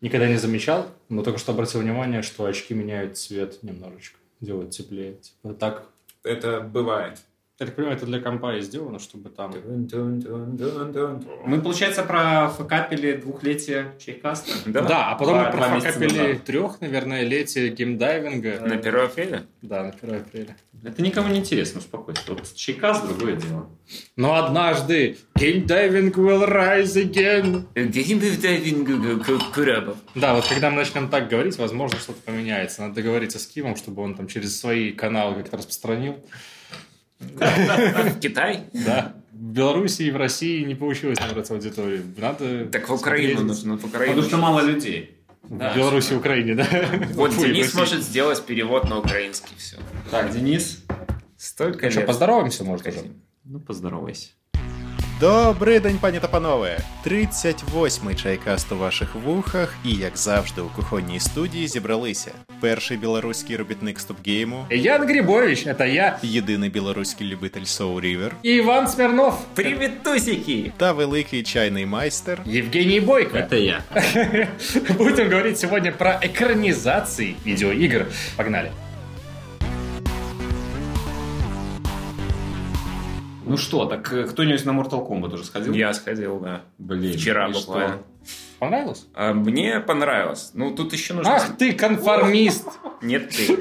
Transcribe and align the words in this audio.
Никогда 0.00 0.28
не 0.28 0.36
замечал, 0.36 0.86
но 1.08 1.22
только 1.22 1.38
что 1.38 1.52
обратил 1.52 1.80
внимание, 1.80 2.22
что 2.22 2.44
очки 2.44 2.72
меняют 2.72 3.18
цвет 3.18 3.62
немножечко, 3.62 4.18
делают 4.40 4.70
теплее. 4.70 5.14
Типа 5.14 5.54
так. 5.54 5.86
Это 6.22 6.60
бывает. 6.60 7.18
Я 7.60 7.66
так 7.66 7.74
понимаю, 7.74 7.98
это 7.98 8.06
для 8.06 8.20
компа 8.20 8.56
и 8.56 8.62
сделано, 8.62 8.98
чтобы 8.98 9.28
там... 9.28 9.52
Мы, 11.44 11.60
получается, 11.60 12.02
профокапили 12.02 13.12
двухлетие 13.12 13.92
чайкаста. 13.98 14.52
Да, 14.70 14.80
да 14.80 15.10
а 15.10 15.14
потом 15.14 15.34
Два- 15.34 15.52
мы 15.52 15.74
назад. 15.74 16.44
трех, 16.44 16.80
наверное, 16.80 17.22
летие 17.22 17.68
геймдайвинга. 17.68 18.60
На 18.60 18.76
1 18.76 18.96
апреля? 18.96 19.42
Да, 19.60 19.82
на 19.82 19.88
1 19.90 20.20
апреля. 20.20 20.56
Это 20.82 21.02
никому 21.02 21.28
не 21.28 21.40
интересно, 21.40 21.80
успокойся. 21.80 22.22
Вот 22.28 22.54
чайкаст 22.54 23.06
другое 23.06 23.36
дело. 23.36 23.68
Но 24.16 24.36
однажды 24.36 25.18
геймдайвинг 25.34 26.16
will 26.16 26.48
rise 26.48 26.96
again. 26.96 27.66
Курабов. 29.52 29.98
Да, 30.14 30.34
вот 30.34 30.46
когда 30.46 30.70
мы 30.70 30.76
начнем 30.76 31.10
так 31.10 31.28
говорить, 31.28 31.58
возможно, 31.58 31.98
что-то 31.98 32.22
поменяется. 32.22 32.80
Надо 32.80 32.94
договориться 32.94 33.38
с 33.38 33.46
Кимом, 33.46 33.76
чтобы 33.76 34.00
он 34.02 34.14
там 34.14 34.28
через 34.28 34.58
свои 34.58 34.92
каналы 34.92 35.34
как-то 35.34 35.58
распространил. 35.58 36.16
В 37.20 38.18
Китай? 38.20 38.64
Да. 38.72 39.14
В 39.32 39.52
Беларуси 39.52 40.02
и 40.02 40.10
в 40.10 40.16
России 40.16 40.64
не 40.64 40.74
получилось 40.74 41.18
набрать 41.20 41.50
аудиторию. 41.50 42.04
Надо... 42.16 42.66
Так 42.66 42.88
в 42.88 42.92
Украину 42.92 43.38
смотреть. 43.40 43.64
нужно. 43.64 43.78
В 43.78 43.84
Украину. 43.84 44.14
Потому 44.14 44.28
что 44.28 44.36
мало 44.38 44.60
людей. 44.60 45.16
В 45.42 45.76
Беларуси 45.76 46.12
и 46.12 46.16
Украине, 46.16 46.54
да. 46.54 46.66
Вот 47.14 47.32
Фу, 47.32 47.44
Денис 47.46 47.74
может 47.74 48.02
сделать 48.02 48.42
перевод 48.44 48.88
на 48.88 48.98
украинский. 48.98 49.54
Все. 49.56 49.76
Так, 50.10 50.32
Денис. 50.32 50.84
Столько 51.36 51.90
Что, 51.90 52.00
лет. 52.00 52.06
поздороваемся, 52.06 52.64
может, 52.64 52.86
уже? 52.86 53.00
Ну, 53.44 53.60
поздоровайся. 53.60 54.28
Добрий 55.19 55.79
день, 55.79 55.97
пані 56.01 56.19
та 56.19 56.27
панове! 56.27 56.77
38-й 57.05 58.15
чайкаст 58.15 58.71
у 58.71 58.77
ваших 58.77 59.15
вухах, 59.15 59.75
і 59.85 59.91
як 59.91 60.17
завжди 60.17 60.61
у 60.61 60.67
кухонній 60.69 61.19
студії 61.19 61.67
зібралися 61.67 62.31
перший 62.59 62.97
білоруський 62.97 63.55
робітник 63.57 63.99
стопгейму, 63.99 64.65
Ян 64.69 65.07
Грибович, 65.07 65.67
это 65.67 65.85
я. 65.87 66.19
єдиний 66.23 66.69
білоруський 66.69 67.27
любитель 67.27 67.61
Soul 67.61 68.01
River 68.01 68.31
И 68.45 68.57
Иван 68.57 68.87
Смирнов. 68.87 69.45
Привет, 69.53 70.03
тусики! 70.03 70.71
та 70.77 70.91
великий 70.91 71.43
чайний 71.43 71.85
майстер. 71.85 72.39
Евгений 72.47 72.99
Бойко. 72.99 73.37
Это 73.37 73.55
я. 73.55 73.81
Будем 74.97 75.29
говорить 75.29 75.59
сегодня 75.59 75.91
про 75.91 76.19
экранизации 76.23 77.35
видеоигр. 77.45 78.05
Погнали. 78.37 78.71
Ну 83.50 83.56
что, 83.56 83.84
так 83.84 84.12
э, 84.12 84.28
кто-нибудь 84.28 84.64
на 84.64 84.70
Mortal 84.70 85.04
Kombat 85.04 85.34
уже 85.34 85.44
сходил? 85.44 85.72
Я 85.72 85.92
сходил, 85.92 86.38
да. 86.38 86.62
Блин. 86.78 87.18
Вчера 87.18 87.52
что? 87.52 87.60
буквально. 87.60 87.98
Понравилось? 88.60 89.06
А 89.12 89.32
мне 89.32 89.80
понравилось. 89.80 90.52
Ну, 90.54 90.72
тут 90.72 90.92
еще 90.92 91.14
нужно... 91.14 91.34
Ах 91.34 91.56
ты, 91.56 91.72
конформист! 91.72 92.68
Нет, 93.02 93.30
ты. 93.30 93.58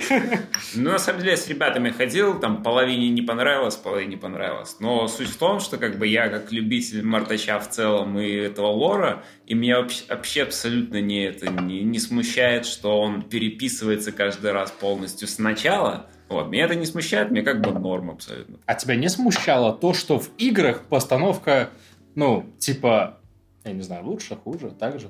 Ну, 0.75 0.91
на 0.91 0.99
самом 0.99 1.21
деле, 1.21 1.31
я 1.31 1.37
с 1.37 1.47
ребятами 1.47 1.89
ходил, 1.89 2.39
там 2.39 2.61
половине 2.61 3.09
не 3.09 3.23
понравилось, 3.23 3.77
половине 3.77 4.15
понравилось. 4.15 4.75
Но 4.79 5.07
суть 5.07 5.29
в 5.29 5.37
том, 5.37 5.59
что 5.59 5.77
как 5.77 5.97
бы 5.97 6.05
я 6.05 6.29
как 6.29 6.51
любитель 6.51 7.03
Мартача 7.03 7.59
в 7.59 7.67
целом 7.67 8.19
и 8.19 8.29
этого 8.29 8.67
лора, 8.67 9.23
и 9.47 9.55
меня 9.55 9.79
вообще, 9.79 10.03
вообще 10.07 10.43
абсолютно 10.43 11.01
не, 11.01 11.23
это, 11.23 11.49
не, 11.49 11.81
не 11.81 11.97
смущает, 11.97 12.67
что 12.67 12.99
он 13.01 13.23
переписывается 13.23 14.11
каждый 14.11 14.51
раз 14.51 14.69
полностью 14.69 15.27
сначала. 15.27 16.07
Вот, 16.29 16.49
меня 16.49 16.65
это 16.65 16.75
не 16.75 16.85
смущает, 16.85 17.31
мне 17.31 17.41
как 17.41 17.59
бы 17.61 17.71
норм 17.71 18.11
абсолютно. 18.11 18.57
А 18.65 18.75
тебя 18.75 18.95
не 18.95 19.09
смущало 19.09 19.73
то, 19.73 19.93
что 19.93 20.19
в 20.19 20.29
играх 20.37 20.83
постановка, 20.83 21.69
ну, 22.15 22.45
типа, 22.59 23.17
я 23.65 23.71
не 23.71 23.81
знаю, 23.81 24.05
лучше, 24.05 24.35
хуже, 24.35 24.69
так 24.69 24.99
же? 24.99 25.09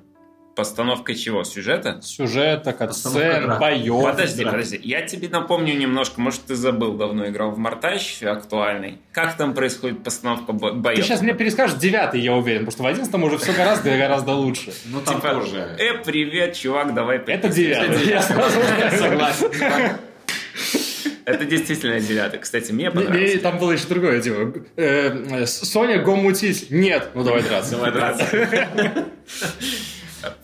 Постановка 0.55 1.15
чего? 1.15 1.45
Сюжета? 1.45 2.01
Сюжета, 2.01 2.73
катсцен, 2.73 3.57
боев. 3.59 4.03
Подожди, 4.03 4.43
подожди. 4.43 4.79
Я 4.83 5.03
тебе 5.03 5.29
напомню 5.29 5.73
немножко, 5.77 6.19
может, 6.19 6.41
ты 6.41 6.55
забыл, 6.55 6.95
давно 6.97 7.27
играл 7.27 7.51
в 7.51 7.57
Мартач 7.57 8.21
актуальный. 8.23 8.97
Как 9.13 9.37
там 9.37 9.53
происходит 9.53 10.03
постановка 10.03 10.51
бо- 10.51 10.73
боев? 10.73 10.97
Ты 10.99 11.03
сейчас 11.05 11.21
мне 11.21 11.33
перескажешь 11.33 11.77
девятый, 11.77 12.19
я 12.19 12.33
уверен, 12.33 12.65
потому 12.65 12.71
что 12.71 12.83
в 12.83 12.87
одиннадцатом 12.87 13.23
уже 13.23 13.37
все 13.37 13.53
гораздо 13.53 13.97
гораздо 13.97 14.33
лучше. 14.33 14.73
Ну, 14.87 14.99
там 14.99 15.15
Типа, 15.21 15.35
тоже. 15.35 15.75
э, 15.79 15.93
привет, 16.03 16.55
чувак, 16.55 16.93
давай 16.93 17.17
Это 17.19 17.47
переписываемся». 17.49 17.87
девятый. 17.87 18.07
Я 18.09 18.21
сразу. 18.21 18.59
Согласен. 18.97 19.97
Это 21.29 21.45
действительно 21.45 21.99
девятый. 21.99 22.39
Кстати, 22.39 22.71
мне 22.71 22.85
Не, 22.85 22.91
понравилось. 22.91 23.33
не, 23.35 23.39
Там 23.39 23.57
было 23.59 23.71
еще 23.71 23.87
другое 23.87 24.21
дело. 24.21 24.53
Э, 24.75 25.41
э, 25.41 25.45
Соня, 25.45 26.01
го 26.01 26.15
мутить. 26.15 26.71
Нет. 26.71 27.11
Ну, 27.13 27.23
давай 27.23 27.43
драться. 27.43 27.71
Давай 27.71 27.91
драться. 27.91 28.25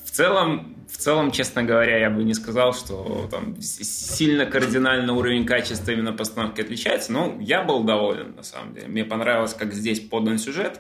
В 0.04 0.12
целом, 0.12 0.76
в 0.90 0.98
целом, 0.98 1.32
честно 1.32 1.64
говоря, 1.64 1.98
я 1.98 2.10
бы 2.10 2.24
не 2.24 2.34
сказал, 2.34 2.74
что 2.74 3.28
там 3.30 3.60
сильно 3.62 4.46
кардинально 4.46 5.14
уровень 5.14 5.46
качества 5.46 5.92
именно 5.92 6.14
постановки 6.14 6.62
отличается. 6.62 7.12
Но 7.12 7.38
я 7.42 7.64
был 7.64 7.84
доволен, 7.84 8.36
на 8.36 8.44
самом 8.44 8.74
деле. 8.74 8.88
Мне 8.88 9.04
понравилось, 9.04 9.54
как 9.54 9.74
здесь 9.74 10.00
подан 10.00 10.38
сюжет. 10.38 10.80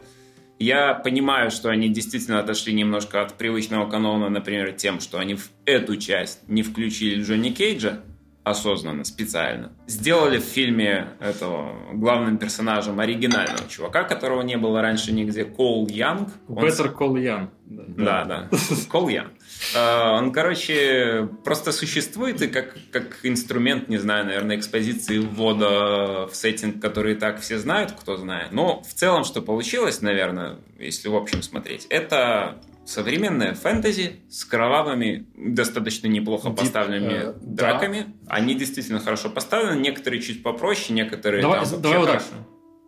Я 0.57 0.93
понимаю, 0.93 1.51
что 1.51 1.69
они 1.69 1.89
действительно 1.89 2.39
отошли 2.39 2.73
немножко 2.73 3.21
от 3.21 3.33
привычного 3.33 3.89
канона, 3.89 4.29
например, 4.29 4.71
тем, 4.71 5.01
что 5.01 5.19
они 5.19 5.35
в 5.35 5.49
эту 5.65 5.97
часть 5.97 6.47
не 6.47 6.63
включили 6.63 7.21
Джонни 7.21 7.49
Кейджа 7.49 8.01
осознанно, 8.45 9.03
специально. 9.03 9.73
Сделали 9.87 10.37
в 10.37 10.43
фильме 10.43 11.07
этого 11.19 11.75
главным 11.93 12.37
персонажем 12.37 12.99
оригинального 12.99 13.67
чувака, 13.67 14.03
которого 14.03 14.43
не 14.43 14.55
было 14.55 14.81
раньше 14.81 15.11
нигде, 15.11 15.45
Коул 15.45 15.87
Янг. 15.87 16.29
Он 16.47 16.63
Better 16.63 16.95
Call 16.95 17.15
Young. 17.15 17.49
да, 17.65 18.23
да. 18.23 18.49
Кол 18.87 19.09
Ян. 19.09 19.31
А, 19.75 20.17
Он, 20.17 20.31
короче, 20.31 21.27
просто 21.43 21.71
существует 21.71 22.39
и 22.43 22.47
как, 22.47 22.75
как 22.91 23.17
инструмент, 23.23 23.89
не 23.89 23.97
знаю, 23.97 24.25
наверное, 24.25 24.57
экспозиции 24.57 25.17
ввода 25.17 26.27
в 26.27 26.35
сеттинг, 26.35 26.79
который 26.79 27.13
и 27.13 27.15
так 27.15 27.41
все 27.41 27.57
знают, 27.57 27.93
кто 27.93 28.15
знает. 28.15 28.51
Но 28.51 28.83
в 28.83 28.93
целом, 28.93 29.23
что 29.23 29.41
получилось, 29.41 30.01
наверное, 30.01 30.57
если 30.77 31.09
в 31.09 31.15
общем 31.15 31.41
смотреть, 31.41 31.87
это 31.89 32.61
современная 32.85 33.53
фэнтези 33.53 34.21
с 34.29 34.45
кровавыми, 34.45 35.27
достаточно 35.35 36.07
неплохо 36.07 36.49
Дип, 36.49 36.59
поставленными 36.59 37.13
э, 37.13 37.33
да. 37.41 37.71
драками. 37.71 38.15
Они 38.27 38.55
действительно 38.55 38.99
хорошо 38.99 39.29
поставлены, 39.29 39.79
некоторые 39.79 40.21
чуть 40.21 40.43
попроще, 40.43 40.93
некоторые 40.93 41.41
Давай, 41.41 41.65
там 41.65 41.81
давай 41.81 42.05
хорошо. 42.05 42.25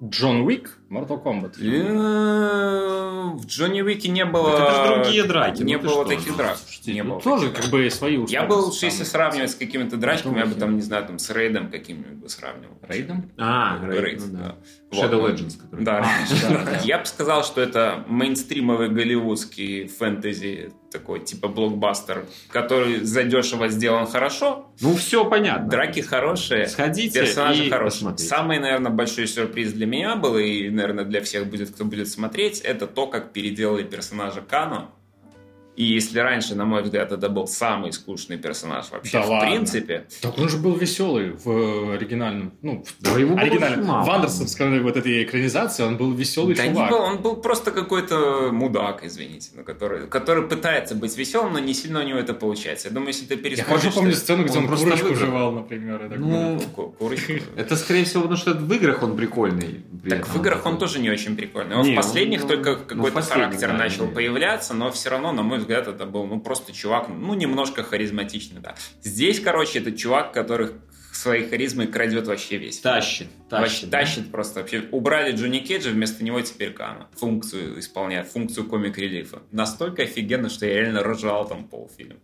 Джон 0.03 0.41
Уик, 0.41 0.77
Mortal 0.91 1.23
Kombat. 1.23 1.55
Э, 1.59 3.31
В 3.35 3.45
Джонни 3.47 3.81
Уике 3.81 4.09
не 4.09 4.25
было... 4.25 4.49
Это 4.53 4.71
же 4.71 4.93
другие 5.03 5.23
драки, 5.23 5.63
Не 5.63 5.77
ну 5.77 5.81
было 5.83 6.05
что? 6.05 6.15
таких 6.15 6.37
драк. 6.37 6.57
Не 6.85 7.01
Ну, 7.01 7.13
было 7.15 7.21
тоже 7.21 7.49
таких 7.49 7.55
как 7.63 7.71
драк. 7.71 7.83
бы 7.83 7.89
свои 7.89 8.13
Я 8.13 8.21
условия. 8.21 8.47
бы 8.47 8.53
лучше, 8.53 8.85
если 8.85 9.03
сравнивать 9.03 9.51
с 9.51 9.55
какими-то 9.55 9.97
драчками, 9.97 10.37
я 10.37 10.45
бы 10.45 10.53
там, 10.53 10.75
не 10.75 10.81
знаю, 10.83 11.05
там 11.07 11.17
с 11.17 11.29
рейдом 11.31 11.71
каким-нибудь 11.71 12.13
бы 12.13 12.29
сравнивал. 12.29 12.77
Рейдом? 12.87 13.31
А, 13.37 13.79
Рейд, 13.83 14.03
Рейд, 14.03 14.21
ну 14.27 14.37
да. 14.37 14.55
Вот. 14.91 15.03
Shadow 15.11 15.21
Legends, 15.31 15.57
который. 15.59 15.83
Да, 15.83 16.05
да. 16.49 16.79
я 16.83 16.99
бы 16.99 17.05
сказал, 17.05 17.43
что 17.43 17.59
это 17.61 18.03
мейнстримовый 18.07 18.89
голливудский 18.89 19.87
фэнтези, 19.87 20.71
такой 20.91 21.19
типа 21.19 21.47
блокбастер, 21.47 22.25
который 22.49 23.01
задешево 23.01 23.67
сделан 23.67 24.07
хорошо, 24.07 24.71
Ну, 24.81 24.95
все 24.95 25.25
понятно. 25.25 25.67
драки 25.69 25.99
хорошие, 26.01 26.67
Сходите 26.67 27.21
персонажи 27.21 27.65
и 27.65 27.69
хорошие. 27.69 27.99
посмотрите. 28.07 28.29
Самый, 28.29 28.59
наверное, 28.59 28.91
большой 28.91 29.27
сюрприз 29.27 29.73
для 29.73 29.85
меня 29.85 30.15
был, 30.15 30.37
и, 30.37 30.69
наверное, 30.69 31.03
для 31.05 31.21
всех 31.21 31.47
будет, 31.47 31.69
кто 31.71 31.85
будет 31.85 32.09
смотреть, 32.09 32.59
это 32.61 32.87
то, 32.87 33.07
как 33.07 33.33
переделали 33.33 33.83
персонажа 33.83 34.41
Кано. 34.41 34.91
И 35.77 35.83
если 35.83 36.19
раньше, 36.19 36.55
на 36.55 36.65
мой 36.65 36.81
взгляд, 36.81 37.11
это 37.11 37.29
был 37.29 37.45
самый 37.47 37.93
скучный 37.93 38.37
персонаж 38.37 38.89
вообще, 38.91 39.19
Да 39.19 39.21
в 39.25 39.29
ладно. 39.29 39.47
принципе, 39.51 40.07
Так 40.21 40.35
он 40.39 40.49
же 40.49 40.57
был 40.57 40.73
веселый 40.75 41.33
в 41.45 41.93
оригинальном, 41.93 42.51
ну, 42.63 42.83
в 42.83 43.03
Да 43.03 43.11
его 43.19 43.37
оригинальном. 43.37 44.03
В 44.03 44.09
Андерсонской 44.09 44.79
вот 44.81 44.97
этой 44.97 45.23
экранизации 45.23 45.83
он 45.83 45.97
был 45.97 46.11
веселый 46.13 46.55
Да 46.55 46.65
не 46.65 46.73
чувак. 46.73 46.89
был, 46.91 46.97
он 46.99 47.17
был 47.21 47.35
просто 47.35 47.69
какой-то 47.71 48.49
мудак, 48.51 49.03
извините, 49.05 49.51
ну, 49.55 49.63
который, 49.63 50.07
который 50.07 50.47
пытается 50.47 50.95
быть 50.95 51.15
веселым, 51.15 51.53
но 51.53 51.59
не 51.59 51.75
сильно 51.75 51.99
у 51.99 52.03
него 52.03 52.17
это 52.17 52.33
получается. 52.33 52.87
Я 52.87 52.93
думаю, 52.95 53.09
если 53.09 53.25
ты 53.27 53.35
Я 53.35 53.39
пересмотришь... 53.41 53.81
хорошо 53.81 53.91
помню 53.99 54.11
что- 54.13 54.19
сцену, 54.21 54.43
где 54.45 54.57
он 54.57 54.63
он, 54.63 54.67
просто 54.67 54.85
курочку 54.85 55.07
выиграл. 55.09 55.25
жевал, 55.27 55.51
например. 55.51 56.01
Ну, 56.17 56.37
далее. 56.55 56.59
Ку- 56.75 56.89
курочку. 56.97 57.33
Это, 57.55 57.75
скорее 57.75 58.03
всего, 58.05 58.23
потому 58.23 58.37
что 58.39 58.53
в 58.55 58.73
играх 58.73 59.03
он 59.03 59.15
прикольный. 59.15 59.83
при 60.01 60.09
Так 60.09 60.27
в 60.27 60.37
играх 60.41 60.65
он 60.65 60.79
тоже 60.79 60.97
не 60.99 61.11
очень 61.11 61.35
прикольный. 61.37 61.75
Он 61.75 61.85
Не, 61.85 61.93
в 61.93 61.95
последних 61.95 62.41
он- 62.41 62.47
только 62.47 62.71
ну, 62.71 63.03
какой-то 63.03 63.21
характер 63.21 63.73
начал 63.73 64.07
появляться, 64.07 64.73
но 64.73 64.89
все 64.91 65.09
равно, 65.11 65.31
на 65.31 65.43
мой 65.43 65.59
взгляд, 65.59 65.66
это 65.73 66.05
был 66.05 66.25
ну 66.25 66.39
просто 66.39 66.71
чувак, 66.73 67.09
ну 67.09 67.33
немножко 67.33 67.83
харизматичный, 67.83 68.61
да. 68.61 68.75
Здесь, 69.01 69.39
короче, 69.39 69.79
это 69.79 69.91
чувак, 69.91 70.31
который 70.33 70.71
своей 71.11 71.47
харизмой 71.49 71.87
крадет 71.87 72.27
вообще 72.27 72.57
весь. 72.57 72.79
Тащит. 72.79 73.27
Вообще 73.49 73.87
Тащит. 73.87 73.89
да. 73.89 73.99
тащит 73.99 74.31
просто. 74.31 74.59
Вообще 74.59 74.83
убрали 74.91 75.31
Джонни 75.35 75.59
Кейджа, 75.59 75.89
вместо 75.89 76.23
него 76.23 76.39
теперь 76.41 76.73
Кана. 76.73 77.09
Функцию 77.15 77.79
исполняет, 77.79 78.27
функцию 78.27 78.67
комик-релифа. 78.67 79.41
Настолько 79.51 80.03
офигенно, 80.03 80.49
что 80.49 80.67
я 80.67 80.75
реально 80.81 81.01
ржал 81.03 81.47
там 81.47 81.63
полфильма. 81.67 82.19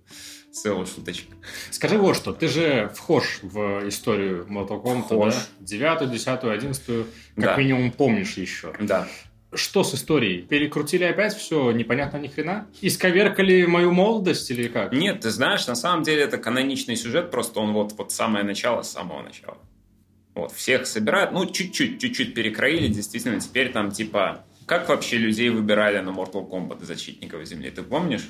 С 0.51 0.65
его 0.65 0.85
шуточек. 0.85 1.29
Скажи 1.71 1.97
вот 1.97 2.15
что, 2.15 2.31
ты 2.31 2.47
же 2.47 2.91
вхож 2.95 3.39
в 3.41 3.87
историю 3.89 4.45
Mortal 4.47 4.83
Kombat, 4.83 5.31
да? 5.31 5.35
Девятую, 5.59 6.11
десятую, 6.11 6.53
одиннадцатую, 6.53 7.07
как 7.35 7.43
Да. 7.45 7.55
минимум 7.57 7.91
помнишь 7.91 8.33
еще. 8.37 8.71
Да. 8.79 9.07
Что 9.55 9.83
с 9.83 9.93
историей? 9.93 10.41
Перекрутили 10.41 11.03
опять 11.03 11.35
все, 11.35 11.71
непонятно 11.71 12.17
ни 12.17 12.27
хрена? 12.27 12.67
Исковеркали 12.81 13.65
мою 13.65 13.91
молодость 13.91 14.49
или 14.51 14.67
как? 14.67 14.93
Нет, 14.93 15.21
ты 15.21 15.29
знаешь, 15.29 15.67
на 15.67 15.75
самом 15.75 16.03
деле 16.03 16.23
это 16.23 16.37
каноничный 16.37 16.95
сюжет, 16.95 17.31
просто 17.31 17.59
он 17.59 17.73
вот, 17.73 17.93
вот 17.97 18.11
самое 18.11 18.43
начало, 18.43 18.81
с 18.81 18.91
самого 18.91 19.21
начала. 19.21 19.57
Вот, 20.35 20.51
всех 20.51 20.87
собирают, 20.87 21.31
ну, 21.31 21.45
чуть-чуть, 21.45 22.01
чуть-чуть 22.01 22.33
перекроили, 22.33 22.87
действительно, 22.87 23.39
теперь 23.39 23.71
там, 23.71 23.91
типа, 23.91 24.45
как 24.65 24.89
вообще 24.89 25.17
людей 25.17 25.49
выбирали 25.49 25.99
на 25.99 26.09
Mortal 26.09 26.49
Kombat 26.49 26.83
защитников 26.83 27.45
Земли, 27.45 27.69
ты 27.69 27.83
помнишь? 27.83 28.29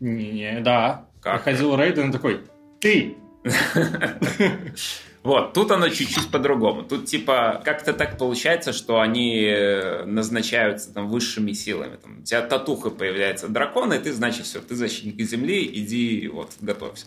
Не-не, 0.00 0.60
да. 0.60 1.08
Как? 1.20 1.44
Приходил 1.44 1.76
Рейден 1.76 2.10
и 2.10 2.12
такой, 2.12 2.40
ты! 2.80 3.16
Вот, 5.22 5.52
тут 5.52 5.70
оно 5.70 5.88
чуть-чуть 5.88 6.30
по-другому. 6.32 6.82
Тут, 6.82 7.06
типа, 7.06 7.62
как-то 7.64 7.92
так 7.92 8.18
получается, 8.18 8.72
что 8.72 9.00
они 9.00 9.44
э, 9.46 10.04
назначаются 10.04 10.92
там 10.92 11.08
высшими 11.08 11.52
силами. 11.52 11.96
Там, 12.02 12.18
у 12.20 12.22
тебя 12.22 12.42
татуха 12.42 12.90
появляется 12.90 13.46
дракона, 13.48 13.94
и 13.94 13.98
ты, 14.00 14.12
значит, 14.12 14.46
все, 14.46 14.60
ты 14.60 14.74
защитник 14.74 15.20
Земли, 15.20 15.64
иди, 15.72 16.26
вот, 16.26 16.50
готовься. 16.60 17.06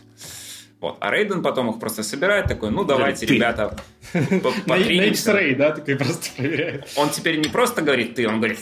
Вот. 0.80 0.98
А 1.02 1.12
Рейден 1.12 1.42
потом 1.42 1.72
их 1.72 1.80
просто 1.80 2.04
собирает, 2.04 2.48
такой, 2.48 2.70
ну, 2.72 2.84
давайте, 2.86 3.26
Ты. 3.26 3.36
ребята, 3.36 3.78
по- 4.14 4.54
На. 4.66 4.76
X-Ray, 4.76 5.56
да, 5.56 5.72
такой 5.72 5.96
просто 5.98 6.30
проверяет. 6.38 6.88
Он 6.96 7.10
теперь 7.10 7.38
не 7.40 7.50
просто 7.50 7.82
говорит 7.82 8.16
«ты», 8.16 8.28
он 8.28 8.38
говорит 8.38 8.60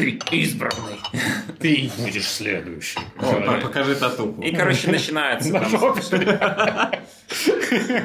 «ты 0.00 0.36
избранный». 0.36 0.98
Ты 1.58 1.90
будешь 1.98 2.26
следующий. 2.28 2.98
П- 3.18 3.60
Покажи 3.62 3.94
татуху. 3.94 4.42
И, 4.42 4.54
короче, 4.54 4.90
начинается 4.90 5.52
На. 5.52 5.60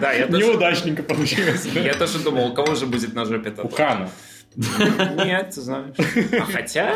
Да, 0.02 0.14
я 0.14 0.28
тоже, 0.28 0.46
Неудачненько 0.48 1.04
получилось. 1.04 1.66
я 1.66 1.94
тоже 1.94 2.20
думал, 2.20 2.48
у 2.52 2.54
кого 2.54 2.76
же 2.76 2.86
будет 2.88 3.14
на 3.14 3.26
жопе 3.26 3.50
У 3.50 3.54
тату? 3.54 3.70
Хана. 3.70 4.10
Нет, 4.56 5.52
ты 5.54 5.62
знаешь. 5.62 5.96
А 6.40 6.46
хотя... 6.52 6.96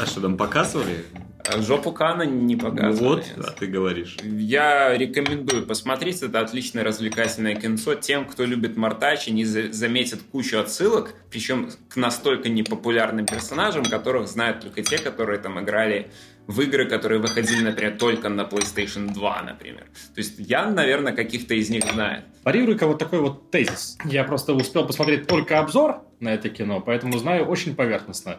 А 0.00 0.06
что 0.06 0.20
там 0.20 0.36
показывали? 0.36 1.04
М, 1.52 1.62
Жопу 1.62 1.92
Кана 1.92 2.22
не 2.22 2.54
Ну 2.56 2.60
показывали. 2.60 3.24
вот, 3.36 3.46
а 3.46 3.50
ты 3.52 3.66
говоришь. 3.66 4.16
Я 4.22 4.96
рекомендую 4.96 5.66
посмотреть. 5.66 6.22
Это 6.22 6.40
отличное 6.40 6.84
развлекательное 6.84 7.54
кинцо. 7.54 7.94
Тем, 7.94 8.24
кто 8.26 8.44
любит 8.44 8.76
Мартач, 8.76 9.28
они 9.28 9.44
за- 9.44 9.72
заметят 9.72 10.20
кучу 10.30 10.58
отсылок, 10.58 11.14
причем 11.30 11.70
к 11.88 11.96
настолько 11.96 12.48
непопулярным 12.48 13.26
персонажам, 13.26 13.84
которых 13.84 14.28
знают 14.28 14.60
только 14.60 14.82
те, 14.82 14.98
которые 14.98 15.38
там 15.38 15.58
играли 15.60 16.10
в 16.46 16.60
игры, 16.60 16.88
которые 16.88 17.20
выходили, 17.20 17.62
например, 17.62 17.96
только 17.98 18.28
на 18.28 18.42
PlayStation 18.42 19.12
2, 19.12 19.42
например. 19.42 19.86
То 20.14 20.20
есть 20.20 20.34
я, 20.38 20.66
наверное, 20.66 21.12
каких-то 21.12 21.54
из 21.54 21.70
них 21.70 21.84
знаю. 21.92 22.22
Парирую-ка 22.42 22.86
вот 22.86 22.98
такой 22.98 23.20
вот 23.20 23.50
тезис. 23.50 23.96
Я 24.04 24.24
просто 24.24 24.52
успел 24.52 24.86
посмотреть 24.86 25.26
только 25.26 25.58
обзор 25.58 26.02
на 26.20 26.34
это 26.34 26.48
кино, 26.48 26.80
поэтому 26.80 27.18
знаю 27.18 27.46
очень 27.46 27.74
поверхностно. 27.74 28.38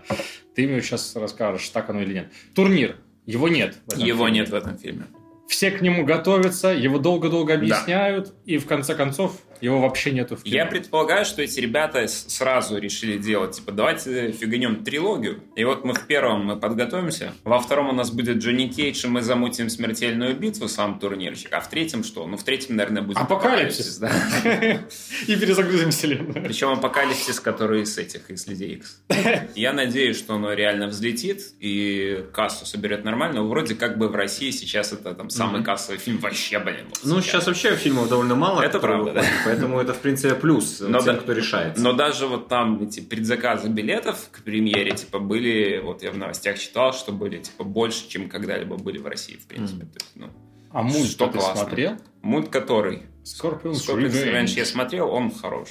Ты 0.56 0.68
мне 0.68 0.82
сейчас 0.82 1.16
расскажешь, 1.16 1.68
так 1.70 1.90
оно 1.90 2.02
или 2.02 2.14
нет. 2.14 2.32
Турнир. 2.54 2.98
Его 3.26 3.48
нет. 3.48 3.78
в 3.88 3.94
этом 3.94 4.04
Его 4.04 4.26
фильме. 4.26 4.40
нет 4.40 4.50
в 4.50 4.54
этом 4.54 4.78
фильме. 4.78 5.06
Все 5.48 5.72
к 5.72 5.82
нему 5.82 6.04
готовятся, 6.06 6.70
его 6.70 6.98
долго-долго 6.98 7.54
объясняют, 7.54 8.34
и 8.46 8.58
в 8.58 8.66
конце 8.66 8.96
концов 8.96 9.40
его 9.63 9.80
вообще 9.80 10.12
нету 10.12 10.36
в 10.36 10.44
кино. 10.44 10.56
Я 10.56 10.65
предполагаю, 10.65 11.25
что 11.25 11.42
эти 11.42 11.60
ребята 11.60 12.06
сразу 12.07 12.77
решили 12.77 13.18
делать, 13.18 13.56
типа, 13.56 13.71
давайте 13.71 14.31
фиганем 14.31 14.83
трилогию. 14.83 15.42
И 15.56 15.63
вот 15.63 15.86
мы 15.86 15.94
в 15.94 16.06
первом 16.06 16.45
мы 16.45 16.60
подготовимся, 16.60 17.33
во 17.44 17.60
втором 17.60 17.89
у 17.89 17.94
нас 17.94 18.12
будет 18.12 18.38
Джонни 18.38 18.68
Кейдж, 18.68 19.06
и 19.06 19.07
мы 19.07 19.21
замутим 19.21 19.69
смертельную 19.69 20.36
битву, 20.36 20.68
сам 20.68 21.00
турнирчик, 21.00 21.54
а 21.54 21.62
в 21.62 21.69
третьем 21.69 22.04
что? 22.04 22.27
Ну, 22.27 22.36
в 22.38 22.44
третьем, 22.44 22.75
наверное, 22.75 23.01
будет 23.01 23.18
Апокалипсис. 23.18 23.98
да. 24.00 24.12
И 25.27 25.36
перезагрузим 25.36 25.92
вселенную. 25.92 26.44
Причем 26.44 26.69
апокалипсис, 26.69 27.39
который 27.39 27.83
из 27.83 27.98
этих, 27.98 28.30
из 28.30 28.48
Людей 28.48 28.75
Икс. 28.75 29.01
Я 29.56 29.74
надеюсь, 29.74 30.18
что 30.18 30.36
оно 30.36 30.54
реально 30.54 30.88
взлетит 30.88 31.42
и 31.59 32.25
кассу 32.33 32.66
соберет 32.66 33.04
нормально. 33.06 33.44
Вроде 33.44 33.75
как 33.75 33.98
бы 33.98 34.09
в 34.09 34.16
России 34.16 34.51
сейчас 34.51 34.92
это 34.94 35.13
там 35.13 35.30
самый 35.30 35.63
кассовый 35.63 36.00
фильм 36.00 36.18
вообще, 36.18 36.59
блин. 36.59 36.88
Ну, 37.04 37.21
сейчас 37.21 37.48
вообще 37.48 37.75
фильмов 37.75 38.09
довольно 38.09 38.36
мало. 38.36 38.62
Это 38.62 38.80
правда, 38.80 39.13
выходят, 39.13 39.53
Поэтому 39.56 39.80
это, 39.80 39.94
в 39.94 40.00
принципе, 40.00 40.36
плюс 40.36 40.80
Но 40.82 41.00
тем, 41.00 41.16
да- 41.16 41.22
кто 41.22 41.34
решается. 41.34 41.82
Но 41.84 41.94
даже 41.94 42.28
вот 42.28 42.48
там 42.48 42.82
эти 42.84 43.00
предзаказы 43.00 43.70
билетов 43.70 44.30
к 44.32 44.42
премьере, 44.44 44.92
типа, 44.92 45.20
были, 45.20 45.80
вот 45.84 46.04
я 46.04 46.12
в 46.12 46.18
новостях 46.18 46.60
читал, 46.60 46.94
что 46.94 47.12
были, 47.12 47.38
типа, 47.40 47.64
больше, 47.64 48.08
чем 48.10 48.30
когда-либо 48.30 48.78
были 48.78 48.98
в 48.98 49.06
России, 49.08 49.36
в 49.36 49.46
принципе. 49.48 49.86
То 49.86 49.96
есть, 50.00 50.12
ну, 50.16 50.30
А 50.72 50.82
мульт 50.82 51.08
Что 51.12 51.28
ты 51.28 51.38
классно. 51.38 51.62
смотрел? 51.66 51.98
мульт 52.24 52.50
который, 52.50 53.04
Scorpion's 53.24 53.76
Scorpion's 53.75 53.90
Revenge. 53.90 54.32
Revenge 54.34 54.54
я 54.58 54.66
смотрел, 54.66 55.10
он 55.12 55.32
хорош. 55.32 55.70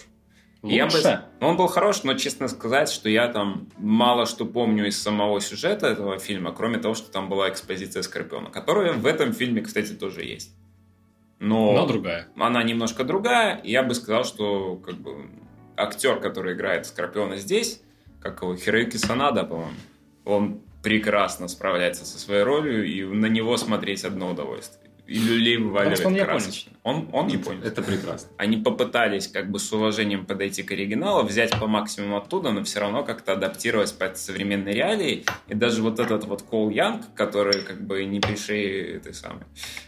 Я 0.63 0.87
бы- 0.87 0.93
Лучше? 0.95 1.25
он 1.41 1.57
был 1.57 1.67
хорош, 1.67 2.05
но 2.05 2.15
честно 2.15 2.47
сказать, 2.47 2.89
что 2.89 3.09
я 3.09 3.27
там 3.27 3.67
мало 3.79 4.27
что 4.27 4.45
помню 4.45 4.87
из 4.87 5.03
самого 5.03 5.41
сюжета 5.41 5.89
этого 5.89 6.21
фильма, 6.21 6.53
кроме 6.53 6.79
того, 6.79 6.95
что 6.95 7.11
там 7.11 7.29
была 7.29 7.49
экспозиция 7.51 8.03
Скорпиона, 8.05 8.49
которая 8.51 8.93
в 8.93 9.05
этом 9.07 9.33
фильме, 9.33 9.61
кстати, 9.63 9.93
тоже 9.93 10.23
есть. 10.23 10.53
Но, 11.43 11.73
Но 11.73 11.87
другая. 11.87 12.29
она 12.37 12.63
немножко 12.63 13.03
другая, 13.03 13.61
я 13.65 13.83
бы 13.83 13.97
сказал, 13.97 14.25
что 14.25 14.77
как 14.77 14.95
бы 14.95 15.29
актер, 15.77 16.21
который 16.21 16.55
играет 16.55 16.87
Скорпиона 16.87 17.37
здесь, 17.37 17.83
как 18.21 18.43
его, 18.43 18.55
Хироюки 18.55 18.97
Санада, 18.97 19.43
по-моему, 19.43 19.75
он 20.25 20.61
прекрасно 20.85 21.49
справляется 21.49 22.05
со 22.05 22.21
своей 22.21 22.45
ролью, 22.45 22.87
и 22.87 23.03
на 23.03 23.27
него 23.27 23.57
смотреть 23.57 24.05
одно 24.05 24.31
удовольствие. 24.31 24.89
И 25.09 25.19
люлей 25.19 25.57
вываливает 25.57 25.99
что 25.99 26.09
он 26.09 26.17
красочно. 26.17 26.73
Он, 26.85 27.09
он 27.13 27.27
японец. 27.27 27.65
Это 27.65 27.83
прекрасно. 27.83 28.29
Они 28.39 28.57
попытались 28.57 29.27
как 29.27 29.51
бы 29.51 29.59
с 29.59 29.73
уважением 29.73 30.27
подойти 30.27 30.63
к 30.63 30.71
оригиналу, 30.71 31.27
взять 31.27 31.51
по 31.59 31.67
максимуму 31.67 32.19
оттуда, 32.19 32.53
но 32.53 32.63
все 32.63 32.79
равно 32.79 33.03
как-то 33.03 33.33
адаптировать 33.33 33.99
под 33.99 34.17
современные 34.17 34.75
реалии. 34.75 35.25
И 35.49 35.55
даже 35.55 35.83
вот 35.83 35.99
этот 35.99 36.25
вот 36.25 36.43
Кол 36.43 36.71
Янг, 36.71 37.13
который 37.15 37.63
как 37.63 37.85
бы 37.85 38.05
не 38.05 38.21
пришей 38.21 38.97
этой 38.97 39.13
самой 39.13 39.43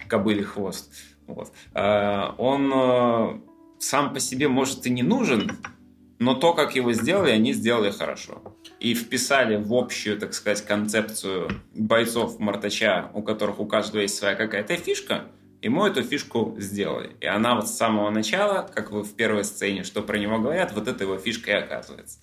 кобыли 0.08 0.42
хвост, 0.42 0.92
вот, 1.26 1.52
э, 1.74 2.28
он 2.38 2.72
э, 2.74 3.40
сам 3.78 4.12
по 4.12 4.20
себе 4.20 4.48
может 4.48 4.86
и 4.86 4.90
не 4.90 5.02
нужен, 5.02 5.52
но 6.18 6.34
то, 6.34 6.54
как 6.54 6.76
его 6.76 6.92
сделали, 6.92 7.30
они 7.30 7.52
сделали 7.52 7.90
хорошо. 7.90 8.42
И 8.80 8.94
вписали 8.94 9.56
в 9.56 9.74
общую, 9.74 10.18
так 10.18 10.34
сказать, 10.34 10.64
концепцию 10.64 11.50
бойцов 11.74 12.38
Мартача, 12.38 13.10
у 13.14 13.22
которых 13.22 13.60
у 13.60 13.66
каждого 13.66 14.02
есть 14.02 14.16
своя 14.16 14.34
какая-то 14.34 14.76
фишка, 14.76 15.24
ему 15.60 15.86
эту 15.86 16.02
фишку 16.02 16.54
сделали. 16.58 17.16
И 17.20 17.26
она 17.26 17.54
вот 17.56 17.68
с 17.68 17.76
самого 17.76 18.10
начала, 18.10 18.68
как 18.74 18.92
вы 18.92 19.02
в 19.02 19.14
первой 19.14 19.44
сцене, 19.44 19.84
что 19.84 20.02
про 20.02 20.18
него 20.18 20.38
говорят, 20.38 20.72
вот 20.72 20.88
это 20.88 21.04
его 21.04 21.16
фишка 21.18 21.50
и 21.50 21.54
оказывается. 21.54 22.18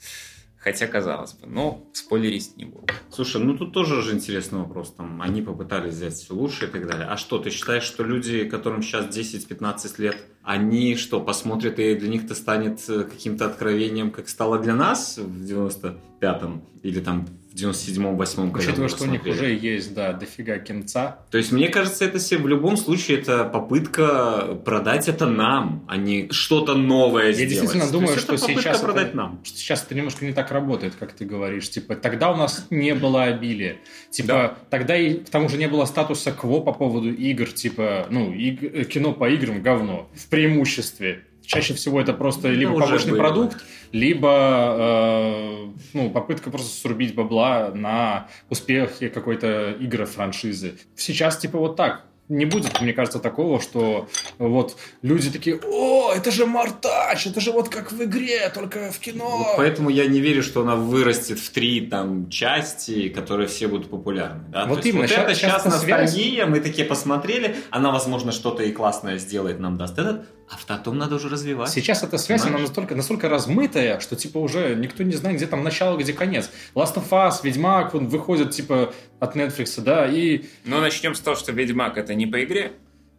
Хотя, 0.63 0.85
казалось 0.85 1.33
бы, 1.33 1.47
ну, 1.47 1.89
спойлерить 1.91 2.55
не 2.55 2.65
буду. 2.65 2.85
Слушай, 3.09 3.41
ну 3.41 3.57
тут 3.57 3.73
тоже 3.73 4.03
же 4.03 4.13
интересный 4.13 4.59
вопрос. 4.59 4.93
Там, 4.93 5.19
они 5.19 5.41
попытались 5.41 5.95
взять 5.95 6.13
все 6.13 6.35
лучшее 6.35 6.69
и 6.69 6.71
так 6.71 6.87
далее. 6.87 7.07
А 7.07 7.17
что, 7.17 7.39
ты 7.39 7.49
считаешь, 7.49 7.83
что 7.83 8.03
люди, 8.03 8.43
которым 8.43 8.83
сейчас 8.83 9.05
10-15 9.07 9.93
лет, 9.97 10.17
они 10.43 10.95
что, 10.95 11.19
посмотрят 11.19 11.79
и 11.79 11.95
для 11.95 12.09
них 12.09 12.25
это 12.25 12.35
станет 12.35 12.87
э, 12.89 13.05
каким-то 13.05 13.47
откровением, 13.47 14.11
как 14.11 14.29
стало 14.29 14.59
для 14.59 14.75
нас 14.75 15.17
в 15.17 15.43
95-м 15.43 16.63
или 16.83 16.99
там 16.99 17.27
в 17.61 17.69
97-м, 17.69 18.15
8-м, 18.19 18.51
когда 18.51 18.67
Учитывая, 18.67 18.89
что 18.89 19.03
у 19.03 19.07
них 19.07 19.25
уже 19.25 19.53
есть, 19.53 19.93
да, 19.93 20.13
дофига 20.13 20.57
кинца. 20.57 21.19
То 21.29 21.37
есть, 21.37 21.51
мне 21.51 21.67
кажется, 21.69 22.05
это 22.05 22.19
все 22.19 22.37
в 22.37 22.47
любом 22.47 22.77
случае 22.77 23.19
это 23.19 23.43
попытка 23.45 24.57
продать 24.65 25.07
это 25.07 25.25
нам, 25.27 25.85
а 25.87 25.97
не 25.97 26.29
что-то 26.31 26.75
новое 26.75 27.27
Я 27.27 27.33
сделать. 27.33 27.49
действительно 27.51 27.91
думаю, 27.91 28.11
есть, 28.13 28.21
что 28.23 28.35
это 28.35 28.43
сейчас 28.47 28.81
продать 28.81 29.07
это, 29.09 29.17
нам. 29.17 29.39
что 29.43 29.57
сейчас 29.57 29.83
это 29.83 29.95
немножко 29.95 30.25
не 30.25 30.33
так 30.33 30.51
работает, 30.51 30.95
как 30.99 31.13
ты 31.13 31.25
говоришь. 31.25 31.69
Типа, 31.69 31.95
тогда 31.95 32.31
у 32.31 32.35
нас 32.35 32.67
не 32.69 32.95
было 32.95 33.23
обилия. 33.23 33.77
Типа, 34.09 34.27
Да. 34.27 34.57
тогда 34.69 34.97
и 34.97 35.15
к 35.15 35.29
тому 35.29 35.49
же 35.49 35.57
не 35.57 35.67
было 35.67 35.85
статуса 35.85 36.31
КВО 36.31 36.61
по 36.61 36.73
поводу 36.73 37.11
игр. 37.13 37.47
Типа, 37.51 38.07
ну, 38.09 38.31
иг- 38.33 38.63
э, 38.63 38.83
кино 38.85 39.13
по 39.13 39.29
играм 39.29 39.61
говно. 39.61 40.09
В 40.15 40.27
преимуществе. 40.27 41.25
Чаще 41.51 41.73
всего 41.73 41.99
это 41.99 42.13
просто 42.13 42.47
Ну, 42.47 42.53
либо 42.53 42.79
побочный 42.79 43.11
было. 43.11 43.19
продукт, 43.19 43.57
либо 43.91 44.75
э, 44.79 45.65
ну, 45.93 46.09
попытка 46.09 46.49
просто 46.49 46.69
срубить 46.81 47.13
бабла 47.15 47.71
на 47.73 48.27
успехе 48.49 49.09
какой-то 49.09 49.71
игры 49.71 50.05
франшизы. 50.05 50.77
Сейчас 50.95 51.37
типа 51.37 51.57
вот 51.57 51.75
так. 51.75 52.05
Не 52.29 52.45
будет, 52.45 52.79
мне 52.79 52.93
кажется, 52.93 53.19
такого, 53.19 53.59
что 53.59 54.07
вот 54.37 54.77
люди 55.01 55.29
такие, 55.29 55.59
о, 55.67 56.13
это 56.15 56.31
же 56.31 56.45
Мартач, 56.45 57.27
это 57.27 57.41
же 57.41 57.51
вот 57.51 57.67
как 57.67 57.91
в 57.91 58.01
игре, 58.05 58.49
только 58.55 58.89
в 58.89 58.99
кино. 58.99 59.39
Вот 59.39 59.57
поэтому 59.57 59.89
я 59.89 60.05
не 60.07 60.21
верю, 60.21 60.41
что 60.41 60.61
она 60.61 60.77
вырастет 60.77 61.39
в 61.39 61.49
три 61.49 61.81
там 61.81 62.29
части, 62.29 63.09
которые 63.09 63.49
все 63.49 63.67
будут 63.67 63.89
популярны. 63.89 64.45
да. 64.47 64.65
Вот 64.65 64.75
То 64.81 64.87
есть 64.87 64.87
именно, 64.87 65.01
Вот 65.01 65.09
щас- 65.09 65.19
это 65.25 65.33
щас 65.35 65.39
сейчас 65.39 65.65
эта 65.65 65.71
связь- 65.77 66.01
ностальгия, 66.11 66.45
мы 66.45 66.61
такие 66.61 66.85
посмотрели, 66.87 67.57
она, 67.69 67.91
возможно, 67.91 68.31
что-то 68.31 68.63
и 68.63 68.71
классное 68.71 69.17
сделает, 69.17 69.59
нам 69.59 69.77
даст 69.77 69.99
этот, 69.99 70.21
а 70.51 70.57
потом 70.67 70.97
надо 70.97 71.15
уже 71.15 71.29
развивать. 71.29 71.69
Сейчас 71.69 72.03
эта 72.03 72.17
связь, 72.17 72.41
она 72.41 72.49
Понимаешь? 72.49 72.67
настолько, 72.67 72.93
настолько 72.93 73.29
размытая, 73.29 74.01
что 74.01 74.17
типа 74.17 74.37
уже 74.37 74.75
никто 74.75 75.01
не 75.03 75.13
знает, 75.13 75.37
где 75.37 75.47
там 75.47 75.63
начало, 75.63 75.97
где 75.97 76.11
конец. 76.11 76.51
Last 76.75 76.95
of 76.95 77.09
Us, 77.09 77.35
Ведьмак, 77.43 77.95
он 77.95 78.07
выходит 78.07 78.51
типа 78.51 78.93
от 79.19 79.37
Netflix, 79.37 79.79
да, 79.81 80.05
и 80.07 80.43
Но 80.65 80.81
начнем 80.81 81.15
с 81.15 81.21
того, 81.21 81.37
что 81.37 81.53
Ведьмак 81.53 81.97
это 81.97 82.13
не 82.15 82.27
по 82.27 82.43
игре. 82.43 82.73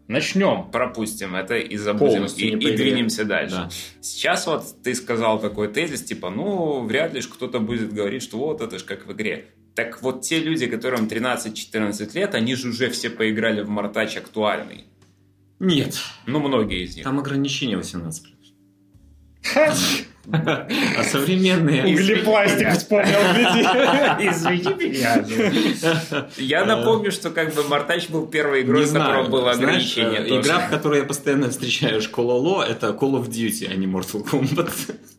Начнем. 0.08 0.70
Пропустим 0.70 1.34
это 1.34 1.56
и 1.56 1.76
забудем, 1.78 2.14
Полностью 2.14 2.48
и, 2.48 2.50
и 2.50 2.76
двинемся 2.76 3.24
дальше. 3.24 3.54
Да. 3.54 3.70
Сейчас 4.02 4.46
вот 4.46 4.64
ты 4.82 4.94
сказал 4.94 5.40
такой 5.40 5.68
тезис, 5.68 6.02
типа, 6.02 6.28
ну, 6.28 6.84
вряд 6.84 7.14
ли 7.14 7.22
ж 7.22 7.28
кто-то 7.28 7.60
будет 7.60 7.94
говорить, 7.94 8.22
что 8.22 8.36
вот 8.36 8.60
это 8.60 8.78
ж 8.78 8.82
как 8.82 9.06
в 9.06 9.12
игре. 9.12 9.46
Так 9.74 10.02
вот 10.02 10.20
те 10.20 10.38
люди, 10.38 10.66
которым 10.66 11.06
13-14 11.06 12.10
лет, 12.14 12.34
они 12.34 12.56
же 12.56 12.68
уже 12.68 12.90
все 12.90 13.08
поиграли 13.08 13.62
в 13.62 13.70
Мартач 13.70 14.18
актуальный. 14.18 14.84
Нет, 15.64 15.96
Ну, 16.26 16.40
многие 16.40 16.84
из 16.84 16.96
них. 16.96 17.04
там 17.04 17.18
ограничение 17.20 17.76
18 17.76 18.24
А 20.32 21.04
современные... 21.04 21.84
Углепластик 21.84 22.70
вспомнил. 22.72 23.18
Извини 24.20 24.74
меня. 24.90 25.24
Я 26.36 26.64
напомню, 26.64 27.10
что 27.12 27.30
как 27.30 27.54
бы 27.54 27.62
Мартач 27.64 28.08
был 28.08 28.26
первой 28.26 28.62
игрой, 28.62 28.80
Не 28.80 28.86
в 28.86 28.92
которой 28.92 29.12
знаю. 29.24 29.30
было 29.30 29.50
ограничение. 29.50 30.20
э, 30.20 30.40
игра, 30.40 30.60
в 30.60 30.70
которой 30.70 31.00
я 31.00 31.04
постоянно 31.06 31.50
встречаю 31.50 32.00
школоло, 32.02 32.62
это 32.62 32.88
Call 32.88 33.20
of 33.20 33.28
Duty, 33.28 33.68
а 33.70 33.74
не 33.74 33.86
Mortal 33.86 34.24
Kombat. 34.24 34.70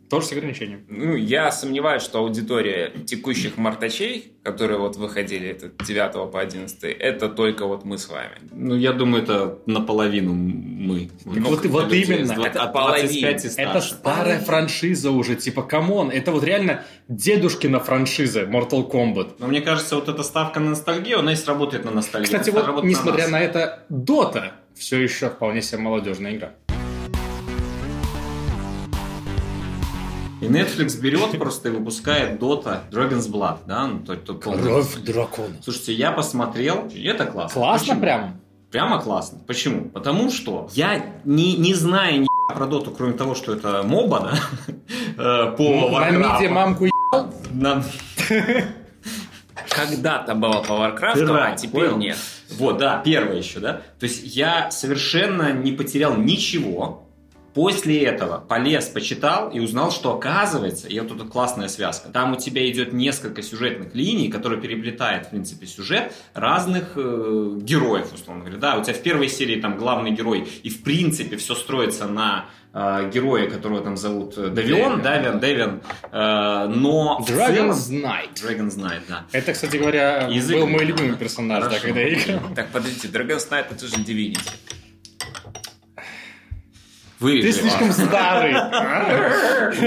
Тоже 0.10 0.28
с 0.28 0.32
ограничением. 0.32 0.86
Ну, 0.90 1.16
я 1.16 1.52
сомневаюсь, 1.52 2.04
что 2.04 2.20
аудитория 2.20 2.92
текущих 3.06 3.58
мартачей, 3.58 4.34
которые 4.44 4.78
вот 4.80 4.96
выходили 4.96 5.48
это 5.50 5.72
9 5.84 6.32
по 6.32 6.40
11, 6.40 6.84
это 6.84 7.30
только 7.30 7.66
вот 7.66 7.84
мы 7.86 7.98
с 7.98 8.10
вами. 8.10 8.38
Ну, 8.52 8.76
я 8.76 8.94
думаю, 8.94 9.24
это 9.24 9.58
наполовину 9.66 10.34
мы. 10.34 11.10
Так 11.24 11.44
вот- 11.46 11.66
вот 11.66 11.94
именно, 11.94 12.26
с 12.28 12.32
два- 12.32 12.48
это 12.48 12.64
от 12.64 12.74
25 12.74 13.46
и 13.46 13.50
половина. 13.50 13.70
Это 13.72 13.82
старая 13.82 14.40
франшиза 14.40 15.12
уже, 15.12 15.36
типа, 15.36 15.64
come 15.64 15.90
on, 15.90 16.10
это 16.12 16.32
вот 16.32 16.44
реально 16.44 16.84
дедушкина 17.08 17.80
франшиза 17.80 18.44
Mortal 18.44 18.90
Kombat. 18.92 19.36
Но 19.40 19.48
мне 19.48 19.62
кажется, 19.62 19.96
вот 19.96 20.10
эта 20.10 20.24
ставка 20.24 20.60
на 20.60 20.72
ностальгию, 20.72 21.20
она 21.20 21.34
и 21.34 21.36
сработает 21.36 21.86
на 21.86 21.92
ностальгию. 21.92 22.38
Кстати, 22.40 22.50
вот, 22.50 22.84
несмотря 22.84 23.24
нас. 23.24 23.32
на 23.32 23.42
это, 23.42 23.84
Dota 23.90 24.52
все 24.76 25.00
еще 25.02 25.30
вполне 25.30 25.62
себе 25.62 25.82
молодежная 25.82 26.36
игра. 26.36 26.54
И 30.44 30.48
Netflix 30.48 31.00
берет 31.00 31.38
просто 31.40 31.70
и 31.70 31.72
выпускает 31.72 32.40
Dota 32.42 32.82
Dragon's 32.92 33.32
Blood, 33.32 33.60
да? 33.66 33.88
Ну, 33.88 34.00
то- 34.00 34.16
то- 34.16 34.36
Кровь 34.36 34.96
дракона. 34.98 35.56
Слушайте, 35.64 35.94
я 35.94 36.12
посмотрел, 36.12 36.88
и 36.94 37.04
это 37.06 37.26
классно. 37.26 37.54
Классно 37.62 37.86
Почему? 37.88 38.02
прям? 38.02 38.42
Прямо 38.72 39.00
классно. 39.02 39.40
Почему? 39.48 39.90
Потому 39.90 40.32
что 40.32 40.68
я 40.74 41.06
не, 41.26 41.56
не 41.58 41.74
знаю 41.76 42.22
ни 42.22 42.28
про 42.54 42.66
доту, 42.66 42.92
кроме 42.92 43.14
того, 43.14 43.36
что 43.36 43.54
это 43.54 43.84
моба, 43.84 44.32
да? 45.16 45.52
По 45.58 45.90
На 46.00 46.10
миде 46.10 46.50
мамку 46.50 46.90
Когда-то 49.70 50.36
было 50.36 50.62
по 50.64 50.76
Варкрафту, 50.76 51.34
а 51.36 51.52
теперь 51.56 51.86
понял. 51.86 51.98
нет. 51.98 52.18
Вот, 52.58 52.78
да, 52.78 53.02
первое 53.04 53.38
еще, 53.38 53.60
да. 53.60 53.82
То 54.00 54.06
есть 54.06 54.24
я 54.36 54.70
совершенно 54.72 55.54
не 55.54 55.72
потерял 55.72 56.16
ничего. 56.18 57.03
После 57.54 58.02
этого 58.04 58.40
полез, 58.40 58.86
почитал 58.88 59.50
и 59.52 59.60
узнал, 59.60 59.92
что 59.92 60.14
оказывается, 60.16 60.88
и 60.88 61.00
вот 61.00 61.10
тут 61.10 61.30
классная 61.30 61.68
связка, 61.68 62.10
там 62.10 62.34
у 62.34 62.36
тебя 62.36 62.68
идет 62.70 62.94
несколько 62.94 63.44
сюжетных 63.44 63.94
линий, 63.94 64.30
которые 64.30 64.60
переплетают, 64.60 65.28
в 65.28 65.30
принципе, 65.30 65.68
сюжет 65.68 66.14
разных 66.34 66.94
э, 66.96 67.58
героев, 67.62 68.12
условно 68.14 68.44
говоря. 68.44 68.60
Да, 68.60 68.78
у 68.78 68.84
тебя 68.84 68.96
в 68.96 69.02
первой 69.04 69.28
серии 69.30 69.62
там 69.62 69.78
главный 69.78 70.12
герой, 70.12 70.48
и 70.64 70.70
в 70.70 70.82
принципе 70.84 71.38
все 71.38 71.54
строится 71.54 72.08
на 72.08 72.46
э, 72.74 73.12
герое, 73.14 73.48
которого 73.48 73.82
там 73.82 73.98
зовут 73.98 74.36
э, 74.36 74.48
Давион, 74.48 75.04
Давиан, 75.04 75.82
э, 76.12 76.68
но 76.76 77.24
Dragon's 77.28 77.74
целом- 77.74 78.04
Knight. 78.04 78.34
Dragon's 78.34 78.78
Knight, 78.80 79.02
да. 79.08 79.26
Это, 79.32 79.54
кстати 79.54 79.78
говоря, 79.78 80.28
Язык- 80.28 80.60
был 80.60 80.68
мой 80.68 80.86
любимый 80.86 81.16
персонаж, 81.18 81.60
да, 81.66 81.70
Хорошо. 81.70 81.86
когда 81.86 82.02
я 82.02 82.14
играл. 82.16 82.40
Так, 82.56 82.70
подождите, 82.72 83.08
Dragon's 83.10 83.48
Knight 83.50 83.66
это 83.70 83.88
же 83.88 83.96
Divinity. 83.98 84.40
Вырежи, 87.24 87.48
Ты 87.48 87.54
слишком 87.54 87.92
старый. 87.92 88.54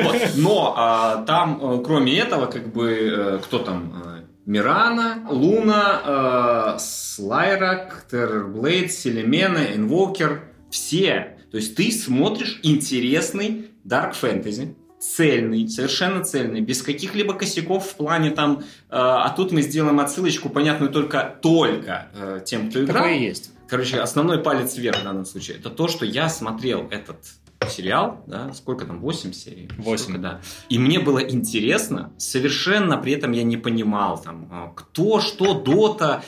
Вот. 0.03 0.17
Но 0.37 0.75
а, 0.77 1.23
там, 1.25 1.61
э, 1.63 1.83
кроме 1.85 2.19
этого, 2.19 2.47
как 2.47 2.73
бы, 2.73 2.91
э, 2.91 3.39
кто 3.45 3.59
там? 3.59 4.03
э, 4.05 4.21
Мирана, 4.47 5.27
Луна, 5.29 6.77
Слайрак, 6.79 8.07
Террорблейд, 8.11 8.93
Селемена, 8.93 9.75
Инвокер. 9.75 10.45
Все. 10.71 11.37
То 11.51 11.59
есть 11.59 11.75
ты 11.75 11.91
смотришь 11.91 12.61
интересный 12.63 13.71
Dark 13.85 14.15
Fantasy, 14.21 14.75
цельный, 14.99 15.69
совершенно 15.69 16.25
цельный, 16.25 16.61
без 16.61 16.83
каких-либо 16.83 17.35
косяков 17.35 17.87
в 17.87 17.97
плане 17.97 18.31
там, 18.31 18.61
э, 18.61 18.63
а 18.91 19.29
тут 19.31 19.53
мы 19.53 19.63
сделаем 19.63 20.01
отсылочку, 20.01 20.49
понятную 20.49 20.91
только, 20.91 21.37
только 21.41 22.09
э, 22.15 22.41
тем, 22.45 22.71
кто 22.71 22.83
играл. 22.83 23.05
Такое 23.05 23.19
есть. 23.19 23.53
Короче, 23.69 24.01
основной 24.01 24.39
палец 24.43 24.77
вверх 24.77 25.01
в 25.01 25.05
данном 25.05 25.25
случае. 25.25 25.59
Это 25.59 25.71
то, 25.71 25.89
что 25.89 26.05
я 26.05 26.29
смотрел 26.29 26.87
этот 26.91 27.19
сериал, 27.69 28.23
да, 28.27 28.53
сколько 28.53 28.85
там, 28.85 29.01
8 29.01 29.33
серий? 29.33 29.69
Восемь. 29.79 30.05
Сколько, 30.05 30.19
да. 30.21 30.41
И 30.69 30.79
мне 30.79 31.01
было 31.01 31.19
интересно, 31.19 32.13
совершенно 32.19 32.97
при 32.99 33.13
этом 33.13 33.33
я 33.33 33.43
не 33.43 33.57
понимал, 33.57 34.19
там, 34.23 34.49
а, 34.53 34.73
кто, 34.77 35.21
что, 35.21 35.55
дота, 35.55 36.23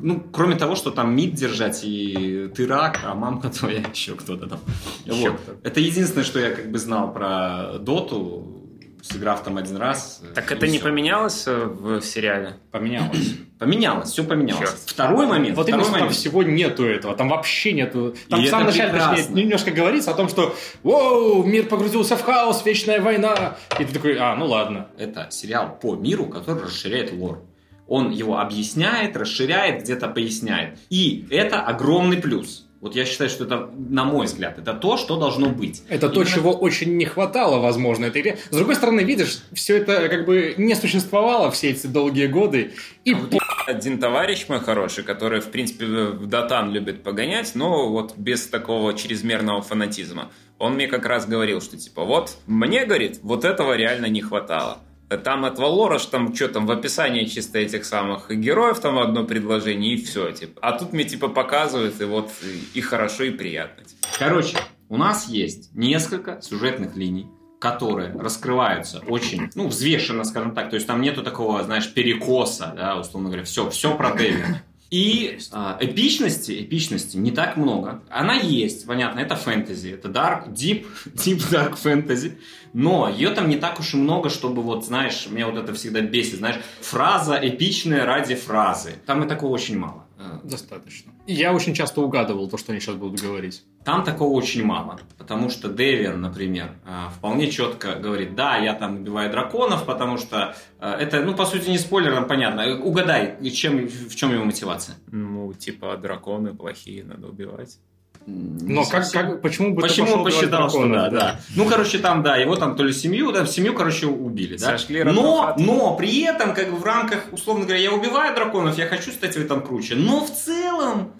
ну, 0.00 0.20
кроме 0.32 0.56
того, 0.56 0.74
что 0.74 0.90
там 0.90 1.14
мид 1.14 1.34
держать, 1.34 1.80
и 1.84 2.50
ты 2.54 2.66
рак, 2.66 3.00
а 3.04 3.14
мамка 3.14 3.48
твоя 3.48 3.80
еще 3.94 4.14
кто-то 4.14 4.46
там. 4.46 4.60
Еще 5.06 5.30
Вот. 5.30 5.40
кто-то. 5.40 5.58
Это 5.66 5.80
единственное, 5.80 6.24
что 6.24 6.40
я 6.40 6.50
как 6.50 6.70
бы 6.70 6.78
знал 6.78 7.12
про 7.12 7.78
доту, 7.78 8.61
сыграв 9.02 9.42
там 9.42 9.58
один 9.58 9.76
раз. 9.76 10.22
э, 10.22 10.32
Так 10.34 10.50
это 10.52 10.66
не 10.66 10.78
всё. 10.78 10.86
поменялось 10.88 11.44
э, 11.46 11.64
в 11.64 12.00
сериале? 12.00 12.54
Поменялось. 12.70 13.34
Поменялось, 13.58 14.10
все 14.10 14.24
поменялось. 14.24 14.70
Чёрт. 14.70 14.78
Второй 14.86 15.26
момент. 15.26 15.56
Вот 15.56 15.66
второй 15.66 15.68
именно, 15.68 15.84
что 15.84 15.92
там 15.92 16.00
момент. 16.00 16.16
всего 16.16 16.42
нету 16.42 16.84
этого, 16.84 17.14
там 17.14 17.28
вообще 17.28 17.72
нету. 17.72 18.14
Там 18.28 18.40
И 18.40 18.46
в 18.46 18.50
самом 18.50 18.66
начале, 18.66 18.92
точнее, 18.92 19.42
немножко 19.42 19.70
говорится 19.70 20.10
о 20.10 20.14
том, 20.14 20.28
что 20.28 20.56
«Воу, 20.82 21.44
мир 21.44 21.66
погрузился 21.66 22.16
в 22.16 22.22
хаос, 22.22 22.64
вечная 22.64 23.00
война!» 23.00 23.56
И 23.78 23.84
ты 23.84 23.92
такой, 23.92 24.16
а, 24.18 24.34
ну 24.36 24.46
ладно. 24.46 24.88
Это 24.98 25.28
сериал 25.30 25.78
по 25.80 25.94
миру, 25.94 26.26
который 26.26 26.64
расширяет 26.64 27.12
лор. 27.12 27.42
Он 27.86 28.10
его 28.10 28.38
объясняет, 28.38 29.16
расширяет, 29.16 29.82
где-то 29.82 30.08
поясняет. 30.08 30.78
И 30.90 31.26
это 31.30 31.60
огромный 31.60 32.16
плюс. 32.16 32.66
Вот 32.82 32.96
я 32.96 33.04
считаю, 33.04 33.30
что 33.30 33.44
это, 33.44 33.70
на 33.78 34.02
мой 34.04 34.26
взгляд, 34.26 34.58
это 34.58 34.74
то, 34.74 34.96
что 34.96 35.16
должно 35.16 35.50
быть. 35.50 35.84
Это 35.88 36.08
то, 36.08 36.22
Именно- 36.22 36.34
чего 36.34 36.50
очень 36.50 36.96
не 36.96 37.04
хватало, 37.04 37.60
возможно, 37.60 38.06
этой 38.06 38.22
игре. 38.22 38.38
С 38.50 38.56
другой 38.56 38.74
стороны, 38.74 39.02
видишь, 39.02 39.38
все 39.52 39.76
это 39.76 40.08
как 40.08 40.26
бы 40.26 40.54
не 40.58 40.74
существовало 40.74 41.52
все 41.52 41.70
эти 41.70 41.86
долгие 41.86 42.26
годы. 42.26 42.72
И 43.04 43.14
Вот 43.14 43.34
Один 43.68 43.98
товарищ 44.00 44.46
мой 44.48 44.58
хороший, 44.58 45.04
который, 45.04 45.40
в 45.40 45.52
принципе, 45.52 45.86
в 45.86 46.26
Дотан 46.26 46.72
любит 46.72 47.04
погонять, 47.04 47.52
но 47.54 47.88
вот 47.88 48.16
без 48.16 48.48
такого 48.48 48.94
чрезмерного 48.94 49.62
фанатизма. 49.62 50.32
Он 50.58 50.74
мне 50.74 50.88
как 50.88 51.06
раз 51.06 51.24
говорил, 51.24 51.60
что 51.60 51.76
типа, 51.76 52.02
вот, 52.04 52.36
мне, 52.48 52.84
говорит, 52.84 53.20
вот 53.22 53.44
этого 53.44 53.76
реально 53.76 54.06
не 54.06 54.22
хватало. 54.22 54.78
Там 55.18 55.44
этого 55.44 55.66
лора, 55.66 55.98
ж 55.98 56.06
там 56.06 56.34
что 56.34 56.48
там 56.48 56.66
в 56.66 56.70
описании 56.70 57.24
чисто 57.24 57.58
этих 57.58 57.84
самых 57.84 58.30
героев 58.30 58.80
там 58.80 58.98
одно 58.98 59.24
предложение 59.24 59.94
и 59.94 60.04
все, 60.04 60.30
типа. 60.32 60.60
А 60.62 60.72
тут 60.72 60.92
мне 60.92 61.04
типа 61.04 61.28
показывают, 61.28 62.00
и 62.00 62.04
вот 62.04 62.30
и, 62.42 62.78
и 62.78 62.80
хорошо, 62.80 63.24
и 63.24 63.30
приятно. 63.30 63.84
типа. 63.84 64.08
Короче, 64.18 64.58
у 64.88 64.96
нас 64.96 65.28
есть 65.28 65.74
несколько 65.74 66.40
сюжетных 66.42 66.96
линий, 66.96 67.26
которые 67.60 68.12
раскрываются 68.18 69.02
очень, 69.06 69.50
ну, 69.54 69.68
взвешенно, 69.68 70.24
скажем 70.24 70.52
так. 70.52 70.70
То 70.70 70.74
есть 70.74 70.86
там 70.86 71.00
нету 71.00 71.22
такого, 71.22 71.62
знаешь, 71.62 71.92
перекоса, 71.92 72.74
да, 72.76 72.98
условно 72.98 73.28
говоря. 73.28 73.44
Все, 73.44 73.70
все 73.70 73.94
про 73.96 74.12
Дэвина. 74.14 74.62
И 74.92 75.38
а, 75.52 75.78
эпичности, 75.80 76.62
эпичности 76.62 77.16
не 77.16 77.30
так 77.30 77.56
много. 77.56 78.02
Она 78.10 78.34
есть, 78.34 78.86
понятно, 78.86 79.20
это 79.20 79.36
фэнтези, 79.36 79.88
это 79.88 80.10
dark, 80.10 80.52
deep, 80.52 80.86
deep 81.14 81.38
dark 81.50 81.82
fantasy. 81.82 82.34
Но 82.74 83.08
ее 83.08 83.30
там 83.30 83.48
не 83.48 83.56
так 83.56 83.80
уж 83.80 83.94
и 83.94 83.96
много, 83.96 84.28
чтобы 84.28 84.60
вот, 84.60 84.84
знаешь, 84.84 85.26
меня 85.30 85.46
вот 85.46 85.56
это 85.56 85.72
всегда 85.72 86.02
бесит, 86.02 86.40
знаешь, 86.40 86.60
фраза 86.82 87.38
эпичная 87.42 88.04
ради 88.04 88.34
фразы. 88.34 88.96
Там 89.06 89.24
и 89.24 89.28
такого 89.28 89.52
очень 89.52 89.78
мало. 89.78 90.04
Э, 90.18 90.40
достаточно. 90.44 91.11
Я 91.26 91.52
очень 91.52 91.72
часто 91.74 92.00
угадывал 92.00 92.48
то, 92.48 92.56
что 92.56 92.72
они 92.72 92.80
сейчас 92.80 92.96
будут 92.96 93.20
говорить. 93.20 93.64
Там 93.84 94.02
такого 94.04 94.32
очень 94.32 94.64
мало, 94.64 94.98
потому 95.18 95.50
что 95.50 95.68
Девиан, 95.68 96.20
например, 96.20 96.76
э, 96.84 97.08
вполне 97.16 97.50
четко 97.50 97.94
говорит, 97.94 98.34
да, 98.34 98.56
я 98.56 98.74
там 98.74 98.96
убиваю 98.96 99.30
драконов, 99.30 99.86
потому 99.86 100.18
что 100.18 100.54
э, 100.80 100.90
это, 100.90 101.22
ну, 101.22 101.34
по 101.34 101.44
сути, 101.44 101.70
не 101.70 101.78
спойлер, 101.78 102.14
там 102.14 102.26
понятно. 102.26 102.76
Угадай, 102.80 103.36
чем, 103.50 103.86
в 103.86 104.14
чем 104.14 104.32
его 104.32 104.44
мотивация? 104.44 104.96
Ну, 105.06 105.52
типа, 105.52 105.96
драконы 105.96 106.54
плохие, 106.54 107.04
надо 107.04 107.28
убивать. 107.28 107.78
Но 108.26 108.84
как, 108.84 109.10
как, 109.10 109.42
почему 109.42 109.74
бы 109.74 109.82
ты 109.82 109.88
Почему 109.88 110.06
пошел 110.06 110.18
он 110.20 110.24
посчитал, 110.24 110.70
что 110.70 110.88
да, 110.88 111.10
да. 111.10 111.40
Ну, 111.56 111.66
короче, 111.66 111.98
там, 111.98 112.22
да, 112.22 112.36
его 112.36 112.56
там 112.56 112.76
то 112.76 112.84
ли 112.84 112.92
семью, 112.92 113.32
да, 113.32 113.46
семью, 113.46 113.74
короче, 113.74 114.06
убили, 114.06 114.56
да. 114.56 114.66
Сожгли 114.66 115.02
но, 115.02 115.54
но 115.58 115.96
при 115.96 116.22
этом, 116.22 116.54
как 116.54 116.70
бы 116.70 116.76
в 116.76 116.84
рамках, 116.84 117.24
условно 117.32 117.64
говоря, 117.64 117.80
я 117.80 117.92
убиваю 117.92 118.34
драконов, 118.34 118.78
я 118.78 118.86
хочу 118.86 119.10
стать 119.10 119.36
в 119.36 119.40
этом 119.40 119.62
круче. 119.62 119.96
Но 119.96 120.24
в 120.24 120.30
целом, 120.30 121.12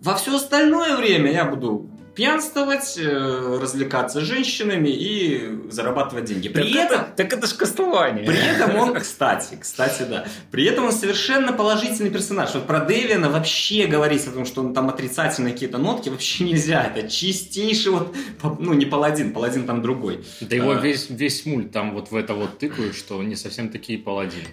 во 0.00 0.14
все 0.14 0.34
остальное 0.34 0.96
время 0.96 1.30
я 1.30 1.44
буду 1.44 1.90
пьянствовать, 2.14 2.98
э, 2.98 3.58
развлекаться 3.60 4.20
с 4.20 4.24
женщинами 4.24 4.88
и 4.88 5.70
зарабатывать 5.70 6.24
деньги. 6.24 6.48
При 6.48 6.72
так, 6.72 6.84
этом, 6.84 7.00
это, 7.00 7.12
так 7.16 7.32
это 7.32 7.46
ж 7.46 7.52
Кастлвания. 7.54 8.26
при 8.26 8.38
этом 8.38 8.76
он, 8.76 8.94
кстати, 8.94 9.56
кстати, 9.60 10.02
да, 10.02 10.26
при 10.50 10.64
этом 10.64 10.86
он 10.86 10.92
совершенно 10.92 11.52
положительный 11.52 12.10
персонаж. 12.10 12.54
Вот 12.54 12.66
про 12.66 12.80
Дэвиана 12.80 13.30
вообще 13.30 13.86
говорить 13.86 14.26
о 14.26 14.30
том, 14.30 14.44
что 14.44 14.60
он 14.60 14.74
там 14.74 14.88
отрицательные 14.88 15.52
какие-то 15.52 15.78
нотки, 15.78 16.08
вообще 16.08 16.44
нельзя. 16.44 16.92
Это 16.94 17.08
чистейший 17.08 17.92
вот, 17.92 18.14
ну, 18.58 18.74
не 18.74 18.86
паладин, 18.86 19.32
паладин 19.32 19.66
там 19.66 19.82
другой. 19.82 20.24
Да 20.40 20.56
его 20.56 20.72
А, 20.72 20.80
весь, 20.80 21.08
весь 21.10 21.46
мульт 21.46 21.70
там 21.72 21.94
вот 21.94 22.10
в 22.10 22.16
это 22.16 22.34
вот 22.34 22.58
тыкают, 22.58 22.96
что 22.96 23.22
не 23.22 23.36
совсем 23.36 23.68
такие 23.68 23.98
паладины. 23.98 24.44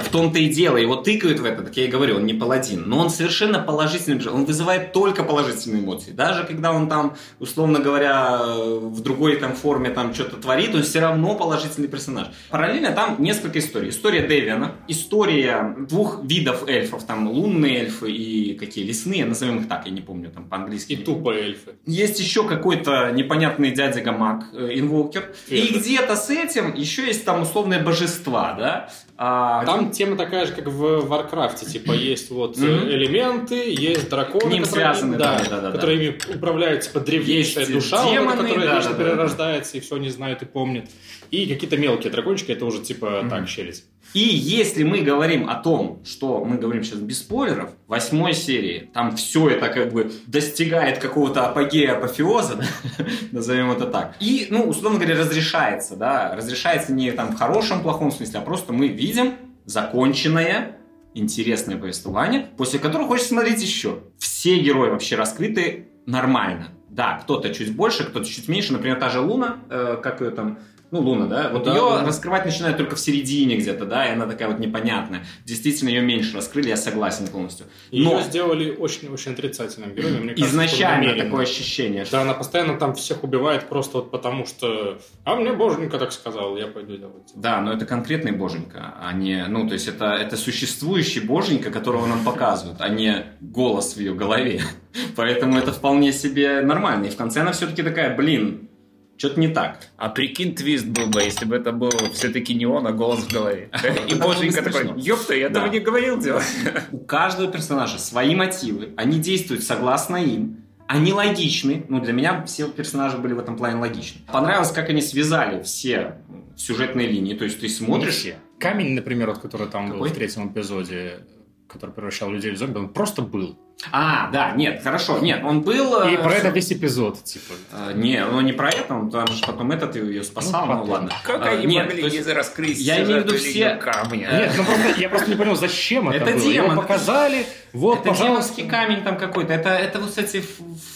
В 0.00 0.08
том-то 0.08 0.38
и 0.38 0.48
дело, 0.48 0.76
его 0.76 0.96
тыкают 0.96 1.40
в 1.40 1.44
это, 1.44 1.62
так 1.62 1.76
я 1.76 1.84
и 1.84 1.88
говорю, 1.88 2.16
он 2.16 2.26
не 2.26 2.34
паладин, 2.34 2.84
но 2.86 2.98
он 2.98 3.10
совершенно 3.10 3.58
положительный, 3.58 4.16
персонаж. 4.16 4.40
он 4.40 4.44
вызывает 4.46 4.92
только 4.92 5.22
положительные 5.24 5.82
эмоции. 5.82 6.12
Даже 6.12 6.44
когда 6.44 6.72
он 6.72 6.88
там, 6.88 7.16
условно 7.40 7.78
говоря, 7.80 8.38
в 8.46 9.00
другой 9.00 9.36
там 9.36 9.54
форме 9.54 9.90
там 9.90 10.14
что-то 10.14 10.36
творит, 10.36 10.74
он 10.74 10.82
все 10.82 11.00
равно 11.00 11.34
положительный 11.34 11.88
персонаж. 11.88 12.28
Параллельно 12.50 12.92
там 12.92 13.16
несколько 13.18 13.58
историй. 13.58 13.90
История 13.90 14.22
Дэвиана, 14.22 14.72
история 14.88 15.74
двух 15.78 16.22
видов 16.24 16.68
эльфов, 16.68 17.04
там 17.04 17.28
лунные 17.28 17.80
эльфы 17.80 18.10
и 18.10 18.54
какие 18.54 18.84
лесные, 18.84 19.24
назовем 19.24 19.58
их 19.58 19.68
так, 19.68 19.86
я 19.86 19.92
не 19.92 20.00
помню, 20.00 20.30
там 20.30 20.44
по-английски. 20.44 20.92
И 20.94 20.96
тупо 20.96 21.30
эльфы. 21.30 21.76
Есть 21.86 22.20
еще 22.20 22.46
какой-то 22.46 23.10
непонятный 23.12 23.70
дядя 23.70 24.00
Гамак, 24.00 24.44
э, 24.52 24.70
инвокер. 24.74 25.34
И 25.48 25.58
Это. 25.58 25.78
где-то 25.78 26.16
с 26.16 26.30
этим 26.30 26.74
еще 26.74 27.06
есть 27.06 27.24
там 27.24 27.42
условные 27.42 27.80
божества, 27.80 28.54
да? 28.54 28.88
А, 29.18 29.64
Там 29.64 29.85
тема 29.90 30.16
такая 30.16 30.46
же, 30.46 30.52
как 30.52 30.66
в 30.68 31.06
Варкрафте, 31.06 31.66
типа 31.66 31.92
есть 31.92 32.30
вот 32.30 32.56
Мгм. 32.56 32.88
элементы, 32.88 33.54
есть 33.72 34.08
драконы, 34.08 34.40
К 34.50 34.52
ним 34.52 34.62
которые- 34.64 34.94
связаны, 34.94 35.16
да, 35.16 35.38
да, 35.38 35.48
да, 35.48 35.60
да, 35.60 35.70
которые 35.72 36.08
ими 36.08 36.18
управляют, 36.34 36.82
типа 36.82 37.00
древнейшая 37.00 37.64
Есть 37.64 37.72
душа, 37.72 38.02
вот 38.04 38.12
демоны, 38.12 38.42
которая 38.42 38.66
да, 38.66 38.74
вечно 38.76 38.90
да, 38.92 38.96
да, 38.98 39.04
перерождается 39.04 39.76
и 39.76 39.80
все 39.80 39.96
не 39.96 40.10
знает 40.10 40.42
и 40.42 40.44
помнит. 40.46 40.90
И 41.30 41.46
какие-то 41.46 41.76
мелкие 41.76 42.12
дракончики, 42.12 42.52
это 42.52 42.64
уже 42.66 42.80
типа 42.82 43.24
так 43.28 43.48
щелить. 43.48 43.84
И 44.14 44.20
если 44.20 44.84
мы 44.84 45.00
говорим 45.00 45.50
о 45.50 45.56
том, 45.56 46.00
что 46.06 46.42
мы 46.44 46.56
говорим 46.58 46.84
сейчас 46.84 47.00
без 47.00 47.18
спойлеров, 47.18 47.70
в 47.86 47.90
восьмой 47.90 48.32
серии 48.34 48.88
там 48.94 49.14
все 49.16 49.48
это 49.50 49.68
как 49.68 49.92
бы 49.92 50.12
достигает 50.28 50.98
какого-то 50.98 51.46
апогея, 51.48 51.96
апофеоза, 51.96 52.54
да, 52.56 52.64
назовем 53.32 53.72
это 53.72 53.86
так. 53.86 54.14
И, 54.20 54.46
ну, 54.50 54.62
условно 54.62 55.00
говоря, 55.00 55.18
разрешается, 55.18 55.96
да, 55.96 56.34
разрешается 56.36 56.92
не 56.92 57.10
там 57.10 57.32
в 57.32 57.36
хорошем, 57.38 57.82
плохом 57.82 58.12
смысле, 58.12 58.38
а 58.38 58.42
просто 58.42 58.72
мы 58.72 58.86
видим 58.88 59.34
законченное, 59.66 60.78
интересное 61.14 61.76
повествование, 61.76 62.48
после 62.56 62.78
которого 62.78 63.08
хочется 63.08 63.30
смотреть 63.30 63.62
еще. 63.62 64.00
Все 64.18 64.58
герои 64.58 64.90
вообще 64.90 65.16
раскрыты 65.16 65.88
нормально. 66.06 66.68
Да, 66.88 67.18
кто-то 67.22 67.52
чуть 67.52 67.76
больше, 67.76 68.04
кто-то 68.04 68.24
чуть 68.24 68.48
меньше. 68.48 68.72
Например, 68.72 68.98
та 68.98 69.10
же 69.10 69.20
Луна, 69.20 69.58
э, 69.68 69.98
как 70.02 70.22
ее 70.22 70.30
там, 70.30 70.58
ну, 70.90 71.00
Луна, 71.00 71.26
да, 71.26 71.48
вот 71.50 71.64
Да, 71.64 71.72
ее 71.72 71.80
да. 71.80 72.04
раскрывать 72.06 72.44
начинают 72.44 72.76
только 72.76 72.94
в 72.96 73.00
середине 73.00 73.56
где-то, 73.56 73.84
да, 73.86 74.06
и 74.06 74.12
она 74.12 74.26
такая 74.26 74.48
вот 74.48 74.58
непонятная. 74.60 75.24
Действительно, 75.44 75.88
ее 75.88 76.00
меньше 76.00 76.36
раскрыли, 76.36 76.68
я 76.68 76.76
согласен 76.76 77.26
полностью. 77.26 77.66
Ее 77.90 78.04
Но 78.04 78.20
сделали 78.22 78.70
очень-очень 78.70 79.32
отрицательным 79.32 79.94
героем. 79.94 80.22
мне 80.24 80.34
кажется, 80.34 80.50
изначально 80.50 81.14
такое 81.22 81.42
ощущение, 81.44 82.04
что 82.04 82.12
Да, 82.16 82.22
она 82.22 82.34
постоянно 82.34 82.78
там 82.78 82.94
всех 82.94 83.24
убивает 83.24 83.68
просто 83.68 83.98
вот 83.98 84.10
потому, 84.10 84.46
что 84.46 84.98
«А 85.24 85.34
мне 85.36 85.52
боженька 85.52 85.98
так 85.98 86.12
сказал, 86.12 86.56
я 86.56 86.66
пойду 86.68 86.96
делать». 86.96 87.32
Да, 87.34 87.60
но 87.60 87.72
это 87.72 87.84
конкретный 87.86 88.32
боженька, 88.32 88.94
а 89.00 89.12
не, 89.12 89.44
ну, 89.48 89.66
то 89.66 89.74
есть 89.74 89.88
это, 89.88 90.14
это 90.14 90.36
существующий 90.36 91.20
боженька, 91.20 91.70
которого 91.70 92.06
нам 92.06 92.24
показывают, 92.24 92.80
а 92.80 92.88
не 92.88 93.24
голос 93.40 93.94
в 93.96 94.00
ее 94.00 94.14
голове. 94.14 94.62
Поэтому 95.16 95.58
это 95.58 95.72
вполне 95.72 96.12
себе 96.12 96.60
нормально. 96.62 97.06
И 97.06 97.10
в 97.10 97.16
конце 97.16 97.40
она 97.40 97.52
все-таки 97.52 97.82
такая, 97.82 98.16
блин, 98.16 98.70
что-то 99.16 99.40
не 99.40 99.48
так. 99.48 99.78
А 99.96 100.08
прикинь, 100.08 100.54
твист 100.54 100.86
был 100.86 101.06
бы, 101.06 101.22
если 101.22 101.44
бы 101.44 101.56
это 101.56 101.72
был 101.72 101.90
все-таки 102.12 102.54
не 102.54 102.66
он, 102.66 102.86
а 102.86 102.92
голос 102.92 103.20
в 103.20 103.32
голове. 103.32 103.70
И 104.08 104.14
боженька 104.14 104.62
такой, 104.62 105.00
ёпта, 105.00 105.34
я 105.34 105.46
этого 105.46 105.66
не 105.66 105.80
говорил 105.80 106.20
делать. 106.20 106.44
У 106.92 106.98
каждого 106.98 107.50
персонажа 107.50 107.98
свои 107.98 108.34
мотивы, 108.34 108.92
они 108.96 109.18
действуют 109.18 109.62
согласно 109.62 110.16
им, 110.16 110.58
они 110.86 111.12
логичны. 111.12 111.84
Ну, 111.88 112.00
для 112.00 112.12
меня 112.12 112.44
все 112.44 112.68
персонажи 112.68 113.18
были 113.18 113.32
в 113.32 113.38
этом 113.38 113.56
плане 113.56 113.76
логичны. 113.76 114.20
Понравилось, 114.30 114.70
как 114.70 114.88
они 114.88 115.02
связали 115.02 115.62
все 115.62 116.18
сюжетные 116.56 117.08
линии. 117.08 117.34
То 117.34 117.44
есть 117.44 117.60
ты 117.60 117.68
смотришь... 117.68 118.26
Камень, 118.58 118.94
например, 118.94 119.28
вот, 119.28 119.38
который 119.38 119.68
там 119.68 119.90
был 119.90 120.04
в 120.04 120.12
третьем 120.12 120.50
эпизоде, 120.50 121.26
который 121.68 121.90
превращал 121.90 122.30
людей 122.30 122.52
в 122.52 122.56
зомби, 122.56 122.78
он 122.78 122.88
просто 122.88 123.22
был. 123.22 123.58
А, 123.92 124.30
да, 124.32 124.52
нет, 124.52 124.80
хорошо, 124.82 125.18
нет, 125.18 125.44
он 125.44 125.60
был... 125.60 126.02
И 126.08 126.14
э, 126.14 126.18
про 126.18 126.32
это 126.32 126.48
весь 126.48 126.72
эпизод, 126.72 127.22
типа. 127.22 127.52
э, 127.72 127.92
Не, 127.94 128.24
ну 128.24 128.40
не 128.40 128.52
про 128.52 128.70
это, 128.70 128.94
он 128.94 129.10
там 129.10 129.26
же 129.28 129.44
потом 129.46 129.70
этот 129.70 129.94
ее 129.96 130.24
спасал, 130.24 130.66
Ну, 130.66 130.74
ну, 130.86 130.92
ладно. 130.92 131.10
Как 131.22 131.42
А, 131.42 131.50
они 131.50 131.66
нет, 131.66 131.86
могли 131.86 132.02
есть 132.02 132.26
не 132.26 132.32
раскрыть 132.32 132.78
я 132.78 133.04
имею 133.04 133.22
в 133.22 133.26
виду 133.26 133.36
все- 133.36 133.76
камня? 133.76 134.28
Нет, 134.32 134.52
ну 134.56 134.64
просто 134.64 135.00
я 135.00 135.08
просто 135.10 135.30
не 135.30 135.36
понял, 135.36 135.54
зачем 135.56 136.08
это, 136.08 136.24
Это 136.24 136.38
было. 136.38 136.52
демон, 136.52 136.70
Его 136.72 136.80
показали, 136.82 137.46
вот, 137.74 138.00
это 138.00 138.08
пожалуйста. 138.08 138.54
демонский 138.56 138.66
камень 138.66 139.02
там 139.04 139.18
какой-то. 139.18 139.52
Это, 139.52 139.68
это 139.68 140.00
вот, 140.00 140.08
кстати, 140.08 140.42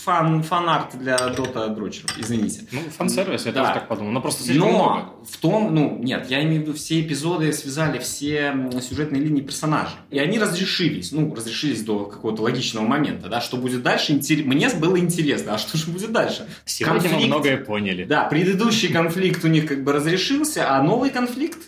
фан, 0.02 0.42
фан-арт 0.42 0.98
для 0.98 1.18
дотадрочеров, 1.28 2.16
извините. 2.18 2.62
Ну, 2.72 2.81
фан-сервис, 2.96 3.44
я 3.46 3.52
Да. 3.52 3.61
тоже 3.61 3.74
так 3.74 3.88
подумал. 3.88 4.11
Но 4.12 4.20
просто 4.22 4.42
слишком 4.42 4.68
много. 4.68 4.94
Но 4.94 5.24
в 5.31 5.37
том, 5.37 5.74
ну, 5.74 5.98
нет, 6.02 6.31
я 6.31 6.42
имею 6.42 6.61
в 6.62 6.66
виду, 6.66 6.72
все 6.76 7.00
эпизоды 7.02 7.52
связали 7.52 7.98
все 7.98 8.54
сюжетные 8.81 9.22
линии 9.22 9.42
персонажей. 9.42 9.96
И 10.11 10.18
они 10.18 10.38
разрешились, 10.38 11.12
ну, 11.12 11.33
разрешились 11.35 11.83
до 11.83 12.07
какого-то 12.07 12.42
логичного 12.42 12.69
момента, 12.78 13.28
да, 13.28 13.40
что 13.40 13.56
будет 13.56 13.83
дальше, 13.83 14.12
интерес- 14.12 14.44
мне 14.44 14.68
было 14.70 14.98
интересно, 14.98 15.54
а 15.54 15.59
что 15.59 15.76
же 15.76 15.90
будет 15.90 16.12
дальше? 16.12 16.46
Сегодня 16.64 16.96
мы 16.96 17.09
Конфликт. 17.09 17.26
многое 17.26 17.56
поняли. 17.59 18.04
Да, 18.04 18.24
предыдущий 18.24 18.92
конфликт 18.92 19.44
у 19.44 19.48
них 19.48 19.66
как 19.66 19.83
бы 19.85 19.92
разрешился, 19.92 20.70
а 20.74 20.83
новый 20.83 21.11
конфликт, 21.11 21.59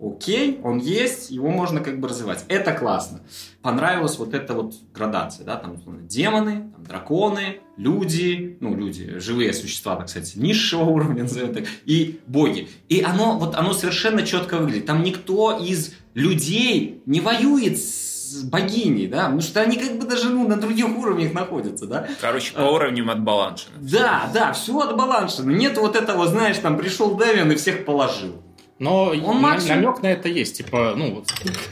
окей, 0.00 0.60
он 0.62 0.78
есть, 0.78 1.30
его 1.30 1.50
можно 1.50 1.80
как 1.80 1.98
бы 2.00 2.08
развивать. 2.08 2.44
Это 2.48 2.72
классно. 2.72 3.20
Понравилась 3.62 4.16
вот 4.18 4.32
эта 4.34 4.54
вот 4.54 4.74
градация, 4.94 5.44
да, 5.44 5.56
там 5.56 5.74
условно, 5.74 6.02
демоны, 6.02 6.70
там, 6.74 6.84
драконы, 6.84 7.60
люди, 7.76 8.56
ну, 8.60 8.76
люди, 8.76 9.18
живые 9.18 9.52
существа, 9.52 9.96
так 9.96 10.08
сказать, 10.08 10.36
низшего 10.36 10.84
уровня, 10.84 11.24
назовем 11.24 11.52
так, 11.52 11.64
и 11.84 12.20
боги. 12.26 12.68
И 12.88 13.00
оно, 13.00 13.38
вот 13.38 13.56
оно 13.56 13.72
совершенно 13.72 14.22
четко 14.24 14.58
выглядит. 14.58 14.86
Там 14.86 15.02
никто 15.02 15.58
из 15.58 15.94
людей 16.14 17.02
не 17.06 17.20
воюет 17.20 17.78
с 17.78 18.17
богиней, 18.44 19.06
да, 19.06 19.24
потому 19.24 19.40
что 19.40 19.60
они 19.60 19.76
как 19.76 19.98
бы 19.98 20.06
даже, 20.06 20.28
ну, 20.30 20.46
на 20.48 20.56
других 20.56 20.88
уровнях 20.88 21.32
находятся, 21.32 21.86
да. 21.86 22.08
Короче, 22.20 22.52
по 22.54 22.62
А. 22.62 22.70
уровням 22.70 23.10
отбаланшено. 23.10 23.74
Да, 23.80 24.30
да, 24.32 24.52
все 24.52 24.78
отбаланшено. 24.80 25.50
Нет 25.50 25.76
вот 25.78 25.96
этого, 25.96 26.26
знаешь, 26.26 26.58
там 26.58 26.76
пришел 26.78 27.14
Дэвин 27.16 27.50
и 27.52 27.56
всех 27.56 27.84
положил. 27.84 28.42
Но 28.78 29.06
Он 29.06 29.20
на- 29.20 29.32
максимум- 29.34 29.82
намек 29.82 30.02
на 30.02 30.06
это 30.08 30.28
есть. 30.28 30.56
Типа, 30.58 30.94
ну, 30.96 31.14
вот, 31.16 31.28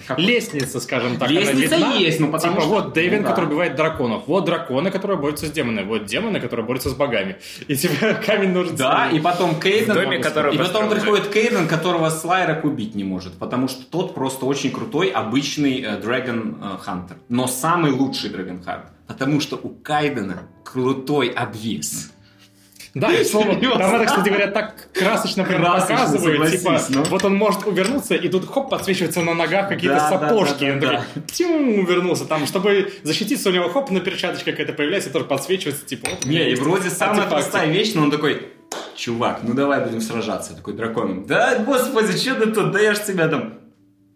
Как- 0.08 0.18
лестница, 0.18 0.80
скажем 0.80 1.18
так, 1.18 1.30
Лестница 1.30 1.76
видна. 1.76 1.94
есть, 1.94 2.18
ну 2.18 2.32
потому 2.32 2.54
типа, 2.54 2.62
что- 2.66 2.70
вот 2.74 2.92
Дэвин, 2.94 3.18
ну 3.18 3.22
да. 3.24 3.30
который 3.30 3.46
убивает 3.46 3.76
драконов. 3.76 4.24
Вот 4.26 4.44
драконы, 4.44 4.90
которые 4.90 5.18
борются 5.18 5.46
с 5.46 5.50
демонами. 5.50 5.86
Вот 5.86 6.04
демоны, 6.06 6.40
которые 6.40 6.66
борются 6.66 6.90
с 6.90 6.94
богами. 6.94 7.36
И 7.68 7.76
тебе 7.76 8.14
камень 8.26 8.50
нужен. 8.50 8.74
Да, 8.76 9.08
и 9.10 9.20
потом 9.20 9.60
Кейден... 9.60 9.92
В 9.92 9.94
доме, 9.94 10.18
который 10.18 10.54
и 10.54 10.58
потом 10.58 10.88
приходит 10.90 11.28
Кейден, 11.28 11.68
которого 11.68 12.10
Слайрок 12.10 12.64
убить 12.64 12.94
не 12.96 13.04
может, 13.04 13.34
потому 13.34 13.68
что 13.68 13.84
тот 13.88 14.14
просто 14.14 14.44
очень 14.46 14.72
крутой, 14.72 15.08
обычный 15.10 15.80
э, 15.82 16.00
Dragon 16.00 16.56
э, 16.60 16.78
Hunter. 16.84 17.16
Но 17.28 17.46
самый 17.46 17.92
лучший 17.92 18.30
Dragon 18.30 18.62
Hunter. 18.64 18.86
Потому 19.06 19.38
что 19.40 19.54
у 19.62 19.68
Кайдена 19.68 20.48
крутой 20.64 21.28
обвес. 21.28 22.10
Да, 22.96 23.12
и 23.12 23.24
слово, 23.24 23.54
там 23.56 23.94
это, 23.94 24.06
кстати 24.06 24.28
говоря, 24.30 24.46
так 24.46 24.88
красочно 24.94 25.44
прям 25.44 25.60
Красочно, 25.60 25.96
показывает. 25.96 26.50
Типа, 26.50 26.80
ну. 26.88 27.04
вот 27.04 27.24
он 27.26 27.36
может 27.36 27.66
увернуться, 27.66 28.14
и 28.14 28.26
тут 28.30 28.48
хоп, 28.48 28.70
подсвечиваются 28.70 29.20
на 29.20 29.34
ногах 29.34 29.68
какие-то 29.68 29.98
Да, 29.98 30.10
да, 30.10 30.28
сапожки. 30.28 30.60
да, 30.60 30.66
и 30.66 30.70
он 30.70 30.80
такой, 30.80 30.98
тим, 31.26 31.78
увернулся. 31.80 32.24
Там, 32.24 32.46
чтобы 32.46 32.90
защититься, 33.02 33.50
у 33.50 33.52
него 33.52 33.68
хоп, 33.68 33.90
на 33.90 34.00
перчаточке 34.00 34.52
какая-то 34.52 34.72
появляется, 34.72 35.10
тоже 35.10 35.26
подсвечивается, 35.26 35.84
типа, 35.84 36.08
вот 36.10 36.24
Не, 36.24 36.50
и 36.50 36.54
вроде 36.54 36.88
самая 36.88 37.26
простая 37.28 37.70
вещь, 37.70 37.92
но 37.94 38.02
он 38.04 38.10
такой, 38.10 38.48
чувак, 38.96 39.40
ну 39.42 39.52
давай 39.52 39.84
будем 39.84 40.00
сражаться, 40.00 40.56
такой 40.56 40.72
драконом. 40.72 41.26
Да, 41.26 41.58
господи, 41.58 42.16
что 42.16 42.34
ты 42.36 42.50
тут, 42.50 42.72
да 42.72 42.80
я 42.80 42.94
ж 42.94 43.00
тебя 43.00 43.28
там... 43.28 43.58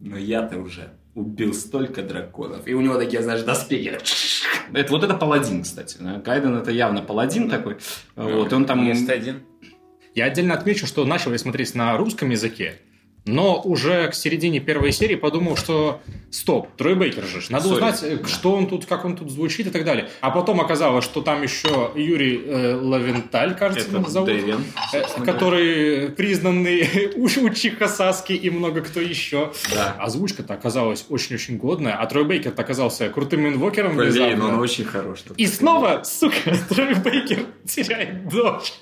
Но 0.01 0.17
я-то 0.17 0.57
уже 0.57 0.89
убил 1.15 1.55
столько 1.55 2.03
драконов. 2.03 2.67
И 2.67 2.75
у 2.75 2.81
него 2.81 2.97
такие, 2.97 3.23
знаешь, 3.23 3.43
доспехи. 3.43 3.99
Это, 4.73 4.93
вот 4.93 5.03
это 5.03 5.15
паладин, 5.15 5.65
кстати. 5.65 5.97
да. 5.99 6.21
Кайден 6.21 6.55
это 6.55 6.71
явно 6.71 7.03
паладин 7.03 7.51
такой. 7.51 7.79
Вот, 8.15 8.53
и 8.53 8.55
он 8.55 8.67
там... 8.67 8.87
Есть 8.87 9.09
один. 9.09 9.43
Я 10.15 10.27
отдельно 10.27 10.55
отмечу, 10.55 10.87
что 10.87 11.05
начал 11.05 11.33
я 11.33 11.39
смотреть 11.39 11.75
на 11.75 11.97
русском 11.97 12.31
языке. 12.31 12.81
Но 13.27 13.61
уже 13.61 14.09
к 14.09 14.15
середине 14.15 14.61
первой 14.61 14.93
серии 14.93 15.15
подумал, 15.15 15.57
что 15.57 16.01
стоп, 16.31 16.69
Трой 16.77 16.95
Бейкер 16.95 17.25
же, 17.25 17.41
надо 17.51 17.69
Sorry. 17.69 17.73
узнать, 17.75 18.03
э, 18.03 18.19
что 18.27 18.53
он 18.55 18.67
тут, 18.67 18.87
как 18.87 19.05
он 19.05 19.15
тут 19.17 19.31
звучит 19.31 19.67
и 19.67 19.71
так 19.71 19.85
далее. 19.85 20.09
А 20.21 20.31
потом 20.31 20.61
оказалось, 20.61 21.05
что 21.05 21.21
там 21.21 21.43
еще 21.43 21.91
Юрий 21.95 22.41
э, 22.45 22.75
Лавенталь, 22.77 23.55
кажется, 23.57 23.89
Это 23.99 24.11
зовут. 24.11 24.29
Дэвин, 24.31 24.65
Э, 24.93 25.25
который 25.25 26.09
признанный 26.11 26.81
уч- 27.17 27.41
учиха 27.41 27.89
Саски 27.89 28.33
и 28.33 28.49
много 28.51 28.81
кто 28.81 29.01
еще. 29.01 29.53
Да. 29.75 29.97
Озвучка-то 30.01 30.55
оказалась 30.55 31.05
очень-очень 31.11 31.59
годная, 31.59 31.95
а 31.97 32.07
Трой 32.07 32.25
Бейкер 32.25 32.55
оказался 32.57 33.09
крутым 33.11 33.47
инвокером. 33.47 33.97
Блин, 33.97 34.13
внезапно. 34.13 34.49
он 34.55 34.61
очень 34.61 34.85
хорош. 34.85 35.21
И 35.37 35.47
снова, 35.47 36.03
сука, 36.05 36.57
Трой 36.69 36.95
Бейкер 36.95 37.45
теряет 37.67 38.29
дочь. 38.29 38.73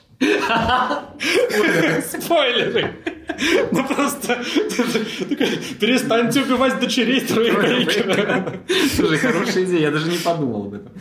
Спойлеры. 2.10 2.94
Ну 3.70 3.84
просто 3.86 4.42
перестаньте 5.78 6.42
убивать 6.42 6.80
дочерей 6.80 7.20
Трой 7.20 7.52
Бейкера. 7.52 8.60
Слушай, 8.96 9.18
хорошая 9.18 9.64
идея, 9.64 9.80
я 9.80 9.90
даже 9.90 10.10
не 10.10 10.18
подумал 10.18 10.66
об 10.66 10.74
этом. 10.74 10.92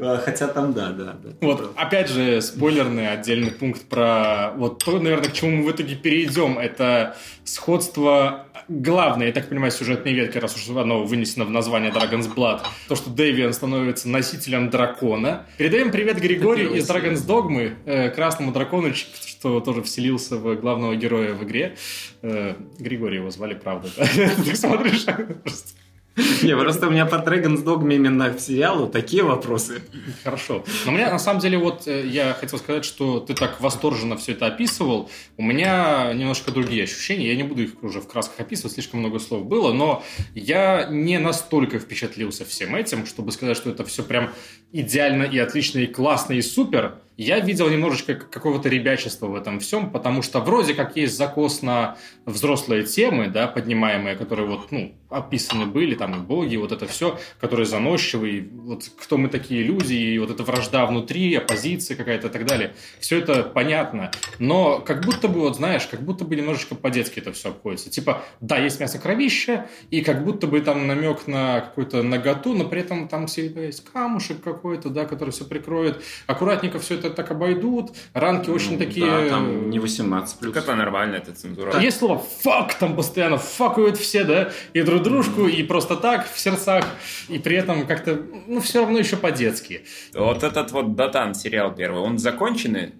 А, 0.00 0.18
Хотя 0.18 0.48
там 0.48 0.72
да, 0.72 0.90
да. 0.90 1.16
да. 1.22 1.30
Вот, 1.40 1.72
опять 1.76 2.08
же, 2.08 2.40
спойлерный 2.40 3.10
отдельный 3.10 3.50
пункт 3.50 3.82
про 3.82 4.52
вот 4.56 4.84
то, 4.84 4.98
наверное, 4.98 5.28
к 5.28 5.32
чему 5.32 5.58
мы 5.58 5.64
в 5.64 5.74
итоге 5.74 5.96
перейдем, 5.96 6.58
это 6.58 7.16
сходство 7.44 8.46
главное, 8.68 9.28
я 9.28 9.32
так 9.32 9.48
понимаю, 9.48 9.72
сюжетной 9.72 10.12
ветки, 10.12 10.38
раз 10.38 10.56
уж 10.56 10.68
оно 10.76 11.04
вынесено 11.04 11.44
в 11.44 11.50
название 11.50 11.90
Dragon's 11.90 12.32
Blood, 12.32 12.60
то, 12.88 12.94
что 12.94 13.10
Дэвиан 13.10 13.52
становится 13.52 14.08
носителем 14.08 14.70
дракона. 14.70 15.46
Передаем 15.58 15.90
привет 15.90 16.20
Григорию 16.20 16.72
из 16.74 16.88
Dragon's 16.88 17.26
Dogma, 17.26 17.74
э, 17.84 18.10
красному 18.10 18.52
дракону, 18.52 18.92
что 18.94 19.60
тоже 19.60 19.82
вселился 19.82 20.36
в 20.36 20.54
главного 20.56 20.96
героя 20.96 21.34
в 21.34 21.44
игре. 21.44 21.76
Э, 22.22 22.54
Григория 22.78 23.18
его 23.18 23.30
звали, 23.30 23.54
правда. 23.54 23.88
да? 23.96 24.04
Ты 24.44 24.56
смотришь, 24.56 25.04
просто 25.04 25.70
Не, 26.42 26.56
просто 26.56 26.88
у 26.88 26.90
меня 26.90 27.06
по 27.06 27.14
Dragon's 27.14 27.64
Dogma 27.64 27.94
именно 27.94 28.30
к 28.30 28.40
сериалу 28.40 28.86
такие 28.86 29.22
вопросы. 29.22 29.82
Хорошо. 30.24 30.64
Но 30.84 30.92
у 30.92 30.94
меня, 30.94 31.10
на 31.10 31.18
самом 31.18 31.40
деле, 31.40 31.56
вот 31.56 31.86
э, 31.88 32.06
я 32.06 32.34
хотел 32.34 32.58
сказать, 32.58 32.84
что 32.84 33.20
ты 33.20 33.34
так 33.34 33.60
восторженно 33.60 34.16
все 34.18 34.32
это 34.32 34.46
описывал. 34.46 35.10
У 35.38 35.42
меня 35.42 36.12
немножко 36.12 36.50
другие 36.50 36.84
ощущения. 36.84 37.28
Я 37.28 37.36
не 37.36 37.44
буду 37.44 37.62
их 37.62 37.82
уже 37.82 38.00
в 38.00 38.08
красках 38.08 38.40
описывать, 38.40 38.74
слишком 38.74 39.00
много 39.00 39.18
слов 39.20 39.46
было, 39.46 39.72
но 39.72 40.02
я 40.34 40.86
не 40.90 41.18
настолько 41.18 41.78
впечатлился 41.78 42.44
всем 42.44 42.74
этим, 42.74 43.06
чтобы 43.06 43.32
сказать, 43.32 43.56
что 43.56 43.70
это 43.70 43.84
все 43.84 44.02
прям 44.02 44.32
идеально 44.70 45.22
и 45.22 45.38
отлично, 45.38 45.78
и 45.78 45.86
классно, 45.86 46.34
и 46.34 46.42
супер. 46.42 46.98
Я 47.16 47.40
видел 47.40 47.68
немножечко 47.68 48.14
какого-то 48.14 48.68
ребячества 48.68 49.26
в 49.26 49.34
этом 49.34 49.60
всем, 49.60 49.90
потому 49.90 50.22
что 50.22 50.40
вроде 50.40 50.74
как 50.74 50.96
есть 50.96 51.16
закос 51.16 51.62
на 51.62 51.96
взрослые 52.24 52.84
темы, 52.84 53.28
да, 53.28 53.46
поднимаемые, 53.46 54.16
которые 54.16 54.48
вот, 54.48 54.72
ну, 54.72 54.94
описаны 55.10 55.66
были, 55.66 55.94
там, 55.94 56.14
и 56.14 56.18
боги, 56.18 56.56
вот 56.56 56.72
это 56.72 56.86
все, 56.86 57.18
которые 57.38 57.66
заносчивые, 57.66 58.48
вот 58.50 58.84
кто 58.98 59.18
мы 59.18 59.28
такие 59.28 59.62
люди, 59.62 59.94
и 59.94 60.18
вот 60.18 60.30
эта 60.30 60.42
вражда 60.42 60.86
внутри, 60.86 61.34
оппозиция 61.34 61.96
какая-то 61.96 62.28
и 62.28 62.30
так 62.30 62.46
далее. 62.46 62.74
Все 62.98 63.18
это 63.18 63.42
понятно, 63.42 64.10
но 64.38 64.80
как 64.80 65.04
будто 65.04 65.28
бы, 65.28 65.40
вот 65.40 65.56
знаешь, 65.56 65.86
как 65.86 66.00
будто 66.02 66.24
бы 66.24 66.34
немножечко 66.34 66.74
по-детски 66.74 67.18
это 67.18 67.32
все 67.32 67.50
обходится. 67.50 67.90
Типа, 67.90 68.22
да, 68.40 68.56
есть 68.56 68.80
мясо 68.80 68.98
кровища, 68.98 69.66
и 69.90 70.00
как 70.02 70.24
будто 70.24 70.46
бы 70.46 70.60
там 70.60 70.86
намек 70.86 71.26
на 71.26 71.60
какую-то 71.60 72.02
наготу, 72.02 72.54
но 72.54 72.64
при 72.64 72.80
этом 72.80 73.08
там 73.08 73.26
всегда 73.26 73.62
есть 73.62 73.84
камушек 73.84 74.42
какой-то, 74.42 74.88
да, 74.88 75.04
который 75.04 75.30
все 75.30 75.44
прикроет. 75.44 76.02
Аккуратненько 76.26 76.78
все 76.78 76.94
это 76.94 77.01
так 77.10 77.30
обойдут, 77.30 77.92
ранки 78.14 78.50
очень 78.50 78.72
Ну, 78.72 78.78
такие... 78.78 79.06
Да, 79.06 79.28
там 79.28 79.70
не 79.70 79.78
18 79.78 80.38
плюс. 80.38 80.56
Это 80.56 80.74
нормально, 80.74 81.16
это 81.16 81.32
цензура. 81.32 81.78
Есть 81.80 81.98
слово 81.98 82.18
«фак», 82.18 82.74
там 82.74 82.96
постоянно 82.96 83.38
факают 83.38 83.96
все, 83.96 84.24
да, 84.24 84.50
и 84.74 84.82
друг 84.82 85.02
дружку, 85.02 85.46
и 85.46 85.62
просто 85.62 85.96
так, 85.96 86.30
в 86.30 86.38
сердцах, 86.38 86.84
и 87.28 87.38
при 87.38 87.56
этом 87.56 87.86
как-то, 87.86 88.20
ну, 88.46 88.60
все 88.60 88.80
равно 88.80 88.98
еще 88.98 89.16
по-детски. 89.16 89.84
Вот 90.14 90.42
этот 90.42 90.72
вот 90.72 90.94
Датан 90.96 91.34
сериал 91.34 91.74
первый, 91.74 92.00
он 92.00 92.18
законченный? 92.18 92.92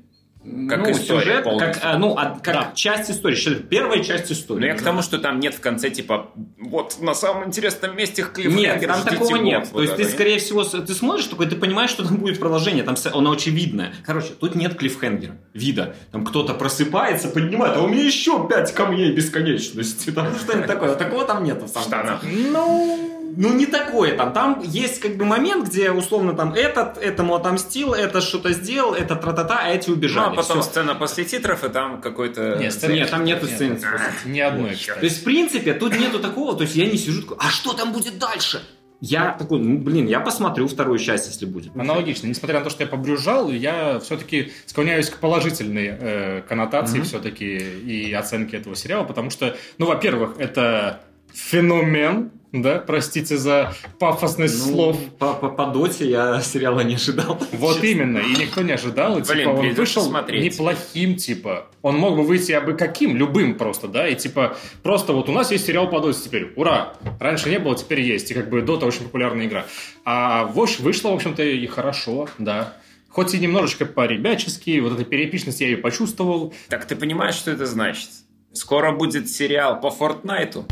Как 0.68 0.80
ну, 0.80 0.90
история 0.90 1.20
сюжет, 1.20 1.44
полностью. 1.44 1.82
как, 1.82 1.98
ну, 1.98 2.16
а, 2.18 2.38
как 2.42 2.74
часть 2.74 3.10
истории. 3.10 3.54
Первая 3.62 4.02
часть 4.02 4.32
истории. 4.32 4.60
Но 4.60 4.66
Ну, 4.66 4.72
я 4.72 4.74
к 4.76 4.82
тому, 4.82 5.00
что 5.02 5.18
там 5.18 5.38
нет 5.38 5.54
в 5.54 5.60
конце, 5.60 5.88
типа, 5.88 6.30
вот 6.58 6.96
на 7.00 7.14
самом 7.14 7.46
интересном 7.46 7.96
месте 7.96 8.26
Нет, 8.36 8.84
там 8.84 9.02
такого 9.04 9.36
нет. 9.36 9.68
Вот 9.72 9.78
То 9.78 9.82
есть 9.82 9.94
это, 9.94 10.02
ты, 10.02 10.08
скорее 10.10 10.38
всего, 10.38 10.64
ты 10.64 10.92
смотришь 10.94 11.26
такой, 11.26 11.46
ты 11.46 11.54
понимаешь, 11.54 11.90
что 11.90 12.04
там 12.04 12.16
будет 12.16 12.40
продолжение, 12.40 12.82
там 12.82 12.96
оно 13.14 13.32
очевидное. 13.32 13.94
Короче, 14.04 14.30
тут 14.38 14.56
нет 14.56 14.74
клиффхенгера, 14.74 15.36
вида. 15.54 15.94
Там 16.10 16.24
кто-то 16.24 16.54
просыпается, 16.54 17.28
поднимает, 17.28 17.76
а 17.76 17.82
у 17.82 17.88
меня 17.88 18.04
еще 18.04 18.48
пять 18.48 18.74
камней 18.74 19.12
бесконечности. 19.12 20.10
Там 20.10 20.34
что-нибудь 20.36 20.66
такое. 20.66 20.94
Такого 20.96 21.24
там 21.24 21.44
нет 21.44 21.62
в 21.62 21.68
самом 21.68 21.86
Штанах. 21.86 22.22
Ну, 22.24 23.21
Ну, 23.34 23.52
не 23.54 23.66
такое 23.66 24.16
там. 24.16 24.32
Там 24.32 24.62
есть 24.64 25.00
как 25.00 25.16
бы 25.16 25.24
момент, 25.24 25.68
где 25.68 25.90
условно 25.90 26.34
там 26.34 26.52
этот 26.52 26.98
этому 26.98 27.34
отомстил, 27.34 27.94
это 27.94 28.20
что-то 28.20 28.52
сделал, 28.52 28.94
это 28.94 29.16
тра-та-та, 29.16 29.60
а 29.62 29.68
эти 29.70 29.88
Ну, 29.88 29.94
убежали. 29.96 30.26
а 30.32 30.36
потом 30.36 30.60
Всё. 30.60 30.70
сцена 30.70 30.94
после 30.94 31.24
титров, 31.24 31.64
и 31.64 31.68
там 31.68 32.00
какой-то... 32.00 32.56
Нет, 32.56 32.72
сцены- 32.72 32.92
Нет, 32.94 33.10
там 33.10 33.24
нету 33.24 33.46
Нет. 33.46 33.54
сцены. 33.54 33.80
ни 34.26 34.40
одной, 34.40 34.74
кстати. 34.74 34.98
То 34.98 35.04
есть, 35.06 35.20
в 35.20 35.24
принципе, 35.24 35.72
тут 35.74 35.98
нету 35.98 36.18
такого, 36.18 36.54
то 36.54 36.62
есть 36.64 36.74
я 36.76 36.86
не 36.86 36.96
сижу 36.98 37.22
такой, 37.22 37.36
а 37.40 37.48
что 37.50 37.72
там 37.72 37.92
будет 37.92 38.18
дальше? 38.18 38.60
Я 39.04 39.32
такой, 39.32 39.58
ну, 39.58 39.78
блин, 39.78 40.06
я 40.06 40.20
посмотрю 40.20 40.68
вторую 40.68 40.98
часть, 40.98 41.26
если 41.26 41.44
будет. 41.44 41.74
Аналогично. 41.76 42.28
Несмотря 42.28 42.58
на 42.60 42.64
то, 42.64 42.70
что 42.70 42.84
я 42.84 42.88
побрюзжал, 42.88 43.50
я 43.50 43.98
все-таки 43.98 44.52
склоняюсь 44.66 45.10
к 45.10 45.16
положительной 45.18 45.96
э, 45.98 46.42
коннотации 46.48 46.98
Мгм. 46.98 47.06
все-таки 47.06 47.56
и 47.56 48.12
оценке 48.12 48.58
этого 48.58 48.76
сериала, 48.76 49.02
потому 49.04 49.30
что, 49.30 49.56
ну, 49.78 49.86
во-первых, 49.86 50.34
это 50.38 51.00
феномен, 51.34 52.30
да, 52.52 52.78
простите 52.78 53.38
за 53.38 53.72
пафосность 53.98 54.66
Ну, 54.66 54.72
слов. 54.72 54.98
По, 55.18 55.32
по, 55.32 55.48
по 55.48 55.66
доте 55.66 56.08
я 56.08 56.40
сериала 56.42 56.80
не 56.80 56.94
ожидал. 56.96 57.40
Вот 57.52 57.74
Честно. 57.80 57.86
именно, 57.86 58.18
и 58.18 58.36
никто 58.36 58.60
не 58.62 58.72
ожидал, 58.72 59.18
и 59.18 59.22
Блин, 59.22 59.38
типа 59.38 59.48
он 59.50 59.74
вышел 59.74 60.02
смотреть. 60.02 60.44
неплохим, 60.54 61.16
типа. 61.16 61.66
Он 61.80 61.96
мог 61.96 62.16
бы 62.16 62.22
выйти 62.24 62.52
абы 62.52 62.74
каким, 62.74 63.16
любым 63.16 63.56
просто, 63.56 63.88
да, 63.88 64.06
и 64.06 64.14
типа 64.14 64.56
просто 64.82 65.12
вот 65.14 65.28
у 65.28 65.32
нас 65.32 65.50
есть 65.50 65.66
сериал 65.66 65.88
по 65.88 66.00
доте 66.00 66.20
теперь, 66.24 66.52
ура! 66.56 66.92
Раньше 67.18 67.48
не 67.48 67.58
было, 67.58 67.74
теперь 67.74 68.02
есть, 68.02 68.30
и 68.30 68.34
как 68.34 68.50
бы 68.50 68.60
дота 68.62 68.84
очень 68.86 69.04
популярная 69.04 69.46
игра. 69.46 69.64
А 70.04 70.44
Вош 70.44 70.78
вышло, 70.78 71.10
в 71.10 71.14
общем-то, 71.14 71.42
и 71.42 71.66
хорошо, 71.66 72.28
да. 72.38 72.76
Хоть 73.08 73.34
и 73.34 73.38
немножечко 73.38 73.86
по-ребячески, 73.86 74.78
вот 74.80 74.92
эта 74.92 75.04
перепичность 75.04 75.60
я 75.60 75.68
ее 75.68 75.76
почувствовал. 75.78 76.52
Так 76.68 76.84
ты 76.86 76.96
понимаешь, 76.96 77.34
что 77.34 77.50
это 77.50 77.66
значит? 77.66 78.08
Скоро 78.52 78.92
будет 78.92 79.30
сериал 79.30 79.80
по 79.80 79.90
Фортнайту. 79.90 80.66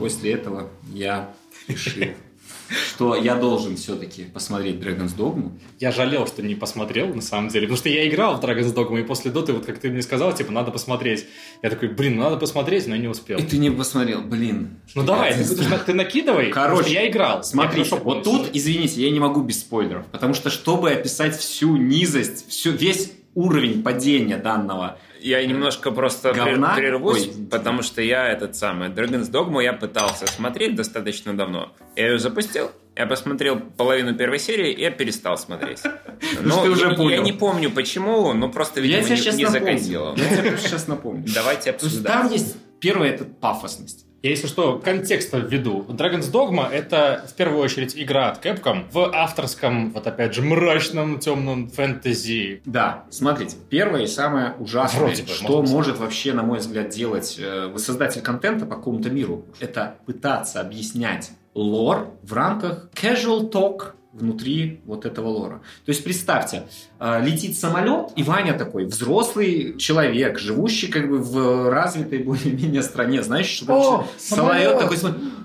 После 0.00 0.32
этого 0.32 0.68
я 0.92 1.32
решил, 1.68 2.06
что 2.88 3.14
я 3.14 3.34
должен 3.34 3.76
все-таки 3.76 4.24
посмотреть 4.24 4.76
Dragon's 4.76 5.14
Dogma. 5.16 5.52
Я 5.78 5.92
жалел, 5.92 6.26
что 6.26 6.42
не 6.42 6.54
посмотрел, 6.54 7.14
на 7.14 7.20
самом 7.20 7.48
деле, 7.48 7.66
потому 7.66 7.76
что 7.76 7.88
я 7.90 8.08
играл 8.08 8.40
в 8.40 8.44
Dragon's 8.44 8.74
Dogma, 8.74 9.00
и 9.00 9.04
после 9.04 9.30
доты, 9.30 9.52
вот 9.52 9.66
как 9.66 9.78
ты 9.78 9.90
мне 9.90 10.02
сказал, 10.02 10.34
типа, 10.34 10.52
надо 10.52 10.70
посмотреть. 10.70 11.26
Я 11.62 11.70
такой, 11.70 11.88
блин, 11.88 12.16
ну 12.16 12.22
надо 12.22 12.38
посмотреть, 12.38 12.86
но 12.86 12.94
я 12.94 13.00
не 13.00 13.08
успел. 13.08 13.38
И 13.38 13.42
ты 13.42 13.58
не 13.58 13.70
посмотрел, 13.70 14.22
блин. 14.22 14.80
Ну 14.94 15.02
давай, 15.02 15.34
ты, 15.34 15.44
ты- 15.44 15.78
ты 15.86 15.94
накидывай, 15.94 16.50
Короче, 16.50 16.94
я 16.94 17.08
играл. 17.08 17.44
Смотрите, 17.44 17.90
Я 17.90 17.96
вот 18.02 18.24
тут, 18.24 18.50
извините, 18.54 19.02
я 19.02 19.10
не 19.10 19.20
могу 19.20 19.42
без 19.42 19.60
спойлеров, 19.60 20.06
потому 20.06 20.32
что 20.34 20.48
чтобы 20.50 20.90
описать 20.90 21.36
всю 21.36 21.76
низость, 21.76 22.48
всю, 22.48 22.72
весь 22.72 23.12
уровень 23.34 23.82
падения 23.82 24.38
данного 24.38 24.98
Я 25.22 25.44
немножко 25.44 25.90
просто 25.90 26.32
Говна? 26.32 26.74
прервусь, 26.74 27.28
Ой. 27.28 27.46
потому 27.50 27.82
что 27.82 28.00
я 28.02 28.28
этот 28.28 28.56
самый 28.56 28.88
Dragon's 28.88 29.30
Dogma 29.30 29.62
я 29.62 29.72
пытался 29.72 30.26
смотреть 30.26 30.74
достаточно 30.76 31.36
давно. 31.36 31.72
Я 31.96 32.08
ее 32.12 32.18
запустил, 32.18 32.70
я 32.96 33.06
посмотрел 33.06 33.60
половину 33.60 34.14
первой 34.14 34.38
серии, 34.38 34.72
и 34.72 34.80
я 34.80 34.90
перестал 34.90 35.36
смотреть. 35.38 35.82
Но 36.42 36.62
ты 36.62 36.70
уже 36.70 36.88
я, 36.88 36.94
понял. 36.94 37.10
я 37.10 37.18
не 37.18 37.32
помню 37.32 37.70
почему, 37.70 38.32
но 38.32 38.48
просто, 38.50 38.80
видимо, 38.80 39.02
я 39.02 39.08
не, 39.08 39.16
сейчас 39.16 39.36
не 39.36 39.44
напомню. 39.44 39.78
закатило. 39.78 40.14
Я 40.16 40.36
тебе 40.36 40.56
сейчас 40.58 40.86
напомню. 40.88 41.24
Давайте 41.34 41.70
обсуждать. 41.70 42.12
там 42.12 42.30
есть 42.30 42.56
первое 42.78 43.10
это 43.10 43.24
пафосность. 43.24 44.06
Я, 44.22 44.30
если 44.30 44.46
что, 44.46 44.78
контекста 44.78 45.38
введу. 45.38 45.86
Dragon's 45.88 46.30
Dogma— 46.30 46.68
это, 46.72 47.24
в 47.28 47.34
первую 47.34 47.62
очередь, 47.62 47.96
игра 47.96 48.28
от 48.28 48.44
Capcom 48.44 48.84
в 48.92 49.10
авторском, 49.14 49.92
вот 49.92 50.06
опять 50.06 50.34
же, 50.34 50.42
мрачном, 50.42 51.18
темном 51.18 51.70
фэнтези. 51.70 52.60
Да, 52.66 53.04
смотрите, 53.10 53.56
первое 53.70 54.02
и 54.02 54.06
самое 54.06 54.54
ужасное, 54.58 55.00
Вроде 55.00 55.22
бы, 55.22 55.28
что 55.30 55.62
может 55.62 55.98
вообще, 55.98 56.34
на 56.34 56.42
мой 56.42 56.58
взгляд, 56.58 56.90
делать 56.90 57.36
э, 57.38 57.72
создатель 57.78 58.20
контента 58.20 58.66
по 58.66 58.76
какому-то 58.76 59.08
миру, 59.08 59.46
это 59.58 59.96
пытаться 60.04 60.60
объяснять 60.60 61.30
лор 61.54 62.10
в 62.22 62.32
рамках 62.32 62.90
casual 62.94 63.50
talk 63.50 63.94
внутри 64.12 64.80
вот 64.86 65.06
этого 65.06 65.28
лора. 65.28 65.62
То 65.84 65.90
есть 65.90 66.02
представьте, 66.02 66.64
э, 66.98 67.24
летит 67.24 67.58
самолет, 67.58 68.10
и 68.16 68.22
Ваня 68.22 68.54
такой 68.54 68.86
взрослый 68.86 69.76
человек, 69.78 70.38
живущий 70.38 70.88
как 70.88 71.08
бы 71.08 71.18
в 71.18 71.70
развитой 71.70 72.18
более-менее 72.18 72.82
стране, 72.82 73.22
знаешь, 73.22 73.46
что 73.46 73.72
О, 73.72 74.08
самолет 74.18 74.78
самолет! 74.78 74.78
такой 74.78 74.98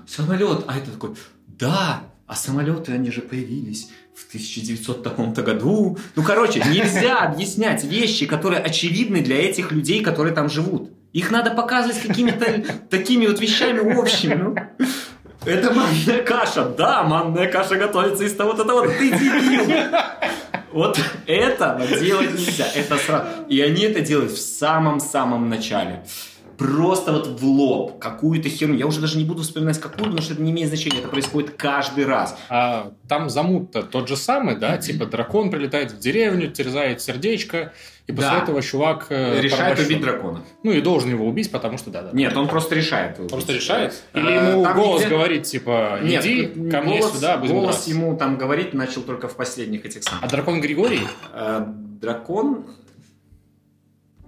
самолет, 0.06 0.64
а 0.66 0.78
это 0.78 0.90
такой, 0.90 1.10
да, 1.46 2.02
а 2.26 2.34
самолеты, 2.34 2.92
они 2.92 3.10
же 3.10 3.20
появились 3.20 3.90
в 4.14 4.26
1900 4.28 5.02
таком-то 5.02 5.42
году. 5.42 5.98
Ну, 6.16 6.22
короче, 6.22 6.60
нельзя 6.60 7.18
объяснять 7.20 7.84
вещи, 7.84 8.26
которые 8.26 8.60
очевидны 8.60 9.20
для 9.20 9.36
этих 9.36 9.70
людей, 9.70 10.02
которые 10.02 10.34
там 10.34 10.48
живут. 10.48 10.90
Их 11.12 11.30
надо 11.30 11.50
показывать 11.50 12.00
какими-то 12.00 12.64
такими 12.90 13.26
вот 13.26 13.40
вещами 13.40 13.78
общими. 13.78 14.34
Ну. 14.34 14.54
Это 15.46 15.72
манная 15.72 16.22
каша. 16.24 16.64
Да, 16.64 17.04
манная 17.04 17.50
каша 17.50 17.76
готовится 17.76 18.24
из 18.24 18.34
того-то 18.34 18.64
того. 18.64 18.86
Ты 18.86 19.10
дебил. 19.10 19.76
Вот 20.72 21.00
этого 21.26 21.86
делать 21.86 22.34
нельзя. 22.34 22.66
Это 22.74 22.96
сразу. 22.98 23.26
И 23.48 23.60
они 23.60 23.84
это 23.84 24.00
делают 24.00 24.32
в 24.32 24.38
самом-самом 24.38 25.48
начале 25.48 26.04
просто 26.56 27.12
вот 27.12 27.26
в 27.40 27.44
лоб 27.44 27.98
какую-то 27.98 28.48
херню. 28.48 28.76
Я 28.76 28.86
уже 28.86 29.00
даже 29.00 29.18
не 29.18 29.24
буду 29.24 29.42
вспоминать 29.42 29.78
какую, 29.78 30.04
потому 30.04 30.22
что 30.22 30.34
это 30.34 30.42
не 30.42 30.50
имеет 30.50 30.68
значения. 30.68 31.00
Это 31.00 31.08
происходит 31.08 31.50
каждый 31.56 32.06
раз. 32.06 32.36
А 32.48 32.92
там 33.08 33.30
замут-то 33.30 33.82
тот 33.82 34.08
же 34.08 34.16
самый, 34.16 34.56
да? 34.56 34.78
Типа 34.78 35.06
дракон 35.06 35.50
прилетает 35.50 35.92
в 35.92 35.98
деревню, 35.98 36.50
терзает 36.50 37.00
сердечко, 37.02 37.72
и 38.06 38.12
после 38.12 38.30
Да. 38.30 38.42
этого 38.42 38.62
чувак... 38.62 39.06
э, 39.10 39.40
Решает 39.40 39.78
убить 39.80 40.00
дракона. 40.00 40.42
Ну 40.62 40.72
и 40.72 40.80
должен 40.80 41.10
его 41.10 41.26
убить, 41.26 41.50
потому 41.50 41.76
что 41.78 41.90
да-да. 41.90 42.10
Нет, 42.12 42.36
он 42.36 42.46
просто 42.48 42.74
решает. 42.74 43.18
его 43.18 43.28
Просто 43.28 43.52
решает? 43.52 44.00
Или 44.14 44.28
Э, 44.30 44.50
ему 44.52 44.62
там 44.64 44.76
голос 44.76 45.00
нельзя- 45.02 45.10
говорит, 45.16 45.42
типа, 45.44 45.98
Нет, 46.02 46.24
иди 46.24 46.42
г- 46.46 46.70
ко 46.70 46.82
мне 46.82 46.98
голос- 47.00 47.14
сюда, 47.14 47.36
будем 47.38 47.54
Голос 47.54 47.74
драться. 47.76 47.90
ему 47.90 48.16
там 48.16 48.38
говорить 48.38 48.74
начал 48.74 49.02
только 49.02 49.26
в 49.28 49.34
последних 49.36 49.84
этих 49.84 50.02
А 50.06 50.10
самых. 50.10 50.30
дракон 50.30 50.60
Григорий? 50.60 51.00
Э, 51.34 51.64
дракон... 51.66 52.66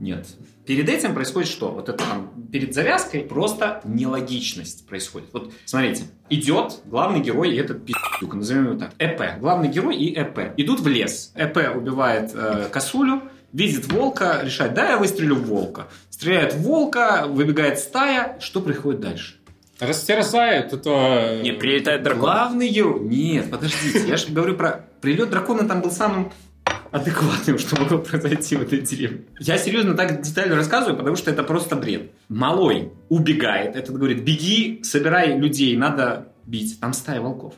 Нет. 0.01 0.27
Перед 0.65 0.89
этим 0.89 1.15
происходит 1.15 1.49
что? 1.49 1.71
Вот 1.71 1.89
это 1.89 1.99
там, 2.05 2.31
перед 2.53 2.73
завязкой 2.75 3.23
просто 3.23 3.81
нелогичность 3.85 4.87
происходит. 4.87 5.31
Вот, 5.33 5.53
смотрите, 5.65 6.05
идет 6.31 6.81
главный 6.85 7.21
герой 7.21 7.51
и 7.53 7.57
этот 7.57 7.85
пи***юк, 7.85 8.35
назовем 8.35 8.67
его 8.67 8.79
так. 8.79 8.93
ЭП. 8.99 9.41
Главный 9.41 9.69
герой 9.69 9.97
и 9.97 10.15
ЭП. 10.17 10.53
Идут 10.57 10.81
в 10.81 10.87
лес. 10.87 11.33
ЭП 11.35 11.75
убивает 11.75 12.31
э, 12.35 12.69
косулю, 12.71 13.23
видит 13.53 13.91
волка, 13.93 14.41
решает, 14.43 14.75
да, 14.75 14.91
я 14.91 14.99
выстрелю 14.99 15.37
в 15.37 15.45
волка. 15.45 15.89
Стреляет 16.11 16.55
в 16.55 16.63
волка, 16.63 17.27
выбегает 17.29 17.79
стая. 17.79 18.39
Что 18.41 18.61
происходит 18.61 19.01
дальше? 19.01 19.35
Растерзает 19.81 20.73
это... 20.73 21.41
Не, 21.43 21.53
прилетает 21.53 22.03
дракон. 22.03 22.21
Главный 22.21 22.69
герой... 22.69 23.01
Нет, 23.01 23.51
подождите, 23.51 24.09
я 24.09 24.17
же 24.17 24.33
говорю 24.33 24.57
про... 24.57 24.85
Прилет 25.01 25.31
дракона 25.31 25.69
там 25.69 25.81
был 25.81 25.93
самым 25.93 26.33
адекватным, 26.91 27.59
что 27.59 27.81
могло 27.81 27.99
произойти 27.99 28.57
в 28.57 28.63
этой 28.63 28.81
деревне. 28.81 29.21
Я 29.39 29.59
серьезно 29.59 29.95
так 29.95 30.21
детально 30.23 30.57
рассказываю, 30.57 30.97
потому 30.97 31.17
что 31.17 31.31
это 31.31 31.43
просто 31.43 31.77
бред. 31.77 32.11
Малой 32.29 32.93
убегает, 33.09 33.77
этот 33.77 33.97
говорит, 33.97 34.25
беги, 34.25 34.81
собирай 34.83 35.39
людей, 35.39 35.77
надо 35.77 36.33
бить. 36.47 36.81
Там 36.81 36.93
стая 36.93 37.21
волков. 37.21 37.55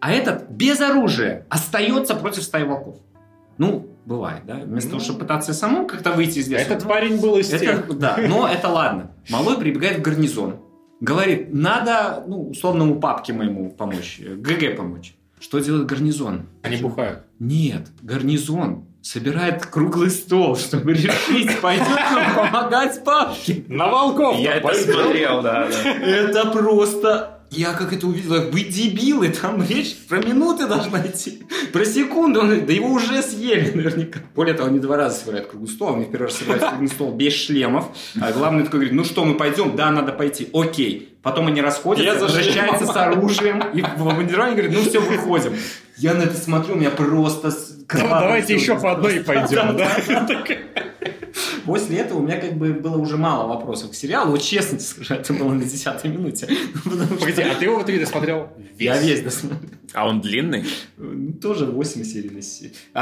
А 0.00 0.12
этот 0.12 0.50
без 0.50 0.80
оружия 0.80 1.46
остается 1.50 2.14
против 2.14 2.42
стаи 2.42 2.64
волков. 2.64 2.96
Ну, 3.58 3.89
бывает, 4.04 4.42
да? 4.46 4.56
Вместо 4.56 4.90
того, 4.90 5.02
чтобы 5.02 5.20
пытаться 5.20 5.52
самому 5.52 5.86
как-то 5.86 6.12
выйти 6.12 6.38
из 6.38 6.48
леса. 6.48 6.62
Этот 6.62 6.82
ну, 6.84 6.88
парень 6.88 7.20
был 7.20 7.36
из 7.38 7.52
это, 7.52 7.64
тех. 7.64 7.98
да, 7.98 8.16
но 8.28 8.48
это 8.48 8.68
ладно. 8.68 9.12
Малой 9.28 9.58
прибегает 9.58 9.98
в 9.98 10.02
гарнизон. 10.02 10.56
Говорит, 11.00 11.52
надо, 11.52 12.24
ну, 12.26 12.50
условному 12.50 13.00
папке 13.00 13.32
моему 13.32 13.70
помочь, 13.70 14.20
э, 14.20 14.34
ГГ 14.34 14.76
помочь. 14.76 15.14
Что 15.40 15.58
делает 15.58 15.86
гарнизон? 15.86 16.46
Они 16.62 16.76
бухают. 16.76 17.24
Нет, 17.38 17.88
гарнизон 18.02 18.84
собирает 19.02 19.64
круглый 19.64 20.10
стол, 20.10 20.56
чтобы 20.56 20.92
решить, 20.94 21.58
пойдет 21.60 21.88
нам 21.88 22.34
помогать 22.34 23.02
папке. 23.02 23.64
На 23.68 23.88
волков! 23.88 24.38
Я 24.38 24.56
это 24.56 24.74
смотрел, 24.74 25.42
да, 25.42 25.68
да. 25.68 25.92
Это 25.92 26.50
просто... 26.50 27.39
Я 27.50 27.72
как 27.72 27.92
это 27.92 28.06
увидел, 28.06 28.34
я, 28.36 28.42
вы 28.42 28.60
дебилы, 28.60 29.28
там 29.30 29.64
речь 29.68 29.96
про 30.08 30.18
минуты 30.18 30.68
должна 30.68 31.04
идти. 31.04 31.42
Про 31.72 31.84
секунду, 31.84 32.40
он 32.40 32.46
говорит, 32.46 32.66
да 32.66 32.72
его 32.72 32.88
уже 32.88 33.22
съели 33.22 33.72
наверняка. 33.72 34.20
Более 34.36 34.54
того, 34.54 34.68
они 34.68 34.78
два 34.78 34.96
раза 34.96 35.18
собирают 35.18 35.48
круглый 35.48 35.68
стол, 35.68 35.96
они 35.96 36.04
в 36.04 36.10
первый 36.12 36.26
раз 36.26 36.36
собирают 36.36 36.64
круглый 36.64 36.88
стол 36.88 37.12
без 37.12 37.32
шлемов. 37.34 37.88
А 38.20 38.30
главный 38.30 38.62
такой 38.62 38.80
говорит, 38.80 38.94
ну 38.94 39.04
что, 39.04 39.24
мы 39.24 39.34
пойдем? 39.34 39.74
Да, 39.74 39.90
надо 39.90 40.12
пойти. 40.12 40.48
Окей. 40.52 41.16
Потом 41.22 41.48
они 41.48 41.60
расходятся, 41.60 42.14
Я 42.14 42.20
возвращаются 42.20 42.86
с 42.86 42.96
оружием, 42.96 43.62
и 43.74 43.82
в 43.82 43.88
командирование 43.96 44.54
говорит, 44.54 44.72
ну 44.72 44.88
все, 44.88 45.00
выходим. 45.00 45.52
Я 45.96 46.14
на 46.14 46.22
это 46.22 46.36
смотрю, 46.36 46.74
у 46.74 46.78
меня 46.78 46.90
просто... 46.90 47.50
Ну, 47.92 48.08
давайте 48.08 48.54
еще 48.54 48.78
по 48.78 48.92
одной 48.92 49.20
пойдем, 49.20 49.76
да? 49.76 49.90
После 51.70 51.98
этого 51.98 52.18
у 52.18 52.22
меня 52.22 52.36
как 52.36 52.54
бы 52.54 52.72
было 52.72 52.96
уже 52.96 53.16
мало 53.16 53.46
вопросов 53.46 53.92
к 53.92 53.94
сериалу. 53.94 54.32
Вот 54.32 54.42
честно 54.42 54.80
скажу, 54.80 55.14
это 55.14 55.32
было 55.32 55.52
на 55.52 55.62
десятой 55.62 56.10
минуте. 56.10 56.48
Ну, 56.50 56.80
потому 56.90 57.06
что 57.06 57.16
Погоди, 57.16 57.42
а 57.42 57.54
ты 57.54 57.64
его 57.66 57.78
в 57.78 57.84
итоге 57.84 58.00
досмотрел 58.00 58.48
Я 58.76 58.98
весь 58.98 59.22
досмотрел. 59.22 59.70
А 59.92 60.06
он 60.06 60.20
длинный? 60.20 60.64
Тоже 61.40 61.66
8 61.66 62.04
серий 62.04 62.30
на 62.30 62.40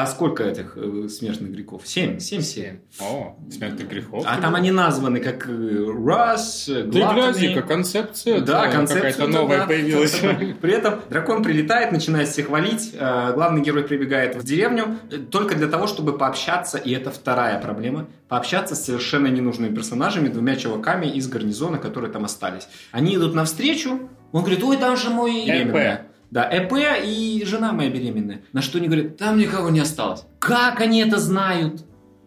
А 0.01 0.07
сколько 0.07 0.45
этих 0.45 0.77
э, 0.77 1.09
смертных 1.09 1.51
грехов? 1.51 1.83
7. 1.85 2.19
7 2.19 2.41
серий. 2.43 2.81
О, 3.01 3.37
смертных 3.51 3.89
грехов. 3.89 4.25
А 4.27 4.41
там 4.41 4.55
они 4.55 4.71
названы 4.71 5.21
как 5.21 5.47
раз, 5.47 6.69
главный. 6.69 7.33
гляди, 7.33 7.61
концепция 7.61 8.41
Да, 8.41 8.69
концепция 8.69 9.13
какая-то 9.13 9.33
новая 9.33 9.59
да. 9.59 9.67
появилась. 9.67 10.19
При 10.61 10.73
этом 10.73 11.01
дракон 11.11 11.43
прилетает, 11.43 11.93
начинает 11.93 12.29
всех 12.29 12.49
валить. 12.49 12.95
э, 12.95 13.33
Главный 13.35 13.61
герой 13.63 13.85
прибегает 13.85 14.37
в 14.37 14.45
деревню 14.45 14.99
э, 15.11 15.19
только 15.19 15.55
для 15.57 15.69
того, 15.69 15.87
чтобы 15.87 16.17
пообщаться, 16.17 16.79
и 16.79 16.93
это 16.93 17.11
вторая 17.11 17.61
проблема, 17.61 18.09
пообщаться 18.29 18.75
с 18.75 18.85
совершенно 18.85 19.27
ненужными 19.27 19.75
персонажами, 19.75 20.29
двумя 20.29 20.57
чуваками 20.57 21.07
из 21.07 21.29
гарнизона, 21.29 21.79
которые 21.79 22.11
там 22.11 22.25
остались. 22.25 22.69
Они 22.93 23.15
идут 23.17 23.35
навстречу, 23.35 24.09
он 24.33 24.43
говорит, 24.43 24.63
ой, 24.63 24.77
там 24.77 24.97
же 24.97 25.11
мой... 25.11 25.45
ЭП. 25.49 26.08
Беременная». 26.31 26.31
Да, 26.31 26.49
ЭП 26.51 26.73
и 27.05 27.43
жена 27.45 27.73
моя 27.73 27.91
беременная. 27.91 28.43
На 28.53 28.63
что 28.63 28.79
они 28.79 28.89
говорят, 28.89 29.17
там 29.17 29.39
никого 29.39 29.71
не 29.71 29.81
осталось. 29.81 30.25
Как 30.39 30.81
они 30.81 31.01
это 31.01 31.19
знают? 31.19 31.85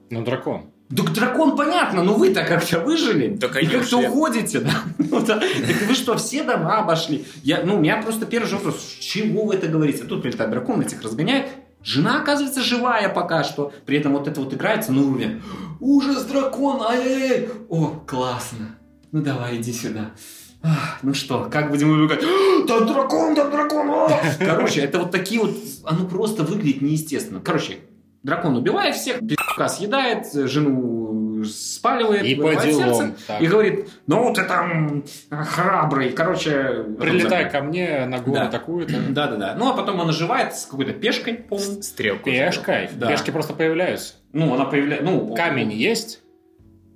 Ну, 0.09 0.23
дракон. 0.23 0.71
Так 0.95 1.13
дракон 1.13 1.55
понятно, 1.55 2.03
но 2.03 2.15
вы-то 2.15 2.43
как-то 2.43 2.79
выжили. 2.79 3.37
Так 3.37 3.55
и 3.55 3.59
они 3.59 3.67
как-то 3.69 3.97
уходите, 3.97 4.59
да? 4.59 4.71
Ну 4.97 5.25
да. 5.25 5.39
Так 5.39 5.87
вы 5.87 5.93
что, 5.93 6.17
все 6.17 6.43
дома 6.43 6.79
обошли? 6.79 7.25
Я, 7.43 7.63
ну, 7.63 7.75
у 7.75 7.79
меня 7.79 8.01
просто 8.01 8.25
первый 8.25 8.47
же 8.47 8.57
вопрос, 8.57 8.81
с 8.81 8.99
чего 8.99 9.45
вы 9.45 9.55
это 9.55 9.67
говорите? 9.67 10.03
Тут 10.03 10.21
прилетает 10.21 10.51
дракон, 10.51 10.81
этих 10.81 11.01
разгоняет. 11.01 11.47
Жена, 11.83 12.21
оказывается, 12.21 12.61
живая 12.61 13.09
пока 13.09 13.43
что. 13.43 13.73
При 13.85 13.97
этом 13.97 14.13
вот 14.13 14.27
это 14.27 14.41
вот 14.41 14.53
играется 14.53 14.91
на 14.91 15.01
уровне 15.01 15.41
«Ужас, 15.79 16.25
дракон! 16.25 16.81
Ай-яй-яй!» 16.81 17.49
О, 17.69 18.03
классно. 18.05 18.77
Ну 19.11 19.21
давай, 19.21 19.57
иди 19.57 19.73
сюда. 19.73 20.11
Ну 21.02 21.13
что, 21.13 21.47
как 21.52 21.69
будем 21.71 21.89
убегать? 21.91 22.21
Там 22.67 22.86
дракон, 22.86 23.36
там 23.36 23.50
дракон! 23.50 23.89
а!» 23.89 24.10
Короче, 24.39 24.82
это 24.82 25.00
вот 25.00 25.12
такие 25.12 25.41
вот... 25.41 25.56
Оно 25.84 26.06
просто 26.06 26.43
выглядит 26.43 26.82
неестественно. 26.82 27.39
Короче, 27.43 27.80
дракон 28.21 28.56
убивает 28.58 28.95
всех, 28.95 29.19
пи***ка 29.19 29.67
съедает, 29.67 30.32
жену 30.32 31.43
спаливает, 31.43 32.24
И 32.24 32.36
по 32.36 32.54
делам. 32.56 32.93
сердце, 32.93 33.15
Так. 33.26 33.41
и 33.41 33.47
говорит, 33.47 33.89
ну 34.06 34.32
ты 34.32 34.43
там 34.43 35.04
храбрый. 35.32 36.12
Короче... 36.12 36.86
Прилетай 37.00 37.50
ко 37.50 37.62
мне 37.62 38.06
на 38.06 38.19
гору 38.19 38.36
Да. 38.36 38.47
такую-то. 38.47 38.93
Да-да-да. 39.10 39.56
Ну, 39.58 39.71
а 39.71 39.74
потом 39.74 40.00
он 40.00 40.10
оживает 40.10 40.56
с 40.56 40.67
какой-то 40.67 40.93
пешкой, 40.93 41.34
по-моему. 41.34 41.82
Стрелку. 41.82 42.26
Пешкой. 42.26 42.89
Да. 42.93 43.08
Пешки 43.08 43.32
просто 43.32 43.54
появляются. 43.54 44.13
Ну, 44.34 44.54
она 44.54 44.65
появляется... 44.65 45.06
Ну, 45.10 45.34
Камень 45.34 45.71
есть? 45.74 46.19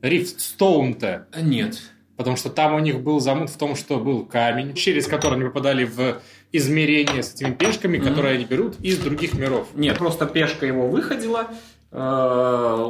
Рифтстоун-то. 0.04 1.28
Нет. 1.42 1.80
Потому 2.18 2.38
что 2.38 2.50
там 2.50 2.74
у 2.76 2.80
них 2.80 3.02
был 3.02 3.20
замут 3.20 3.50
в 3.50 3.58
том, 3.58 3.76
что 3.76 3.98
был 4.00 4.26
камень, 4.26 4.74
через 4.74 5.06
который 5.08 5.36
они 5.36 5.44
попадали 5.44 5.84
в 5.84 6.22
измерение 6.54 7.22
с 7.24 7.34
этими 7.36 7.52
пешками, 7.54 7.98
Мгм. 7.98 8.08
которые 8.08 8.36
они 8.36 8.46
берут 8.46 8.80
из 8.80 8.98
других 9.00 9.34
миров. 9.34 9.68
Нет, 9.76 9.98
просто 9.98 10.26
пешка 10.26 10.66
его 10.66 10.88
выходила, 10.88 11.48
э, 11.92 11.98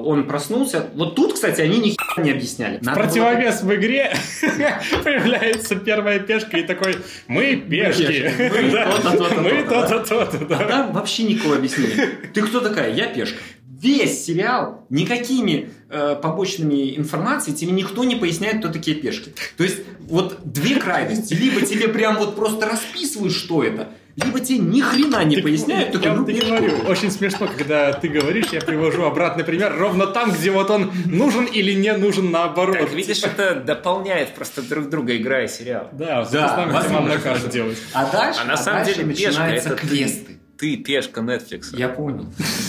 он 0.06 0.28
проснулся. 0.28 0.88
Вот 0.94 1.16
тут, 1.16 1.34
кстати, 1.34 1.62
они 1.62 1.80
ни 1.80 1.96
не 2.22 2.32
объясняли. 2.32 2.80
Надо 2.82 3.00
было- 3.00 3.06
Противовес 3.08 3.62
в 3.64 3.76
игре 3.76 4.14
появляется 5.04 5.76
первая 5.76 6.20
пешка 6.20 6.58
и 6.58 6.64
такой 6.64 6.96
«Мы 7.28 7.56
пешки». 7.56 8.32
Мы 9.40 9.64
то-то, 9.64 10.00
то-то, 10.00 10.38
то-то. 10.38 10.58
А 10.58 10.64
там 10.66 10.94
вообще 10.94 11.24
никакого 11.24 11.56
объяснения. 11.58 12.10
Ты 12.34 12.42
кто 12.42 12.60
такая? 12.62 12.92
Я 12.94 13.08
пешка. 13.08 13.38
Весь 13.82 14.24
сериал 14.26 14.86
никакими 14.90 15.70
э, 15.90 16.16
побочными 16.22 16.96
информацией 16.98 17.56
тебе 17.56 17.72
никто 17.72 18.04
не 18.04 18.16
поясняет, 18.16 18.60
кто 18.60 18.70
такие 18.70 18.96
пешки. 18.96 19.34
То 19.58 19.64
есть 19.64 19.80
вот 20.00 20.40
две 20.46 20.76
крайности. 20.80 21.34
Либо 21.34 21.62
тебе 21.66 21.88
прям 21.90 22.18
вот 22.18 22.36
просто 22.36 22.68
расписывают, 22.68 23.34
что 23.34 23.64
это, 23.64 23.90
либо 24.16 24.40
тебе 24.40 24.60
ни 24.60 24.80
хрена 24.80 25.26
не 25.26 25.38
поясняют. 25.38 25.92
Такой, 25.92 26.08
Я 26.08 26.14
ну, 26.14 26.26
говорю, 26.26 26.78
очень 26.88 27.12
смешно, 27.12 27.48
когда 27.48 27.92
ты 27.92 28.08
говоришь, 28.08 28.46
я 28.54 28.62
привожу 28.62 29.04
обратный 29.04 29.44
пример 29.44 29.76
ровно 29.78 30.08
там, 30.08 30.32
где 30.32 30.52
вот 30.52 30.70
он 30.70 30.94
нужен 31.06 31.44
или 31.46 31.74
не 31.74 31.92
нужен 31.98 32.32
наоборот. 32.32 32.78
Так, 32.80 32.94
видишь, 32.94 33.24
это 33.24 33.56
дополняет 33.56 34.34
просто 34.34 34.62
друг 34.62 34.90
друга, 34.90 35.18
игра 35.18 35.44
и 35.44 35.50
сериал. 35.50 35.90
Да, 35.92 36.24
Да, 36.32 36.48
с 36.48 36.58
нами 36.58 36.72
возможно. 36.72 37.18
каждый 37.18 37.52
делать. 37.52 37.78
А 37.94 38.10
дальше, 38.10 38.40
А 38.42 38.46
на 38.46 38.56
самом 38.56 38.84
дальше 38.86 38.96
деле 39.04 39.08
начинаются 39.08 39.70
это 39.70 39.82
ты. 39.82 39.88
квесты. 39.88 40.35
Ты 40.58 40.78
пешка 40.78 41.22
Netflix. 41.22 41.76
Я 41.78 41.90
понял. 41.90 42.26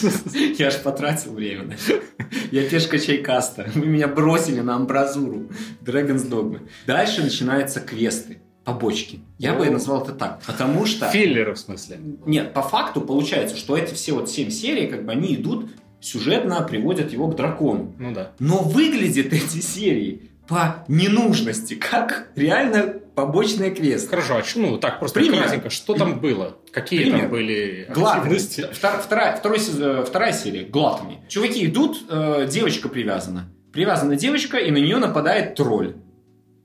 Я 0.59 0.71
ж 0.71 0.77
потратил 0.83 1.33
время. 1.35 1.77
Я 2.51 2.69
пешка 2.69 2.99
чайкаста. 2.99 3.69
Вы 3.75 3.87
меня 3.87 4.09
бросили 4.09 4.61
на 4.61 4.75
амбразуру. 4.77 5.51
Dragon's 5.83 6.29
Dogma. 6.29 6.61
Дальше 6.87 7.23
начинаются 7.23 7.81
квесты. 7.81 8.39
побочки. 8.65 9.21
Я 9.39 9.55
бы 9.55 9.71
назвал 9.71 10.03
это 10.03 10.13
так. 10.13 10.41
Потому 10.45 10.87
что... 10.87 11.09
Филлеры, 11.09 11.55
в 11.55 11.59
смысле. 11.59 12.01
Нет, 12.27 12.53
по 12.53 12.63
факту 12.63 13.01
получается, 13.01 13.57
что 13.57 13.77
эти 13.77 13.95
все 13.95 14.13
вот 14.13 14.29
семь 14.29 14.51
серий, 14.51 14.89
как 14.89 15.05
бы 15.05 15.13
они 15.13 15.37
идут 15.37 15.71
сюжетно, 16.01 16.61
приводят 16.63 17.13
его 17.13 17.29
к 17.29 17.37
дракону. 17.37 17.95
Ну 17.99 18.13
да. 18.13 18.33
Но 18.41 18.59
выглядят 18.59 19.27
эти 19.33 19.61
серии 19.61 20.31
по 20.49 20.85
ненужности, 20.89 21.75
как 21.75 22.29
реально 22.37 22.95
побочные 23.15 23.71
квесты. 23.71 24.09
Хорошо, 24.11 24.37
а 24.37 24.43
чё, 24.43 24.61
ну 24.61 24.79
так 24.79 24.99
просто 24.99 25.19
Пример. 25.21 25.43
кратенько, 25.43 25.71
что 25.71 25.95
там 25.95 26.21
было? 26.21 26.57
Какие 26.73 27.01
Пример. 27.05 27.21
там 27.23 27.31
были 27.31 27.87
активности? 27.89 28.69
втор- 28.73 29.01
вторая, 29.03 29.37
второй 29.37 29.59
вторая 29.59 30.33
серия, 30.33 30.65
Глатами. 30.65 31.19
Чуваки 31.29 31.65
идут, 31.67 31.99
э, 32.09 32.47
девочка 32.51 32.89
привязана. 32.89 33.49
Привязана 33.73 34.17
девочка, 34.17 34.57
и 34.59 34.71
на 34.71 34.79
нее 34.79 34.99
нападает 34.99 35.55
тролль. 35.55 35.97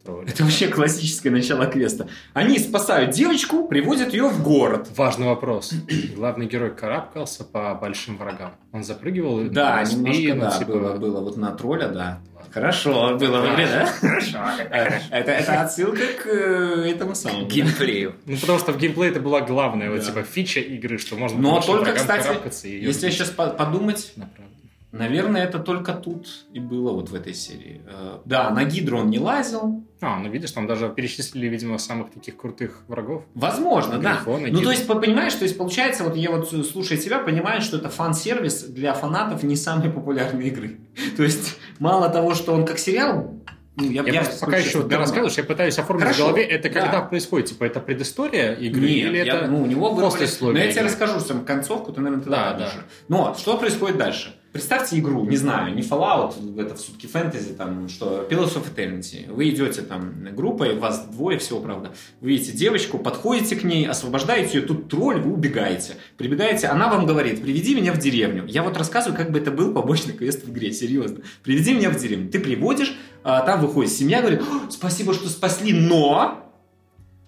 Это 0.03 0.43
вообще 0.43 0.67
классическое 0.67 1.31
начало 1.31 1.67
квеста. 1.67 2.07
Они 2.33 2.57
спасают 2.57 3.11
девочку, 3.11 3.67
приводят 3.67 4.13
ее 4.13 4.27
в 4.29 4.41
город. 4.41 4.89
Важный 4.95 5.27
вопрос. 5.27 5.73
Главный 6.15 6.47
герой 6.47 6.71
карабкался 6.71 7.43
по 7.43 7.75
большим 7.75 8.17
врагам. 8.17 8.53
Он 8.71 8.83
запрыгивал 8.83 9.41
Да, 9.49 9.75
на 9.75 9.83
немножко, 9.83 10.13
спину, 10.13 10.41
да, 10.41 10.57
типа, 10.57 10.71
было, 10.71 10.95
было 10.97 11.21
вот 11.21 11.37
на 11.37 11.51
тролля, 11.51 11.87
да. 11.89 12.19
Хорошо, 12.51 13.17
было 13.17 13.41
в 13.41 13.53
игре, 13.53 13.67
да? 13.67 13.85
Хорошо. 14.01 14.39
Это, 14.69 15.31
это 15.31 15.61
отсылка 15.61 16.01
к 16.21 16.25
э, 16.25 16.91
этому 16.91 17.15
самому. 17.15 17.45
Геймплею. 17.45 18.15
Ну, 18.25 18.37
потому 18.37 18.59
что 18.59 18.73
в 18.73 18.77
геймплее 18.77 19.11
это 19.11 19.19
была 19.19 19.41
главная 19.41 19.89
вот, 19.91 20.03
типа, 20.03 20.23
фича 20.23 20.59
игры, 20.59 20.97
что 20.97 21.15
можно 21.15 21.39
Но 21.39 21.53
большим 21.53 21.75
только, 21.75 21.91
врагам 21.93 22.41
кстати, 22.41 22.67
и 22.67 22.83
если 22.83 23.09
сейчас 23.09 23.29
подумать, 23.29 24.11
Направо. 24.15 24.49
Наверное, 24.91 25.43
это 25.43 25.59
только 25.59 25.93
тут 25.93 26.27
и 26.53 26.59
было 26.59 26.91
вот 26.91 27.09
в 27.09 27.15
этой 27.15 27.33
серии. 27.33 27.81
Э, 27.87 28.19
Да, 28.25 28.49
на 28.49 28.63
Гидру 28.65 28.99
он 28.99 29.09
не 29.09 29.19
лазил. 29.19 29.83
А, 30.01 30.17
ну 30.19 30.29
видишь, 30.29 30.51
там 30.51 30.67
даже 30.67 30.89
перечислили, 30.89 31.47
видимо, 31.47 31.77
самых 31.77 32.11
таких 32.11 32.35
крутых 32.37 32.83
врагов. 32.87 33.23
Возможно, 33.35 33.99
да. 33.99 34.15
Грифоны, 34.15 34.49
Ну, 34.51 34.61
то 34.61 34.71
есть, 34.71 34.87
по- 34.87 34.95
понимаешь, 34.95 35.33
то 35.35 35.43
есть, 35.43 35.57
получается, 35.57 36.03
вот 36.03 36.15
я 36.15 36.31
вот 36.31 36.49
слушая 36.49 36.97
тебя, 36.97 37.19
понимаю, 37.19 37.61
что 37.61 37.77
это 37.77 37.89
фан-сервис 37.89 38.63
для 38.63 38.93
фанатов 38.93 39.43
не 39.43 39.55
самой 39.55 39.89
популярной 39.91 40.47
игры. 40.47 40.79
То 41.17 41.23
есть, 41.23 41.55
мало 41.79 42.09
того, 42.09 42.33
что 42.33 42.53
он 42.53 42.65
как 42.65 42.79
сериал, 42.79 43.35
ну, 43.77 43.89
я, 43.89 44.01
Я, 44.03 44.11
я 44.21 44.23
пока 44.41 44.57
еще 44.57 44.71
ты 44.71 44.79
говно. 44.79 44.97
рассказываешь, 44.97 45.37
я 45.37 45.43
пытаюсь 45.45 45.77
оформить 45.79 46.03
Хорошо, 46.03 46.23
в 46.23 46.27
голове, 46.29 46.43
это 46.45 46.69
да. 46.69 46.81
когда 46.81 47.01
происходит, 47.01 47.47
типа, 47.49 47.63
это 47.63 47.79
предыстория 47.79 48.53
игры 48.53 48.81
Нет, 48.81 49.07
или 49.07 49.17
я- 49.17 49.37
это 49.37 49.47
ну, 49.47 49.61
у 49.61 49.65
него 49.65 49.95
послесловие 49.95 50.59
Но 50.59 50.65
я 50.65 50.71
тебе 50.73 50.81
расскажу 50.83 51.19
сам 51.21 51.45
концовку, 51.45 51.93
ты, 51.93 52.01
наверное, 52.01 52.23
тогда 52.23 52.53
Да, 52.53 52.59
да. 52.59 52.71
Но 53.07 53.35
что 53.39 53.57
происходит 53.57 53.97
дальше? 53.97 54.35
Представьте 54.51 54.99
игру, 54.99 55.23
не 55.25 55.37
знаю, 55.37 55.73
не 55.73 55.81
Fallout, 55.81 56.59
это 56.59 56.75
в 56.75 56.79
сутки 56.81 57.07
фэнтези, 57.07 57.53
там, 57.53 57.87
что 57.87 58.27
Pillars 58.29 58.55
of 58.55 58.65
Eternity. 58.75 59.31
Вы 59.31 59.49
идете 59.49 59.81
там 59.81 60.27
группой, 60.35 60.77
вас 60.77 61.05
двое 61.05 61.37
всего, 61.37 61.61
правда. 61.61 61.93
Вы 62.19 62.31
видите 62.31 62.51
девочку, 62.51 62.97
подходите 62.97 63.55
к 63.55 63.63
ней, 63.63 63.87
освобождаете 63.87 64.57
ее, 64.57 64.65
тут 64.65 64.89
тролль, 64.89 65.21
вы 65.21 65.31
убегаете. 65.31 65.93
Прибегаете, 66.17 66.67
она 66.67 66.89
вам 66.89 67.05
говорит, 67.05 67.41
приведи 67.41 67.75
меня 67.75 67.93
в 67.93 67.99
деревню. 67.99 68.45
Я 68.45 68.63
вот 68.63 68.75
рассказываю, 68.75 69.17
как 69.17 69.31
бы 69.31 69.39
это 69.39 69.51
был 69.51 69.73
побочный 69.73 70.13
квест 70.13 70.43
в 70.43 70.51
игре, 70.51 70.73
серьезно. 70.73 71.19
Приведи 71.43 71.73
меня 71.73 71.89
в 71.89 71.95
деревню. 71.95 72.29
Ты 72.29 72.39
приводишь, 72.39 72.93
а, 73.23 73.41
там 73.45 73.61
выходит 73.61 73.93
семья, 73.93 74.19
говорит, 74.19 74.41
«О, 74.41 74.69
спасибо, 74.69 75.13
что 75.13 75.29
спасли, 75.29 75.71
но 75.71 76.51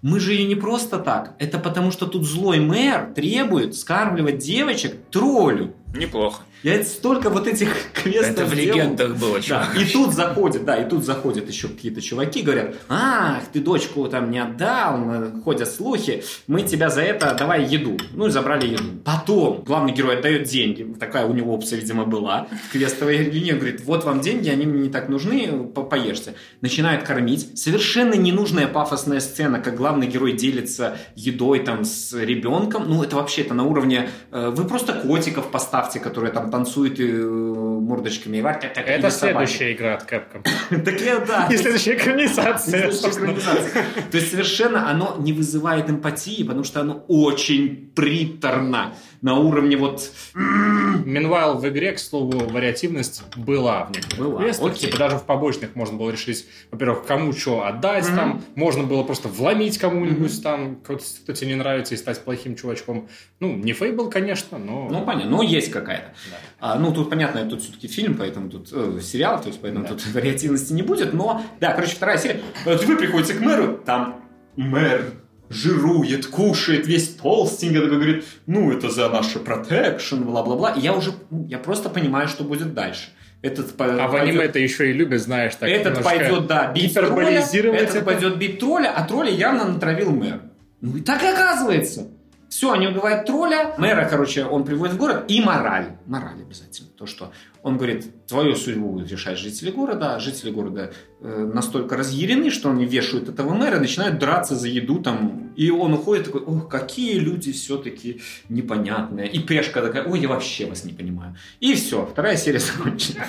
мы 0.02 0.20
же 0.20 0.34
ее 0.34 0.46
не 0.46 0.56
просто 0.56 1.00
так. 1.00 1.36
Это 1.40 1.58
потому, 1.58 1.90
что 1.92 2.06
тут 2.06 2.26
злой 2.26 2.60
мэр 2.60 3.14
требует 3.16 3.78
скармливать 3.78 4.40
девочек 4.40 4.98
троллю. 5.10 5.74
Неплохо. 5.96 6.44
Я 6.64 6.84
столько 6.86 7.30
вот 7.30 7.46
этих 7.48 7.70
квестов 7.94 8.30
Это 8.32 8.46
в 8.46 8.56
делал. 8.56 8.78
легендах 8.78 9.16
было, 9.18 9.36
Да, 9.36 9.42
чувак. 9.42 9.78
и 9.80 9.86
тут 9.86 10.14
заходят, 10.14 10.66
да, 10.66 10.78
и 10.78 10.90
тут 10.90 11.04
заходят 11.04 11.48
еще 11.50 11.68
какие-то 11.68 12.02
чуваки, 12.02 12.42
говорят, 12.42 12.76
ах, 12.90 13.42
ты 13.52 13.60
дочку 13.60 14.08
там 14.08 14.32
не 14.32 14.40
отдал, 14.40 15.00
ходят 15.44 15.70
слухи, 15.70 16.24
мы 16.48 16.62
тебя 16.62 16.90
за 16.90 17.02
это, 17.02 17.36
давай 17.38 17.66
еду. 17.66 17.98
Ну 18.14 18.28
и 18.28 18.30
забрали 18.30 18.68
еду. 18.68 18.84
Потом 19.04 19.64
главный 19.66 19.92
герой 19.94 20.18
отдает 20.20 20.44
деньги, 20.48 20.84
такая 21.00 21.26
у 21.26 21.34
него 21.34 21.54
опция, 21.54 21.80
видимо, 21.80 22.06
была, 22.06 22.48
в 22.70 22.72
квестовой 22.72 23.18
линии, 23.18 23.52
говорит, 23.52 23.82
вот 23.86 24.06
вам 24.06 24.22
деньги, 24.22 24.48
они 24.50 24.66
мне 24.66 24.84
не 24.84 24.90
так 24.90 25.10
нужны, 25.10 25.68
по- 25.68 25.84
поешьте. 25.84 26.34
Начинает 26.62 27.04
кормить. 27.04 27.60
Совершенно 27.60 28.14
ненужная 28.14 28.68
пафосная 28.68 29.20
сцена, 29.20 29.60
как 29.60 29.76
главный 29.76 30.08
герой 30.08 30.32
делится 30.32 30.98
едой 31.16 31.60
там 31.60 31.84
с 31.84 32.14
ребенком. 32.14 32.86
Ну, 32.90 33.04
это 33.04 33.18
вообще, 33.18 33.42
это 33.42 33.54
на 33.54 33.64
уровне, 33.66 34.10
э, 34.32 34.50
вы 34.56 34.64
просто 34.66 34.94
котиков 34.94 35.52
поставьте, 35.52 36.00
которые 36.00 36.32
там 36.32 36.53
танцуют 36.54 37.00
и 37.00 37.08
э, 37.10 37.26
мордочками. 37.26 38.38
Это 38.38 39.10
следующая 39.10 39.74
игра 39.74 39.96
от 39.96 40.12
Capcom. 40.12 40.46
Так 40.86 41.02
я, 41.02 41.18
да. 41.20 41.48
И. 41.50 41.58
Следующая 41.58 41.96
экранизация. 41.96 42.92
То 42.92 44.18
есть 44.18 44.30
совершенно 44.30 44.88
оно 44.88 45.18
не 45.20 45.34
вызывает 45.34 45.90
эмпатии, 45.90 46.44
потому 46.44 46.64
что 46.64 46.82
оно 46.82 47.04
очень 47.08 47.92
приторно 47.96 48.94
на 49.24 49.40
уровне 49.40 49.76
вот... 49.78 50.12
Meanwhile, 50.36 51.58
в 51.58 51.68
игре, 51.68 51.94
к 51.94 52.00
слову, 52.00 52.38
вариативность 52.50 53.24
была 53.36 53.86
в 53.86 53.92
некоторых 53.92 54.26
Была, 54.28 54.42
квестах. 54.44 54.68
окей. 54.72 54.80
Типа 54.88 54.98
даже 54.98 55.18
в 55.18 55.24
побочных 55.24 55.76
можно 55.76 55.98
было 55.98 56.12
решить, 56.12 56.46
во-первых, 56.72 57.06
кому 57.06 57.34
что 57.34 57.66
отдать 57.66 58.08
Мгм. 58.08 58.16
там. 58.16 58.42
Можно 58.56 58.84
было 58.84 59.04
просто 59.04 59.30
вломить 59.30 59.78
кому-нибудь 59.78 60.44
там, 60.44 60.76
кто, 60.84 60.98
кто 60.98 61.34
тебе 61.34 61.48
не 61.52 61.56
нравится, 61.56 61.96
и 61.96 61.98
стать 61.98 62.20
плохим 62.24 62.56
чувачком. 62.56 63.08
Ну, 63.40 63.56
не 63.56 63.74
Фейбл, 63.74 64.10
конечно, 64.10 64.58
но... 64.58 64.90
Ну, 64.90 65.06
понятно, 65.06 65.32
но 65.38 65.42
есть 65.42 65.72
какая-то. 65.72 66.14
Да. 66.30 66.38
А, 66.60 66.80
ну, 66.80 66.94
тут, 66.94 67.10
понятно, 67.10 67.46
тут 67.50 67.62
все-таки 67.62 67.88
фильм, 67.88 68.16
поэтому 68.18 68.50
тут 68.50 68.70
э, 68.72 69.00
сериал, 69.02 69.42
то 69.42 69.48
есть 69.48 69.60
поэтому 69.62 69.84
Да. 69.86 69.90
тут 69.94 70.06
вариативности 70.14 70.74
не 70.74 70.82
будет. 70.82 71.14
Но, 71.14 71.42
да, 71.60 71.74
короче, 71.74 71.96
вторая 71.96 72.18
серия. 72.18 72.42
Вот 72.66 72.84
вы 72.84 72.98
приходите 72.98 73.34
к 73.36 73.40
мэру, 73.40 73.80
там 73.86 74.22
мэр 74.58 75.06
жирует, 75.50 76.26
кушает, 76.28 76.88
весь 76.88 77.10
толстенький, 77.16 77.80
такой 77.80 77.96
говорит, 77.98 78.26
ну, 78.46 78.72
это 78.72 78.90
за 78.90 79.10
наше 79.10 79.40
протекшн, 79.40 80.24
бла-бла-бла. 80.24 80.72
И 80.72 80.80
я 80.82 80.94
уже, 80.94 81.12
ну, 81.30 81.46
я 81.48 81.58
просто 81.60 81.90
понимаю, 81.90 82.28
что 82.28 82.44
будет 82.44 82.74
дальше. 82.74 83.10
Этот 83.42 83.70
А 83.78 84.08
в 84.08 84.12
пойдет- 84.12 84.22
аниме 84.30 84.46
это 84.46 84.60
еще 84.60 84.90
и 84.90 84.94
любят, 84.94 85.22
знаешь, 85.22 85.54
так 85.56 85.68
этот 85.70 86.02
пойдет, 86.02 86.48
да, 86.48 86.72
бить 86.72 86.94
тролля, 86.94 87.40
этот 87.40 87.96
это. 87.96 88.02
пойдет 88.06 88.38
бить 88.38 88.60
тролля, 88.60 88.94
а 88.96 89.06
тролля 89.06 89.32
явно 89.32 89.66
натравил 89.66 90.12
мэр. 90.12 90.40
Ну 90.80 90.96
и 90.96 91.02
так 91.02 91.22
и 91.24 91.28
оказывается. 91.28 92.08
Все, 92.48 92.72
они 92.72 92.88
убивают 92.88 93.26
тролля, 93.26 93.74
мэра, 93.80 94.08
короче, 94.10 94.46
он 94.46 94.64
приводит 94.64 94.94
в 94.94 94.98
город, 94.98 95.26
и 95.28 95.42
мораль. 95.42 95.88
Мораль 96.06 96.40
обязательно. 96.40 96.88
То, 96.96 97.06
что 97.08 97.34
он 97.64 97.78
говорит, 97.78 98.28
твою 98.28 98.56
судьбу 98.56 98.92
будут 98.92 99.12
решать 99.12 99.40
жители 99.40 99.72
города, 99.72 100.16
а 100.16 100.20
жители 100.20 100.52
города 100.52 100.94
настолько 101.24 101.96
разъярены, 101.96 102.50
что 102.50 102.70
они 102.70 102.86
вешают 102.86 103.30
этого 103.30 103.54
мэра, 103.54 103.80
начинают 103.80 104.20
драться 104.20 104.56
за 104.56 104.68
еду 104.68 105.00
там, 105.00 105.54
и 105.56 105.70
он 105.70 105.94
уходит 105.94 106.26
такой, 106.26 106.42
ох, 106.42 106.68
какие 106.68 107.18
люди 107.18 107.52
все-таки 107.52 108.22
непонятные. 108.50 109.30
И 109.30 109.40
Пешка 109.40 109.82
такая, 109.82 110.04
ой, 110.06 110.20
я 110.20 110.28
вообще 110.28 110.66
вас 110.66 110.84
не 110.84 110.94
понимаю. 110.94 111.36
И 111.60 111.76
все, 111.76 112.06
вторая 112.06 112.36
серия 112.36 112.60
закончена. 112.60 113.26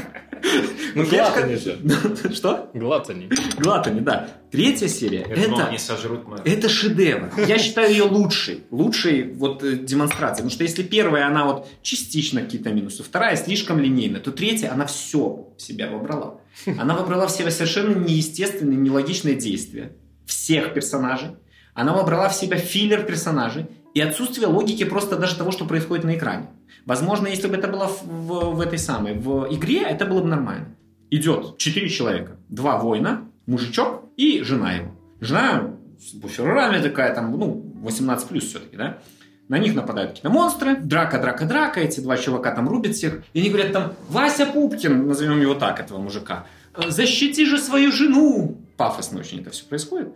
Ну, 0.94 1.06
глатани 1.06 1.54
же. 1.56 1.78
Что? 2.34 2.70
Глатани. 2.74 3.28
Глатани, 3.58 4.00
да. 4.00 4.28
Третья 4.50 4.88
серия, 4.88 5.22
это, 5.22 5.66
они 5.66 5.78
сожрут 5.78 6.26
мэра. 6.28 6.42
это 6.44 6.68
шедевр. 6.68 7.30
Я 7.48 7.58
считаю 7.58 7.90
ее 7.90 8.04
лучшей. 8.04 8.64
Лучшей 8.70 9.32
вот 9.32 9.64
э, 9.64 9.76
демонстрацией. 9.76 10.44
Потому 10.44 10.50
что 10.50 10.62
если 10.62 10.82
первая, 10.82 11.26
она 11.26 11.44
вот 11.44 11.68
частично 11.82 12.42
какие-то 12.42 12.70
минусы, 12.70 13.02
вторая 13.02 13.36
слишком 13.36 13.80
линейная, 13.80 14.20
то 14.20 14.30
третья, 14.30 14.72
она 14.72 14.86
все 14.86 15.48
в 15.56 15.60
себя 15.60 15.90
вобрала. 15.90 16.40
Она 16.78 16.94
вобрала 16.94 17.26
в 17.26 17.30
себя 17.30 17.50
совершенно 17.50 17.94
неестественные, 17.98 18.76
нелогичные 18.78 19.34
действия 19.34 19.92
всех 20.26 20.72
персонажей. 20.74 21.30
Она 21.74 21.92
вобрала 21.94 22.28
в 22.28 22.34
себя 22.34 22.56
филлер 22.56 23.02
персонажей 23.04 23.66
и 23.94 24.00
отсутствие 24.00 24.46
логики 24.48 24.84
просто 24.84 25.16
даже 25.16 25.36
того, 25.36 25.50
что 25.50 25.64
происходит 25.66 26.04
на 26.04 26.16
экране. 26.16 26.48
Возможно, 26.86 27.26
если 27.26 27.48
бы 27.48 27.56
это 27.56 27.68
было 27.68 27.88
в, 27.88 28.02
в- 28.04 28.54
в 28.56 28.60
этой 28.60 28.78
самой, 28.78 29.14
в 29.14 29.46
игре, 29.50 29.82
это 29.82 30.04
было 30.06 30.20
бы 30.20 30.28
нормально. 30.28 30.76
Идет 31.10 31.58
четыре 31.58 31.88
человека, 31.88 32.36
два 32.48 32.78
воина, 32.78 33.28
мужичок 33.46 34.04
и 34.16 34.42
жена 34.42 34.72
его. 34.74 34.92
Жена 35.20 35.74
с 35.98 36.12
буферами 36.14 36.82
такая, 36.82 37.14
там, 37.14 37.30
ну, 37.38 37.72
18 37.82 38.28
плюс 38.28 38.44
все-таки, 38.44 38.76
да? 38.76 38.98
На 39.48 39.58
них 39.58 39.74
нападают 39.74 40.10
какие-то 40.10 40.30
монстры, 40.30 40.76
драка, 40.76 41.18
драка, 41.18 41.44
драка, 41.44 41.80
эти 41.80 42.00
два 42.00 42.16
чувака 42.16 42.50
там 42.52 42.68
рубят 42.68 42.94
всех. 42.94 43.22
И 43.34 43.40
они 43.40 43.50
говорят 43.50 43.72
там, 43.72 43.92
Вася 44.08 44.46
Пупкин, 44.46 45.06
назовем 45.06 45.40
его 45.40 45.54
так, 45.54 45.80
этого 45.80 45.98
мужика, 45.98 46.46
«э, 46.74 46.90
защити 46.90 47.44
же 47.44 47.58
свою 47.58 47.92
жену. 47.92 48.56
Пафосно 48.76 49.20
очень 49.20 49.40
это 49.40 49.50
все 49.50 49.66
происходит. 49.66 50.08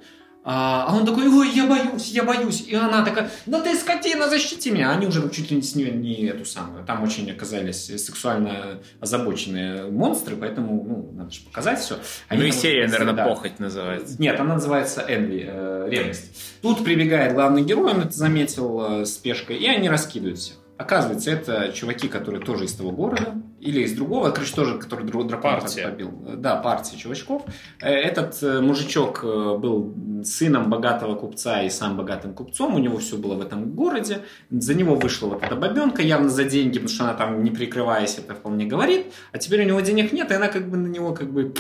А 0.50 0.87
а 0.88 0.96
он 0.96 1.04
такой, 1.04 1.28
ой, 1.28 1.50
я 1.50 1.66
боюсь, 1.66 2.08
я 2.08 2.24
боюсь. 2.24 2.62
И 2.66 2.74
она 2.74 3.04
такая, 3.04 3.30
да 3.44 3.61
ты 3.61 3.76
скотина, 3.76 4.30
защити 4.30 4.70
меня. 4.70 4.92
Они 4.92 5.06
уже 5.06 5.28
чуть 5.28 5.50
ли 5.50 5.61
с 5.61 5.74
нее 5.74 5.90
не 5.90 6.24
эту 6.24 6.46
самую. 6.46 6.87
Там 6.87 7.02
очень 7.02 7.30
оказались 7.30 7.84
сексуально 7.84 8.80
озабоченные 8.98 9.90
монстры, 9.90 10.37
поэтому, 10.37 10.82
ну, 10.82 11.12
надо 11.12 11.30
же 11.32 11.42
показать 11.42 11.80
все. 11.80 11.98
Ну 12.30 12.42
и 12.42 12.50
серия, 12.50 12.88
наверное, 12.88 13.26
похоть 13.26 13.58
называется. 13.58 14.16
Нет, 14.18 14.40
она 14.40 14.54
называется 14.54 15.04
Энви, 15.06 15.44
э, 15.46 15.88
ревность. 15.90 16.30
Тут 16.62 16.82
прибегает 16.82 17.34
главный 17.34 17.62
герой, 17.62 17.92
он 17.92 18.00
это 18.00 18.12
заметил 18.12 19.02
э, 19.02 19.04
с 19.04 19.18
пешкой, 19.18 19.58
и 19.58 19.66
они 19.66 19.90
раскидывают 19.90 20.38
всех. 20.38 20.56
Оказывается, 20.78 21.30
это 21.32 21.72
чуваки, 21.72 22.08
которые 22.08 22.40
тоже 22.42 22.64
из 22.64 22.72
того 22.74 22.92
города, 22.92 23.34
или 23.60 23.80
из 23.82 23.92
другого, 23.94 24.30
короче, 24.30 24.54
тоже, 24.54 24.78
который 24.78 25.04
друг 25.04 25.26
дракон 25.26 25.60
Партия. 25.60 25.88
побил. 25.88 26.12
Да, 26.36 26.54
партия 26.56 26.96
чувачков. 26.96 27.42
Э, 27.80 27.90
Этот 27.90 28.40
э, 28.42 28.60
мужичок 28.60 29.20
э, 29.24 29.56
был 29.58 29.92
сыном 30.24 30.70
богатого 30.70 31.16
купца 31.16 31.62
и 31.62 31.68
сам 31.70 31.96
богатым 31.96 32.32
купцом, 32.34 32.76
у 32.76 32.78
него 32.78 32.98
все 32.98 33.16
было 33.16 33.34
в 33.34 33.40
этом 33.40 33.72
городе. 33.74 34.20
За 34.50 34.74
него 34.74 34.94
вышла 34.94 35.26
вот 35.26 35.42
эта 35.42 35.56
бабенка, 35.56 36.02
явно 36.02 36.28
за 36.28 36.44
деньги, 36.44 36.74
потому 36.78 36.88
что 36.88 37.04
она 37.04 37.14
там, 37.14 37.42
не 37.42 37.50
прикрываясь, 37.50 38.16
это 38.18 38.34
вполне 38.36 38.64
говорит. 38.66 39.06
А 39.32 39.38
теперь 39.38 39.62
у 39.64 39.66
него 39.66 39.80
денег 39.80 40.12
нет, 40.12 40.30
и 40.30 40.34
она 40.34 40.46
как 40.46 40.70
бы 40.70 40.76
на 40.76 40.86
него 40.86 41.12
как 41.12 41.32
бы... 41.32 41.52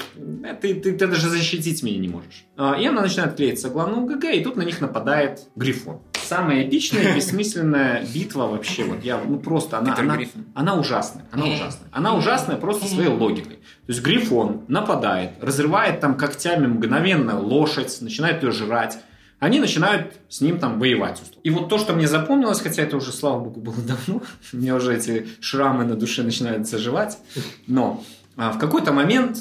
«Э, 0.44 0.54
Ты, 0.54 0.74
ты, 0.74 0.92
ты 0.96 1.06
даже 1.08 1.28
защитить 1.28 1.82
меня 1.82 1.98
не 1.98 2.08
можешь. 2.08 2.44
А, 2.56 2.74
И 2.80 2.86
она 2.86 3.02
начинает 3.02 3.34
клеиться 3.34 3.68
к 3.68 3.72
главному 3.72 4.06
ГГ, 4.06 4.24
и 4.34 4.44
тут 4.44 4.54
на 4.56 4.62
них 4.62 4.80
нападает 4.80 5.48
Грифон. 5.56 5.98
Самая 6.28 6.68
эпичная, 6.68 7.14
бессмысленная 7.14 8.04
битва 8.12 8.48
вообще. 8.48 8.84
Вот 8.84 9.02
я, 9.02 9.18
ну 9.18 9.38
просто 9.38 9.78
она, 9.78 9.96
она, 9.96 10.18
она 10.54 10.74
ужасная. 10.74 11.24
Она 11.32 11.46
ужасная. 11.46 11.88
Она 11.90 12.14
ужасная 12.14 12.56
просто 12.56 12.86
своей 12.86 13.08
логикой. 13.08 13.56
То 13.56 13.92
есть 13.92 14.02
Грифон 14.02 14.66
нападает, 14.68 15.30
разрывает 15.40 16.00
там 16.00 16.16
когтями 16.16 16.66
мгновенно 16.66 17.40
лошадь, 17.40 17.96
начинает 18.02 18.42
ее 18.42 18.52
жрать. 18.52 18.98
Они 19.38 19.58
начинают 19.58 20.12
с 20.28 20.42
ним 20.42 20.58
там 20.58 20.78
воевать. 20.78 21.22
И 21.44 21.48
вот 21.48 21.70
то, 21.70 21.78
что 21.78 21.94
мне 21.94 22.06
запомнилось, 22.06 22.60
хотя 22.60 22.82
это 22.82 22.98
уже, 22.98 23.10
слава 23.10 23.44
богу, 23.44 23.60
было 23.60 23.76
давно, 23.76 24.20
у 24.52 24.56
меня 24.58 24.74
уже 24.74 24.94
эти 24.94 25.26
шрамы 25.40 25.84
на 25.84 25.94
душе 25.94 26.22
начинают 26.22 26.68
заживать, 26.68 27.16
но 27.66 28.04
а, 28.36 28.52
в 28.52 28.58
какой-то 28.58 28.92
момент, 28.92 29.38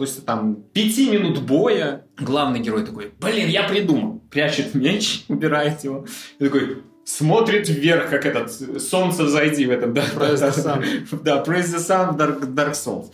после 0.00 0.22
там 0.22 0.62
пяти 0.72 1.10
минут 1.10 1.42
боя, 1.42 2.06
главный 2.18 2.60
герой 2.60 2.86
такой, 2.86 3.12
блин, 3.20 3.48
я 3.50 3.64
придумал. 3.64 4.22
Прячет 4.30 4.74
меч, 4.74 5.24
убирает 5.28 5.84
его. 5.84 6.06
И 6.38 6.44
такой, 6.44 6.78
смотрит 7.04 7.68
вверх, 7.68 8.08
как 8.08 8.24
этот 8.24 8.50
солнце 8.80 9.28
зайди 9.28 9.66
в 9.66 9.70
этом, 9.70 9.92
да, 9.92 10.02
Praise 10.16 10.36
the 10.36 10.54
sun. 10.54 11.20
да, 11.22 11.44
Praise 11.44 11.66
the 11.66 11.78
Sun 11.78 12.14
в 12.14 12.16
Dark, 12.16 12.40
Dark 12.54 12.72
Souls. 12.72 13.12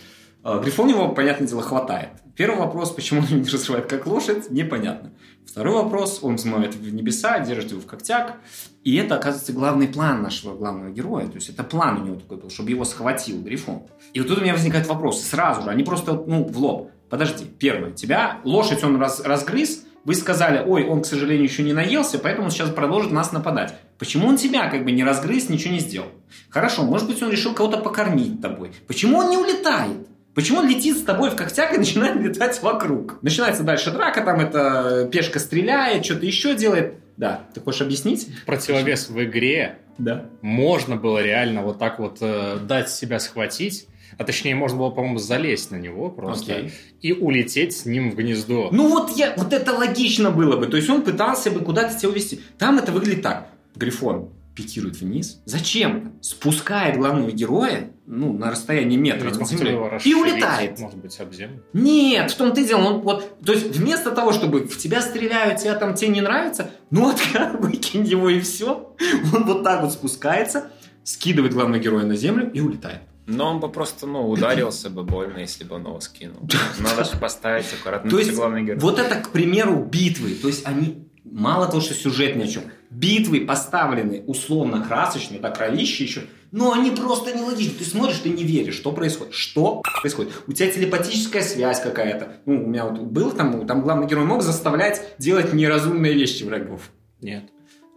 А, 0.48 0.60
Грифон 0.60 0.88
его, 0.88 1.08
понятное 1.08 1.48
дело, 1.48 1.60
хватает. 1.60 2.10
Первый 2.36 2.60
вопрос, 2.60 2.92
почему 2.92 3.20
он 3.20 3.26
не 3.42 3.50
разрывает 3.50 3.86
как 3.86 4.06
лошадь, 4.06 4.48
непонятно. 4.48 5.10
Второй 5.44 5.74
вопрос, 5.74 6.20
он 6.22 6.36
взмывает 6.36 6.76
в 6.76 6.94
небеса, 6.94 7.40
держит 7.40 7.72
его 7.72 7.80
в 7.80 7.86
когтях. 7.86 8.34
И 8.84 8.94
это, 8.94 9.16
оказывается, 9.16 9.52
главный 9.52 9.88
план 9.88 10.22
нашего 10.22 10.56
главного 10.56 10.90
героя. 10.90 11.26
То 11.26 11.34
есть 11.34 11.48
это 11.48 11.64
план 11.64 12.00
у 12.00 12.04
него 12.04 12.16
такой 12.20 12.36
был, 12.36 12.48
чтобы 12.48 12.70
его 12.70 12.84
схватил 12.84 13.42
Грифон. 13.42 13.82
И 14.12 14.20
вот 14.20 14.28
тут 14.28 14.38
у 14.38 14.40
меня 14.42 14.52
возникает 14.52 14.86
вопрос, 14.86 15.20
сразу 15.24 15.62
же, 15.62 15.68
они 15.68 15.82
просто, 15.82 16.12
ну, 16.12 16.44
в 16.44 16.56
лоб. 16.58 16.92
Подожди, 17.10 17.44
первое, 17.44 17.90
тебя 17.90 18.38
лошадь 18.44 18.84
он 18.84 19.00
раз, 19.00 19.18
разгрыз, 19.24 19.84
вы 20.04 20.14
сказали, 20.14 20.64
ой, 20.64 20.86
он, 20.86 21.02
к 21.02 21.06
сожалению, 21.06 21.42
еще 21.42 21.64
не 21.64 21.72
наелся, 21.72 22.20
поэтому 22.20 22.50
сейчас 22.50 22.70
продолжит 22.70 23.10
нас 23.10 23.32
нападать. 23.32 23.74
Почему 23.98 24.28
он 24.28 24.36
тебя 24.36 24.70
как 24.70 24.84
бы 24.84 24.92
не 24.92 25.02
разгрыз, 25.02 25.48
ничего 25.48 25.74
не 25.74 25.80
сделал? 25.80 26.08
Хорошо, 26.50 26.84
может 26.84 27.08
быть, 27.08 27.20
он 27.20 27.32
решил 27.32 27.52
кого-то 27.52 27.78
покормить 27.78 28.40
тобой. 28.40 28.70
Почему 28.86 29.18
он 29.18 29.30
не 29.30 29.38
улетает? 29.38 30.06
Почему 30.36 30.58
он 30.58 30.68
летит 30.68 30.98
с 30.98 31.02
тобой 31.02 31.30
в 31.30 31.34
когтях 31.34 31.72
и 31.72 31.78
начинает 31.78 32.16
летать 32.20 32.62
вокруг? 32.62 33.18
Начинается 33.22 33.62
дальше 33.62 33.90
драка, 33.90 34.20
там 34.20 34.38
эта 34.38 35.08
пешка 35.10 35.38
стреляет, 35.38 36.04
что-то 36.04 36.26
еще 36.26 36.54
делает. 36.54 36.96
Да, 37.16 37.46
ты 37.54 37.62
хочешь 37.62 37.80
объяснить? 37.80 38.28
Противовес 38.44 39.08
в 39.08 39.24
игре 39.24 39.78
Да. 39.96 40.26
можно 40.42 40.96
было 40.96 41.22
реально 41.22 41.62
вот 41.62 41.78
так 41.78 41.98
вот 41.98 42.18
э, 42.20 42.58
дать 42.68 42.90
себя 42.90 43.18
схватить, 43.18 43.88
а 44.18 44.24
точнее 44.24 44.54
можно 44.54 44.76
было, 44.76 44.90
по-моему, 44.90 45.16
залезть 45.18 45.70
на 45.70 45.76
него 45.76 46.10
просто 46.10 46.52
Окей. 46.54 46.72
и 47.00 47.12
улететь 47.14 47.74
с 47.74 47.86
ним 47.86 48.10
в 48.10 48.16
гнездо. 48.16 48.68
Ну 48.72 48.88
вот 48.90 49.16
я, 49.16 49.32
вот 49.38 49.54
это 49.54 49.72
логично 49.72 50.30
было 50.30 50.58
бы. 50.58 50.66
То 50.66 50.76
есть 50.76 50.90
он 50.90 51.00
пытался 51.00 51.50
бы 51.50 51.60
куда-то 51.60 51.98
тебя 51.98 52.10
увести. 52.10 52.40
Там 52.58 52.78
это 52.78 52.92
выглядит 52.92 53.22
так. 53.22 53.48
Грифон 53.74 54.28
пикирует 54.54 55.00
вниз. 55.00 55.40
Зачем? 55.46 56.12
Спускает 56.20 56.98
главного 56.98 57.30
героя, 57.30 57.90
ну, 58.06 58.32
на 58.32 58.50
расстоянии 58.50 58.96
метра 58.96 59.30
его 59.30 59.44
землей, 59.44 59.76
и 60.04 60.14
улетает. 60.14 60.78
Может 60.78 60.98
быть, 60.98 61.20
об 61.20 61.32
землю. 61.32 61.62
Нет, 61.72 62.30
в 62.30 62.36
том-то 62.36 62.60
и 62.60 62.64
дело. 62.64 62.82
Он 62.82 63.00
вот, 63.00 63.38
то 63.44 63.52
есть 63.52 63.76
вместо 63.76 64.12
того, 64.12 64.32
чтобы 64.32 64.60
в 64.60 64.78
тебя 64.78 65.02
стреляют, 65.02 65.60
тебя 65.60 65.74
там 65.74 65.94
тебе 65.94 66.08
не 66.08 66.20
нравится, 66.20 66.70
ну 66.90 67.02
вот 67.02 67.20
выкинь 67.60 68.04
его 68.04 68.30
и 68.30 68.40
все. 68.40 68.94
Он 69.34 69.44
вот 69.44 69.64
так 69.64 69.82
вот 69.82 69.92
спускается, 69.92 70.70
скидывает 71.02 71.52
главного 71.52 71.80
героя 71.80 72.04
на 72.04 72.16
землю 72.16 72.50
и 72.52 72.60
улетает. 72.60 73.00
Но 73.26 73.50
он 73.50 73.58
бы 73.58 73.68
просто, 73.68 74.06
ну, 74.06 74.28
ударился 74.28 74.88
бы 74.88 75.02
больно, 75.02 75.38
если 75.38 75.64
бы 75.64 75.74
он 75.74 75.82
его 75.82 76.00
скинул. 76.00 76.48
Надо 76.78 77.04
же 77.04 77.16
поставить 77.18 77.66
аккуратно. 77.72 78.08
То 78.08 78.18
есть, 78.18 78.32
главный 78.32 78.62
герой. 78.62 78.78
вот 78.78 79.00
это, 79.00 79.16
к 79.16 79.30
примеру, 79.30 79.84
битвы. 79.84 80.34
То 80.34 80.46
есть, 80.46 80.64
они, 80.64 81.08
мало 81.24 81.66
того, 81.66 81.80
что 81.80 81.94
сюжет 81.94 82.36
ни 82.36 82.44
о 82.44 82.46
чем, 82.46 82.62
битвы 82.88 83.40
поставлены 83.40 84.22
условно 84.28 84.84
красочные, 84.84 85.40
так 85.40 85.56
кровище 85.56 86.04
еще, 86.04 86.22
но 86.56 86.72
они 86.72 86.90
просто 86.90 87.36
нелогичны. 87.36 87.74
Ты 87.78 87.84
смотришь, 87.84 88.16
ты 88.16 88.30
не 88.30 88.42
веришь, 88.42 88.76
что 88.76 88.90
происходит. 88.90 89.34
Что 89.34 89.82
происходит? 90.00 90.32
У 90.46 90.52
тебя 90.52 90.70
телепатическая 90.70 91.42
связь 91.42 91.80
какая-то. 91.80 92.38
Ну, 92.46 92.64
у 92.64 92.66
меня 92.66 92.86
вот 92.86 92.98
был 93.02 93.30
там, 93.30 93.66
там 93.66 93.82
главный 93.82 94.06
герой 94.06 94.24
мог 94.24 94.42
заставлять 94.42 95.02
делать 95.18 95.52
неразумные 95.52 96.14
вещи 96.14 96.44
врагов. 96.44 96.90
Нет. 97.20 97.44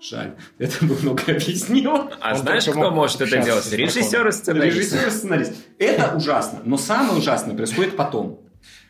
Жаль, 0.02 0.36
это 0.58 0.86
бы 0.86 0.98
много 1.02 1.24
объяснило. 1.28 2.12
А 2.20 2.34
Он 2.34 2.38
знаешь, 2.38 2.66
кто 2.66 2.92
может 2.92 3.22
это 3.22 3.38
делать? 3.38 3.72
Режиссер 3.72 4.28
и 4.28 4.32
сценарист. 4.34 4.76
Режиссер 4.76 5.08
и 5.08 5.12
сценарист. 5.12 5.54
Это 5.78 6.14
ужасно. 6.18 6.60
Но 6.66 6.78
самое 6.78 7.18
ужасное 7.18 7.56
происходит 7.56 7.96
потом. 7.96 8.42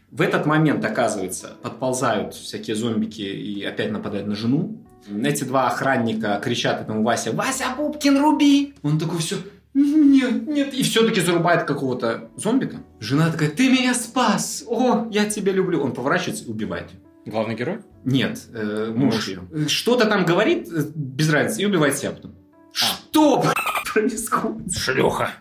В 0.09 0.22
этот 0.22 0.47
момент, 0.47 0.84
оказывается, 0.84 1.57
подползают 1.61 2.34
всякие 2.34 2.76
зомбики 2.76 3.22
и 3.22 3.63
опять 3.63 3.91
нападают 3.91 4.26
на 4.26 4.36
жену. 4.36 4.84
Эти 5.24 5.43
два 5.43 5.67
охранника 5.67 6.39
кричат 6.43 6.82
этому 6.82 7.03
Вася, 7.03 7.32
«Вася 7.32 7.65
Пупкин, 7.78 8.20
руби!» 8.20 8.74
Он 8.84 8.99
такой 8.99 9.20
все, 9.20 9.38
нет, 9.74 10.47
нет, 10.47 10.74
и 10.74 10.84
все-таки 10.84 11.22
зарубает 11.22 11.63
какого-то 11.63 12.30
зомбика. 12.36 12.78
Жена 12.99 13.32
такая, 13.32 13.49
ты 13.49 13.70
меня 13.70 13.93
спас, 13.93 14.63
о, 14.67 15.07
я 15.11 15.30
тебя 15.30 15.51
люблю. 15.51 15.82
Он 15.84 15.93
поворачивается 15.93 16.45
и 16.45 16.49
убивает. 16.49 16.89
Главный 17.26 17.55
герой? 17.55 17.80
Нет, 18.03 18.41
э, 18.53 18.91
муж, 18.95 19.28
ее. 19.28 19.41
Что-то 19.67 20.05
там 20.05 20.26
говорит, 20.26 20.67
э, 20.72 20.86
без 20.95 21.30
разницы, 21.32 21.61
и 21.61 21.65
убивает 21.65 21.97
себя 21.97 22.11
потом. 22.11 22.36
Что 22.72 23.43
происходит? 23.93 24.74
Шлюха. 24.74 25.32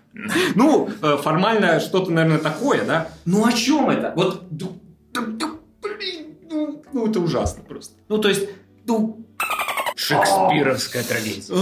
Ну, 0.55 0.91
э, 1.01 1.17
формально 1.23 1.81
что-то, 1.81 2.11
наверное, 2.11 2.39
такое, 2.39 2.85
да? 2.85 3.09
Ну, 3.25 3.47
о 3.47 3.53
чем 3.53 3.91
это? 3.91 4.13
Вот, 4.15 4.45
блин, 4.51 6.37
ну, 6.51 6.83
ну, 6.93 7.11
это 7.11 7.21
ужасно 7.21 7.63
просто. 7.63 7.95
Ну, 8.09 8.19
то 8.19 8.29
есть, 8.29 8.49
ну, 8.87 9.25
Шекспировская 9.97 11.03
трагедия. 11.03 11.53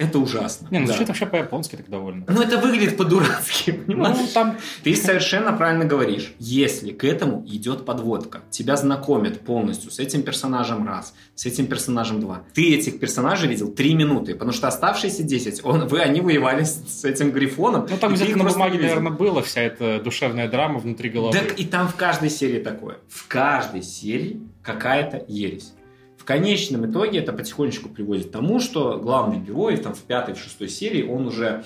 Это 0.00 0.18
ужасно. 0.18 0.68
Не, 0.70 0.78
ну 0.78 0.86
Да. 0.86 0.92
звучит 0.92 1.08
вообще 1.08 1.26
по-японски 1.26 1.76
так 1.76 1.88
довольно. 1.88 2.24
Ну, 2.26 2.42
это 2.42 2.58
выглядит 2.58 2.96
по-дурацки, 2.96 3.72
понимаешь? 3.72 4.16
Ну, 4.18 4.26
там 4.32 4.56
Ты 4.82 4.96
совершенно 4.96 5.52
правильно 5.52 5.84
говоришь. 5.84 6.32
Если 6.38 6.92
к 6.92 7.04
этому 7.04 7.44
идет 7.46 7.84
подводка, 7.84 8.40
тебя 8.50 8.76
знакомят 8.76 9.40
полностью 9.40 9.90
с 9.90 9.98
этим 9.98 10.22
персонажем 10.22 10.86
раз, 10.86 11.14
с 11.34 11.46
этим 11.46 11.66
персонажем 11.66 12.20
два. 12.20 12.42
Ты 12.54 12.74
этих 12.74 12.98
персонажей 12.98 13.48
видел 13.48 13.70
три 13.70 13.94
минуты, 13.94 14.32
потому 14.34 14.52
что 14.52 14.68
оставшиеся 14.68 15.22
10, 15.22 15.60
он, 15.64 15.86
вы, 15.86 16.00
они 16.00 16.20
воевали 16.20 16.64
с, 16.64 17.00
с 17.00 17.04
этим 17.04 17.30
грифоном. 17.30 17.86
Ну, 17.90 17.96
там 17.98 18.14
где-то 18.14 18.38
на 18.38 18.44
бумаге, 18.44 18.78
видел. 18.78 18.88
наверное, 18.88 19.12
было 19.12 19.42
вся 19.42 19.60
эта 19.60 20.00
душевная 20.00 20.48
драма 20.48 20.78
внутри 20.78 21.10
головы. 21.10 21.32
Так 21.36 21.58
и 21.60 21.64
там 21.64 21.88
в 21.88 21.94
каждой 21.96 22.30
серии 22.30 22.60
такое. 22.60 22.98
В 23.08 23.28
каждой 23.28 23.82
серии 23.82 24.40
какая-то 24.62 25.24
ересь. 25.28 25.72
В 26.20 26.24
конечном 26.26 26.84
итоге 26.88 27.20
это 27.20 27.32
потихонечку 27.32 27.88
приводит 27.88 28.26
к 28.26 28.30
тому, 28.30 28.60
что 28.60 28.98
главный 28.98 29.38
герой 29.38 29.78
там, 29.78 29.94
в 29.94 30.02
пятой, 30.02 30.34
в 30.34 30.38
шестой 30.38 30.68
серии, 30.68 31.02
он 31.02 31.26
уже 31.26 31.64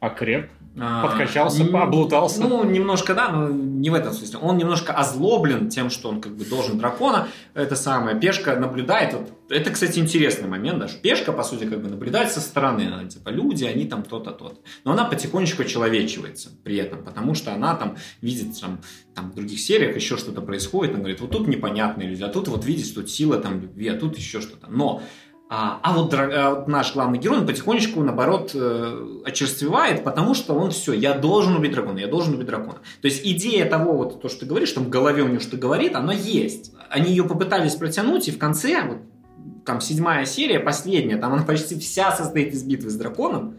Окреп. 0.00 0.48
А, 0.82 1.06
Подкачался, 1.06 1.62
облутался. 1.62 2.40
Ну, 2.40 2.64
немножко, 2.64 3.12
да, 3.14 3.28
но 3.28 3.48
не 3.50 3.90
в 3.90 3.94
этом 3.94 4.14
смысле. 4.14 4.38
Он 4.38 4.56
немножко 4.56 4.94
озлоблен 4.94 5.68
тем, 5.68 5.90
что 5.90 6.08
он 6.08 6.22
как 6.22 6.34
бы 6.34 6.46
должен 6.46 6.78
дракона. 6.78 7.28
Это 7.52 7.76
самое. 7.76 8.18
Пешка 8.18 8.56
наблюдает. 8.56 9.12
Вот, 9.12 9.30
это, 9.50 9.70
кстати, 9.70 9.98
интересный 9.98 10.48
момент, 10.48 10.78
да, 10.78 10.88
что 10.88 10.98
Пешка, 10.98 11.32
по 11.32 11.42
сути, 11.42 11.64
как 11.64 11.82
бы 11.82 11.90
наблюдает 11.90 12.32
со 12.32 12.40
стороны. 12.40 12.90
Она, 12.90 13.04
типа, 13.04 13.28
люди, 13.28 13.64
они 13.64 13.84
там 13.84 14.02
то-то, 14.02 14.30
то-то. 14.30 14.56
Но 14.84 14.92
она 14.92 15.04
потихонечку 15.04 15.64
человечивается 15.64 16.48
при 16.64 16.76
этом, 16.76 17.04
потому 17.04 17.34
что 17.34 17.52
она 17.52 17.74
там 17.74 17.96
видит 18.22 18.58
там, 18.58 18.80
там 19.14 19.32
в 19.32 19.34
других 19.34 19.60
сериях 19.60 19.94
еще 19.96 20.16
что-то 20.16 20.40
происходит. 20.40 20.92
Она 20.92 21.00
говорит, 21.00 21.20
вот 21.20 21.30
тут 21.30 21.46
непонятные 21.46 22.08
люди, 22.08 22.22
а 22.22 22.28
тут 22.28 22.48
вот 22.48 22.64
видите, 22.64 22.94
тут 22.94 23.10
сила 23.10 23.36
там 23.36 23.60
любви, 23.60 23.88
а 23.88 23.98
тут 23.98 24.16
еще 24.16 24.40
что-то. 24.40 24.68
Но 24.70 25.02
а, 25.52 25.80
а 25.82 25.92
вот, 25.94 26.14
а 26.14 26.50
вот 26.50 26.68
наш 26.68 26.94
главный 26.94 27.18
герой, 27.18 27.38
он 27.38 27.46
потихонечку, 27.46 28.00
наоборот, 28.04 28.52
э, 28.54 29.20
очерствевает, 29.24 30.04
потому 30.04 30.34
что 30.34 30.54
он 30.54 30.70
все, 30.70 30.92
я 30.92 31.12
должен 31.12 31.56
убить 31.56 31.72
дракона, 31.72 31.98
я 31.98 32.06
должен 32.06 32.34
убить 32.34 32.46
дракона. 32.46 32.78
То 33.02 33.08
есть 33.08 33.26
идея 33.26 33.68
того, 33.68 33.94
вот 33.94 34.22
то, 34.22 34.28
что 34.28 34.40
ты 34.40 34.46
говоришь, 34.46 34.70
там 34.70 34.84
в 34.84 34.90
голове 34.90 35.24
у 35.24 35.28
него 35.28 35.40
что 35.40 35.56
говорит, 35.56 35.96
оно 35.96 36.12
есть. 36.12 36.72
Они 36.88 37.10
ее 37.10 37.24
попытались 37.24 37.74
протянуть, 37.74 38.28
и 38.28 38.30
в 38.30 38.38
конце, 38.38 38.80
вот, 38.84 38.98
там 39.66 39.80
седьмая 39.80 40.24
серия, 40.24 40.60
последняя, 40.60 41.16
там 41.16 41.32
она 41.32 41.42
почти 41.42 41.76
вся 41.80 42.12
состоит 42.12 42.54
из 42.54 42.62
битвы 42.62 42.88
с 42.88 42.94
драконом, 42.94 43.58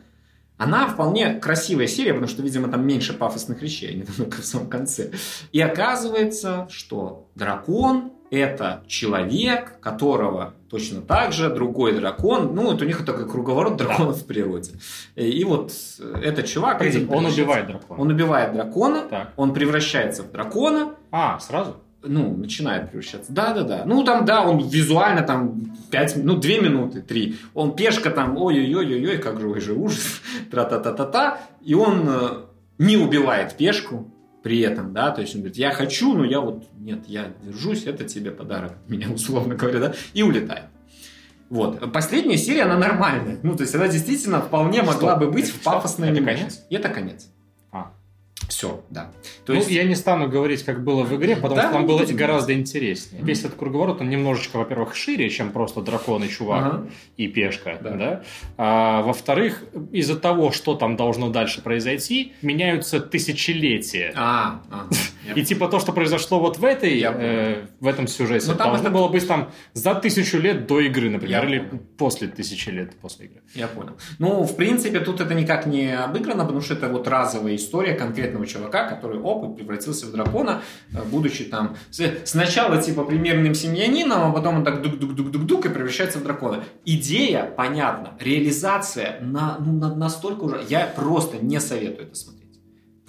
она 0.55 0.87
вполне 0.87 1.33
красивая 1.41 1.87
серия, 1.87 2.13
потому 2.13 2.29
что, 2.29 2.41
видимо, 2.41 2.69
там 2.69 2.87
меньше 2.87 3.11
пафосных 3.11 3.61
речей, 3.61 3.89
а 3.89 3.93
не 3.95 4.03
только 4.03 4.41
в 4.41 4.45
самом 4.45 4.69
конце. 4.69 5.11
И 5.51 5.59
оказывается, 5.59 6.69
что 6.71 7.27
дракон 7.35 8.13
это 8.31 8.81
человек, 8.87 9.79
которого 9.81 10.53
точно 10.69 11.01
так 11.01 11.33
же 11.33 11.49
другой 11.53 11.93
дракон, 11.93 12.55
ну, 12.55 12.63
вот 12.63 12.81
у 12.81 12.85
них 12.85 13.05
такой 13.05 13.29
круговорот 13.29 13.75
драконов 13.75 14.17
в 14.21 14.25
природе. 14.25 14.71
И, 15.15 15.25
и 15.29 15.43
вот 15.43 15.71
этот 16.23 16.45
чувак... 16.45 16.79
Погоди, 16.79 17.05
он 17.09 17.25
убивает 17.25 17.67
дракона. 17.67 18.01
Он 18.01 18.09
убивает 18.09 18.53
дракона, 18.53 19.01
Так. 19.09 19.33
он 19.35 19.53
превращается 19.53 20.23
в 20.23 20.31
дракона, 20.31 20.95
А, 21.11 21.39
сразу? 21.39 21.75
ну, 22.03 22.35
начинает 22.35 22.89
превращаться. 22.89 23.31
Да, 23.31 23.53
да, 23.53 23.63
да. 23.63 23.83
Ну, 23.85 24.03
там, 24.03 24.25
да, 24.25 24.41
он 24.43 24.59
визуально 24.67 25.21
там 25.21 25.75
5, 25.91 26.23
ну, 26.23 26.35
2 26.37 26.49
минуты, 26.61 27.01
3. 27.01 27.35
Он 27.53 27.75
пешка 27.75 28.09
там, 28.09 28.37
ой-ой-ой-ой, 28.37 29.17
как 29.17 29.39
же, 29.39 29.47
ой 29.49 29.59
же 29.59 29.73
ужас, 29.73 30.21
тра-та-та-та-та. 30.49 31.39
И 31.61 31.75
он 31.75 32.07
э, 32.07 32.29
не 32.79 32.97
убивает 32.97 33.55
пешку 33.55 34.10
при 34.43 34.59
этом, 34.61 34.93
да, 34.93 35.11
то 35.11 35.21
есть 35.21 35.35
он 35.35 35.41
говорит, 35.41 35.57
я 35.57 35.71
хочу, 35.71 36.13
но 36.13 36.25
я 36.25 36.39
вот, 36.39 36.67
нет, 36.79 37.03
я 37.07 37.33
держусь, 37.43 37.83
это 37.85 38.03
тебе 38.05 38.31
подарок 38.31 38.73
от 38.83 38.89
меня, 38.89 39.09
условно 39.13 39.55
говоря, 39.55 39.79
да, 39.79 39.93
и 40.13 40.23
улетает. 40.23 40.65
Вот. 41.49 41.91
Последняя 41.91 42.37
серия, 42.37 42.63
она 42.63 42.77
нормальная. 42.77 43.37
Ну, 43.43 43.57
то 43.57 43.63
есть 43.63 43.75
она 43.75 43.89
действительно 43.89 44.41
вполне 44.41 44.83
могла 44.83 45.17
бы 45.17 45.29
быть 45.29 45.49
Это 45.49 45.57
в 45.57 45.63
пафосной 45.63 46.07
что? 46.07 46.15
Это 46.15 46.25
конец? 46.25 46.61
И 46.69 46.75
это 46.75 46.89
конец. 46.89 47.27
Все, 48.51 48.83
да. 48.89 49.09
То 49.45 49.53
ну, 49.53 49.59
есть... 49.59 49.71
я 49.71 49.85
не 49.85 49.95
стану 49.95 50.27
говорить, 50.27 50.63
как 50.63 50.83
было 50.83 51.03
в 51.03 51.15
игре, 51.15 51.37
потому 51.37 51.55
Да, 51.55 51.61
что 51.63 51.71
там 51.71 51.81
не 51.83 51.87
было 51.87 52.05
гораздо 52.05 52.53
интереснее. 52.53 53.23
Весь 53.23 53.39
этот 53.39 53.55
круговорот, 53.55 54.01
он 54.01 54.09
немножечко, 54.09 54.57
во-первых, 54.57 54.93
шире, 54.93 55.29
чем 55.29 55.53
просто 55.53 55.81
дракон 55.81 56.25
и 56.25 56.27
чувак 56.27 56.65
Ага. 56.65 56.87
и 57.15 57.29
пешка, 57.29 57.77
Да. 57.81 57.89
да. 57.91 58.23
А, 58.57 59.01
во-вторых, 59.03 59.63
из-за 59.93 60.19
того, 60.19 60.51
что 60.51 60.75
там 60.75 60.97
должно 60.97 61.29
дальше 61.29 61.61
произойти, 61.61 62.33
меняются 62.41 62.99
тысячелетия. 62.99 64.11
А, 64.17 64.59
а, 64.69 64.89
я 65.25 65.33
И 65.33 65.43
типа 65.43 65.67
то, 65.67 65.79
что 65.79 65.91
произошло 65.93 66.39
вот 66.39 66.57
в 66.57 66.63
этой, 66.65 66.97
Я 66.97 67.11
э, 67.15 67.65
в 67.79 67.87
этом 67.87 68.07
сюжете, 68.07 68.47
Ну, 68.47 68.55
там 68.55 68.67
должно 68.69 68.87
это- 68.89 68.97
было 68.97 69.07
быть 69.07 69.27
там 69.27 69.51
за 69.73 69.93
тысячу 69.95 70.37
лет 70.39 70.67
до 70.67 70.79
игры, 70.79 71.09
например, 71.09 71.43
Я 71.43 71.49
или 71.49 71.59
понял. 71.59 71.81
после 71.97 72.27
тысячи 72.27 72.69
лет 72.69 72.95
после 73.01 73.25
игры. 73.27 73.41
Я 73.55 73.67
понял. 73.67 73.93
Ну, 74.19 74.43
в 74.43 74.55
принципе, 74.55 74.99
тут 74.99 75.21
это 75.21 75.33
никак 75.33 75.65
не 75.65 75.95
обыграно, 75.97 76.43
потому 76.43 76.61
что 76.61 76.73
это 76.73 76.87
вот 76.89 77.07
разовая 77.07 77.55
история 77.55 77.93
конкретного 77.93 78.45
чувака, 78.47 78.87
который 78.89 79.19
опыт 79.19 79.55
превратился 79.55 80.05
в 80.07 80.11
дракона, 80.11 80.61
э, 80.93 81.01
будучи 81.11 81.43
там 81.45 81.75
сначала 82.23 82.81
типа 82.81 83.03
примерным 83.03 83.53
семьянином, 83.53 84.29
а 84.29 84.31
потом 84.33 84.57
он 84.57 84.63
так 84.63 84.81
дук-дук-дук-дук-дук 84.81 85.65
и 85.65 85.69
превращается 85.69 86.19
в 86.19 86.23
дракона. 86.23 86.63
Идея 86.85 87.43
понятна, 87.45 88.17
реализация 88.19 89.19
на, 89.21 89.57
ну, 89.59 89.73
на- 89.73 89.95
настолько 89.95 90.43
уже... 90.43 90.61
Я 90.69 90.85
просто 90.95 91.37
не 91.37 91.59
советую 91.59 92.07
это 92.07 92.15
смотреть. 92.15 92.40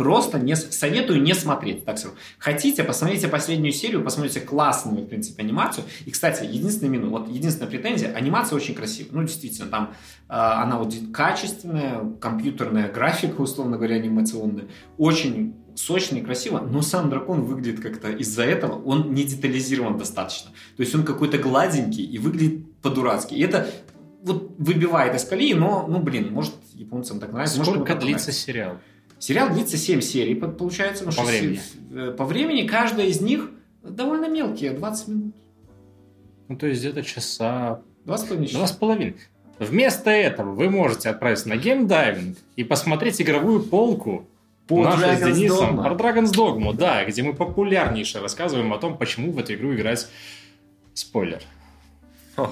Просто 0.02 0.40
не 0.40 0.56
советую 0.56 1.22
не 1.22 1.32
смотреть, 1.32 1.84
так 1.84 1.96
скажу. 1.96 2.16
Хотите, 2.38 2.82
посмотрите 2.82 3.28
последнюю 3.28 3.72
серию, 3.72 4.02
посмотрите 4.02 4.40
классную, 4.40 5.04
в 5.04 5.08
принципе, 5.08 5.44
анимацию. 5.44 5.84
И, 6.06 6.10
кстати, 6.10 6.44
единственный 6.44 6.88
минус, 6.88 7.10
вот 7.10 7.28
единственная 7.28 7.70
претензия, 7.70 8.12
анимация 8.12 8.56
очень 8.56 8.74
красивая. 8.74 9.12
Ну, 9.12 9.22
действительно, 9.22 9.68
там 9.68 9.94
э, 10.28 10.32
она 10.34 10.78
вот 10.78 10.92
качественная, 11.14 12.00
компьютерная 12.20 12.90
графика, 12.90 13.40
условно 13.40 13.76
говоря, 13.76 13.94
анимационная. 13.94 14.64
Очень 14.98 15.54
сочно 15.76 16.16
и 16.16 16.20
красиво, 16.20 16.58
но 16.58 16.82
сам 16.82 17.08
дракон 17.08 17.42
выглядит 17.42 17.80
как-то 17.80 18.10
из-за 18.10 18.42
этого, 18.42 18.82
он 18.82 19.14
не 19.14 19.22
детализирован 19.22 19.98
достаточно. 19.98 20.50
То 20.76 20.82
есть 20.82 20.92
он 20.96 21.04
какой-то 21.04 21.38
гладенький 21.38 22.04
и 22.04 22.18
выглядит 22.18 22.74
по-дурацки. 22.80 23.34
И 23.34 23.40
это 23.40 23.68
вот 24.22 24.56
выбивает 24.58 25.14
из 25.14 25.24
колеи, 25.24 25.54
но, 25.54 25.86
ну, 25.88 26.00
блин, 26.00 26.32
может, 26.32 26.54
японцам 26.74 27.20
так 27.20 27.32
нравится. 27.32 27.58
может, 27.58 27.74
Сколько 27.74 27.88
кому-то 27.88 28.06
длится 28.06 28.32
сериал? 28.32 28.78
Сериал 29.22 29.50
длится 29.54 29.76
7 29.76 30.00
серий, 30.00 30.34
по- 30.34 30.48
получается. 30.48 31.04
По 31.04 31.22
времени. 31.22 31.60
э, 31.92 32.10
По 32.10 32.24
времени 32.24 32.66
каждая 32.66 33.06
из 33.06 33.20
них 33.20 33.50
довольно 33.84 34.28
мелкие, 34.28 34.72
20 34.72 35.08
минут. 35.08 35.34
Ну, 36.48 36.56
то 36.56 36.66
есть 36.66 36.80
где-то 36.80 37.04
часа 37.04 37.82
2,5 38.04 38.46
часа. 38.46 38.58
Два 38.58 38.66
с 38.66 38.72
половиной. 38.72 39.14
Вместо 39.60 40.10
этого 40.10 40.50
вы 40.54 40.68
можете 40.68 41.08
отправиться 41.10 41.48
на 41.48 41.56
геймдайвинг 41.56 42.36
и 42.56 42.64
посмотреть 42.64 43.22
игровую 43.22 43.62
полку 43.62 44.26
По 44.66 44.82
нашу 44.82 44.98
с 44.98 45.02
Dragon's 45.04 45.32
Денисом 45.34 45.78
Dogma. 45.78 45.82
про 45.84 45.94
Dragon's 45.94 46.32
Dogma, 46.32 46.74
да, 46.74 47.04
где 47.04 47.22
мы 47.22 47.32
популярнейше 47.32 48.18
рассказываем 48.18 48.72
о 48.72 48.78
том, 48.78 48.98
почему 48.98 49.30
в 49.30 49.38
эту 49.38 49.54
игру 49.54 49.72
играть 49.72 50.08
спойлер. 50.94 51.42
Как 52.34 52.50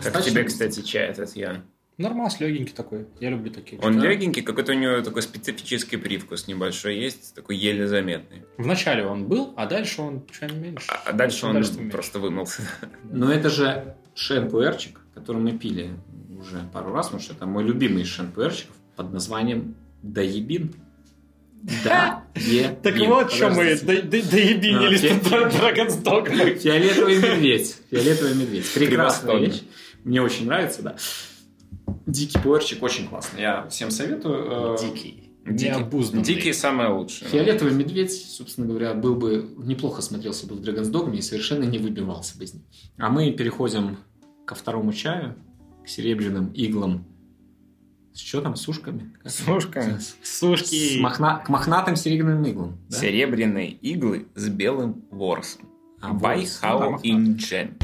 Кстати, 0.00 0.30
тебе, 0.30 0.44
кстати, 0.44 0.80
чай 0.82 1.08
этот 1.10 1.36
Ян? 1.36 1.62
Нормас 2.00 2.40
легенький 2.40 2.72
такой. 2.74 3.06
Я 3.20 3.28
люблю 3.30 3.50
такие. 3.52 3.78
Он 3.82 3.98
Да. 4.00 4.06
легенький, 4.08 4.40
какой-то 4.42 4.72
у 4.72 4.74
него 4.74 5.02
такой 5.02 5.20
специфический 5.20 5.98
привкус 5.98 6.48
небольшой 6.48 6.96
есть, 6.98 7.34
такой 7.34 7.56
еле 7.56 7.86
заметный. 7.86 8.44
Вначале 8.56 9.04
он 9.04 9.26
был, 9.26 9.52
а 9.56 9.66
дальше 9.66 10.00
он 10.00 10.22
чуть 10.32 10.50
меньше. 10.52 10.86
А, 10.88 11.10
а 11.10 11.12
дальше 11.12 11.44
он 11.46 11.52
Дальше 11.54 11.72
меньше. 11.74 11.90
просто 11.92 12.18
вымылся. 12.18 12.62
Но 13.04 13.30
это 13.30 13.50
же 13.50 13.94
шен-пуэрчик, 14.14 14.98
который 15.14 15.42
мы 15.42 15.52
пили 15.58 15.90
уже 16.38 16.62
пару 16.72 16.90
раз, 16.94 17.06
потому 17.08 17.22
что 17.22 17.34
это 17.34 17.44
мой 17.44 17.64
любимый 17.64 18.02
из 18.02 18.08
шен-пуэрчиков 18.08 18.74
под 18.96 19.12
названием 19.12 19.74
Даебин. 20.02 20.72
Да, 21.84 22.24
е, 22.34 22.74
Так 22.82 22.96
вот, 23.00 23.30
что 23.30 23.50
мы 23.50 23.74
доебинились 23.76 25.02
Dragon's 25.02 26.02
Dogma. 26.02 26.58
Фиолетовый 26.58 27.18
медведь. 27.18 27.76
Фиолетовый 27.90 28.34
медведь. 28.36 28.72
Прекрасная 28.72 29.36
вещь. 29.36 29.60
Мне 30.04 30.22
очень 30.22 30.46
нравится, 30.46 30.80
да. 30.82 30.96
Дикий 32.06 32.38
пуэрчик 32.38 32.82
очень 32.82 33.08
классный. 33.08 33.40
Я 33.42 33.68
всем 33.68 33.90
советую. 33.90 34.74
Э, 34.74 34.76
Дикий. 34.80 35.30
Дикий. 35.46 36.22
Дикий 36.22 36.52
самое 36.52 36.90
лучшее. 36.90 37.28
Фиолетовый 37.30 37.72
медведь, 37.74 38.12
собственно 38.12 38.66
говоря, 38.66 38.94
был 38.94 39.14
бы 39.14 39.48
неплохо 39.58 40.02
смотрелся 40.02 40.46
бы 40.46 40.54
в 40.54 40.60
Dragon's 40.60 40.90
Dogma 40.92 41.16
и 41.16 41.22
совершенно 41.22 41.64
не 41.64 41.78
выбивался 41.78 42.36
бы 42.38 42.44
из 42.44 42.54
них. 42.54 42.62
А 42.98 43.08
мы 43.10 43.30
переходим 43.32 43.96
ко 44.46 44.54
второму 44.54 44.92
чаю, 44.92 45.36
к 45.84 45.88
серебряным 45.88 46.52
иглам. 46.52 47.06
С 48.12 48.18
что 48.20 48.40
там, 48.42 48.56
с 48.56 48.68
ушками? 48.68 49.12
Как? 49.22 49.32
С 49.32 49.48
ушками. 49.48 49.98
С, 49.98 50.16
Сушки. 50.40 50.98
с 50.98 51.00
мохна- 51.00 51.42
к 51.44 51.48
мохнатым 51.48 51.94
серебряным 51.96 52.44
иглам. 52.44 52.78
да? 52.88 52.96
Серебряные 52.98 53.70
иглы 53.70 54.26
с 54.34 54.48
белым 54.48 55.04
ворсом. 55.10 55.68
А, 56.02 56.12
By 56.12 56.38
ворс, 56.38 56.60
How 56.62 56.80
да, 57.02 57.08
in 57.08 57.36
Gen. 57.36 57.74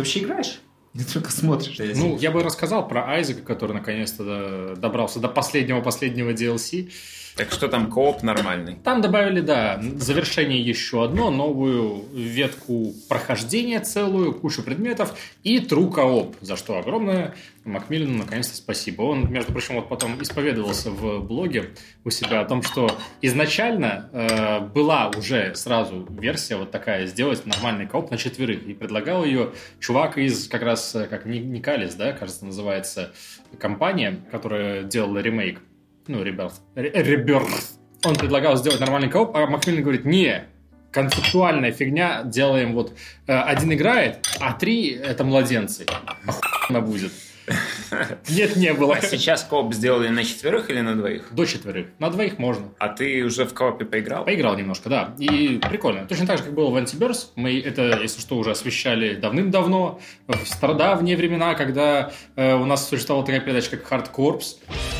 вообще 0.00 0.20
играешь? 0.20 0.60
Не 0.92 1.04
только 1.04 1.30
смотришь. 1.30 1.78
Ну, 1.96 2.18
я 2.18 2.30
бы 2.32 2.42
рассказал 2.42 2.86
про 2.88 3.08
Айзека, 3.08 3.42
который 3.42 3.72
наконец-то 3.72 4.24
до- 4.24 4.76
добрался 4.76 5.20
до 5.20 5.28
последнего-последнего 5.28 6.30
DLC. 6.32 6.90
Так 7.36 7.52
что 7.52 7.68
там 7.68 7.90
кооп 7.90 8.22
нормальный. 8.22 8.76
Там 8.84 9.00
добавили, 9.00 9.40
да, 9.40 9.80
завершение 9.96 10.60
еще 10.60 11.04
одно, 11.04 11.30
новую 11.30 12.04
ветку 12.12 12.92
прохождения 13.08 13.80
целую, 13.80 14.34
кучу 14.34 14.62
предметов 14.62 15.16
и 15.42 15.58
True 15.58 15.90
Co-op, 15.90 16.36
за 16.40 16.56
что 16.56 16.78
огромное 16.78 17.34
Макмиллану 17.64 18.18
наконец-то 18.18 18.56
спасибо. 18.56 19.02
Он, 19.02 19.30
между 19.30 19.52
прочим, 19.52 19.76
вот 19.76 19.88
потом 19.88 20.20
исповедовался 20.22 20.90
в 20.90 21.20
блоге 21.20 21.70
у 22.04 22.10
себя 22.10 22.40
о 22.40 22.44
том, 22.44 22.62
что 22.62 22.90
изначально 23.22 24.08
э, 24.12 24.60
была 24.60 25.08
уже 25.08 25.54
сразу 25.54 26.06
версия 26.10 26.56
вот 26.56 26.70
такая, 26.70 27.06
сделать 27.06 27.46
нормальный 27.46 27.86
кооп 27.86 28.10
на 28.10 28.16
четверых, 28.16 28.66
и 28.66 28.74
предлагал 28.74 29.24
ее 29.24 29.52
чувак 29.78 30.18
из 30.18 30.48
как 30.48 30.62
раз, 30.62 30.94
э, 30.94 31.06
как 31.06 31.26
Ни- 31.26 31.38
Никалис, 31.38 31.94
да, 31.94 32.12
кажется, 32.12 32.44
называется 32.44 33.12
компания, 33.58 34.20
которая 34.30 34.82
делала 34.82 35.18
ремейк 35.18 35.60
ну, 36.06 36.22
ребят, 36.22 36.54
реберт. 36.74 37.48
Он 38.04 38.14
предлагал 38.14 38.56
сделать 38.56 38.80
нормальный 38.80 39.08
кооп, 39.08 39.36
а 39.36 39.46
Макмиллан 39.46 39.82
говорит, 39.82 40.04
не, 40.04 40.44
концептуальная 40.90 41.72
фигня, 41.72 42.22
делаем 42.24 42.72
вот, 42.72 42.94
э, 43.26 43.38
один 43.38 43.72
играет, 43.72 44.26
а 44.40 44.54
три 44.54 44.90
это 44.90 45.24
младенцы. 45.24 45.86
Охуенно 46.26 46.80
будет. 46.80 47.12
Нет, 48.28 48.56
не 48.56 48.72
было. 48.72 48.94
А 48.96 49.02
сейчас 49.02 49.44
кооп 49.44 49.74
сделали 49.74 50.08
на 50.08 50.24
четверых 50.24 50.70
или 50.70 50.80
на 50.80 50.94
двоих? 50.94 51.28
До 51.32 51.44
четверых. 51.44 51.86
На 51.98 52.10
двоих 52.10 52.38
можно. 52.38 52.66
А 52.78 52.88
ты 52.88 53.24
уже 53.24 53.44
в 53.44 53.54
коопе 53.54 53.84
поиграл? 53.84 54.24
Поиграл 54.24 54.56
немножко, 54.56 54.88
да. 54.88 55.14
И 55.18 55.60
прикольно. 55.68 56.06
Точно 56.06 56.26
так 56.26 56.38
же, 56.38 56.44
как 56.44 56.54
было 56.54 56.70
в 56.70 56.76
Antiverse. 56.76 57.28
Мы 57.34 57.60
это, 57.60 58.00
если 58.00 58.20
что, 58.20 58.36
уже 58.36 58.52
освещали 58.52 59.14
давным-давно, 59.14 60.00
в 60.26 60.46
стародавние 60.46 61.16
времена, 61.16 61.54
когда 61.54 62.12
э, 62.36 62.54
у 62.54 62.66
нас 62.66 62.88
существовала 62.88 63.26
такая 63.26 63.40
передача, 63.40 63.76
как 63.76 63.90
Hard 63.90 64.14
Corps. 64.14 64.99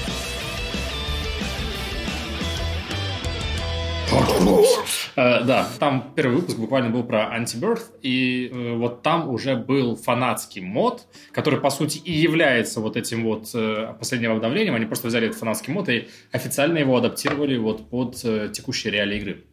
Да, 5.45 5.69
там 5.79 6.13
первый 6.15 6.37
выпуск 6.37 6.59
буквально 6.59 6.91
был 6.91 7.05
про 7.05 7.37
Anti-Birth, 7.37 8.01
и 8.03 8.49
э, 8.53 8.75
вот 8.75 9.03
там 9.03 9.29
уже 9.29 9.57
был 9.57 9.97
фанатский 9.97 10.61
мод, 10.63 11.07
который, 11.33 11.61
по 11.61 11.71
сути, 11.71 11.99
и 11.99 12.13
является 12.13 12.81
вот 12.81 12.97
этим 12.97 13.25
вот 13.25 13.51
э, 13.55 13.95
последним 13.99 14.33
обновлением. 14.33 14.75
Они 14.75 14.87
просто 14.87 15.09
взяли 15.09 15.27
этот 15.27 15.39
фанатский 15.39 15.73
мод 15.73 15.89
и 15.89 16.09
официально 16.33 16.79
его 16.79 16.97
адаптировали 16.97 17.57
вот 17.57 17.89
под 17.91 18.25
э, 18.25 18.51
текущие 18.53 18.93
реалии 18.93 19.19
игры. 19.19 19.45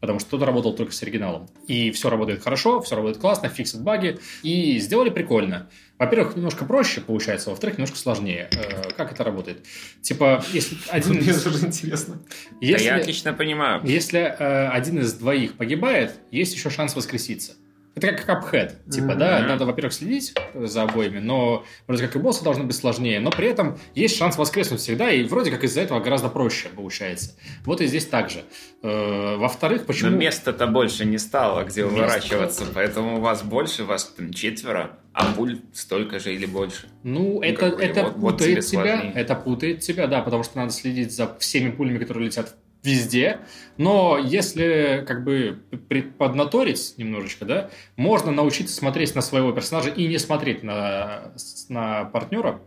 потому 0.00 0.18
что 0.18 0.28
кто-то 0.28 0.46
работал 0.46 0.74
только 0.74 0.92
с 0.92 1.02
оригиналом. 1.02 1.48
И 1.68 1.92
все 1.92 2.10
работает 2.10 2.42
хорошо, 2.42 2.80
все 2.80 2.96
работает 2.96 3.20
классно, 3.20 3.48
фиксит 3.48 3.82
баги, 3.82 4.18
и 4.42 4.78
сделали 4.80 5.10
прикольно. 5.10 5.68
Во-первых, 6.04 6.34
немножко 6.36 6.64
проще 6.64 7.00
получается, 7.00 7.50
во-вторых, 7.50 7.78
немножко 7.78 7.96
сложнее. 7.96 8.48
Э, 8.52 8.90
Как 8.96 9.12
это 9.12 9.22
работает? 9.24 9.64
Типа, 10.00 10.44
если 10.52 10.76
один 10.88 11.14
Мне 11.14 11.32
тоже 11.32 11.66
интересно. 11.66 12.14
Да 12.50 12.56
Если, 12.60 12.84
я 12.86 12.96
отлично 12.96 13.32
понимаю. 13.32 13.80
если 13.84 14.20
э, 14.20 14.68
один 14.68 14.98
из 14.98 15.12
двоих 15.14 15.56
погибает, 15.56 16.14
есть 16.30 16.54
еще 16.54 16.70
шанс 16.70 16.96
воскреситься. 16.96 17.54
Это 17.94 18.08
как 18.12 18.24
капхед. 18.24 18.78
Типа, 18.90 19.14
да, 19.14 19.40
Мгм. 19.40 19.48
надо, 19.48 19.66
во-первых, 19.66 19.92
следить 19.92 20.34
за 20.54 20.82
обоими, 20.84 21.18
но 21.18 21.64
вроде 21.86 22.06
как 22.06 22.16
и 22.16 22.18
боссы 22.18 22.42
должны 22.42 22.64
быть 22.64 22.74
сложнее, 22.74 23.20
но 23.20 23.30
при 23.30 23.48
этом 23.48 23.78
есть 23.94 24.16
шанс 24.16 24.38
воскреснуть 24.38 24.80
всегда, 24.80 25.10
и 25.10 25.24
вроде 25.24 25.50
как 25.50 25.62
из-за 25.64 25.82
этого 25.82 26.00
гораздо 26.00 26.28
проще 26.30 26.68
получается. 26.70 27.36
Вот 27.66 27.80
и 27.82 27.86
здесь 27.86 28.06
так 28.06 28.30
же. 28.30 28.44
Э, 28.82 29.36
во-вторых, 29.36 29.80
Но 29.82 29.86
почему... 29.86 30.10
места-то 30.16 30.66
больше 30.66 31.04
не 31.04 31.18
стало, 31.18 31.64
где 31.64 31.82
Места- 31.82 31.92
уворачиваться, 31.94 32.64
поэтому 32.74 33.18
у 33.18 33.20
вас 33.20 33.42
больше, 33.42 33.84
вас 33.84 34.04
там 34.16 34.32
четверо, 34.32 34.98
а 35.12 35.30
пуль 35.34 35.60
столько 35.74 36.18
же 36.18 36.34
или 36.34 36.46
больше. 36.46 36.88
Ну, 37.02 37.42
это, 37.42 37.58
как 37.60 37.76
бы, 37.76 37.82
это 37.82 38.02
вот- 38.04 38.16
вот 38.16 38.32
путает 38.38 38.64
тебя, 38.64 38.82
сложнее. 38.96 39.12
это 39.14 39.34
путает 39.34 39.80
тебя, 39.80 40.06
да, 40.06 40.22
потому 40.22 40.42
что 40.44 40.56
надо 40.56 40.72
следить 40.72 41.12
за 41.14 41.36
всеми 41.38 41.70
пулями, 41.70 41.98
которые 41.98 42.26
летят 42.28 42.54
везде. 42.82 43.40
Но 43.76 44.18
если 44.18 45.04
как 45.06 45.24
бы 45.24 45.62
поднатореть 46.18 46.94
немножечко, 46.96 47.44
да, 47.44 47.70
можно 47.96 48.32
научиться 48.32 48.74
смотреть 48.74 49.14
на 49.14 49.22
своего 49.22 49.52
персонажа 49.52 49.90
и 49.90 50.06
не 50.06 50.18
смотреть 50.18 50.62
на, 50.62 51.32
на 51.68 52.04
партнера. 52.06 52.60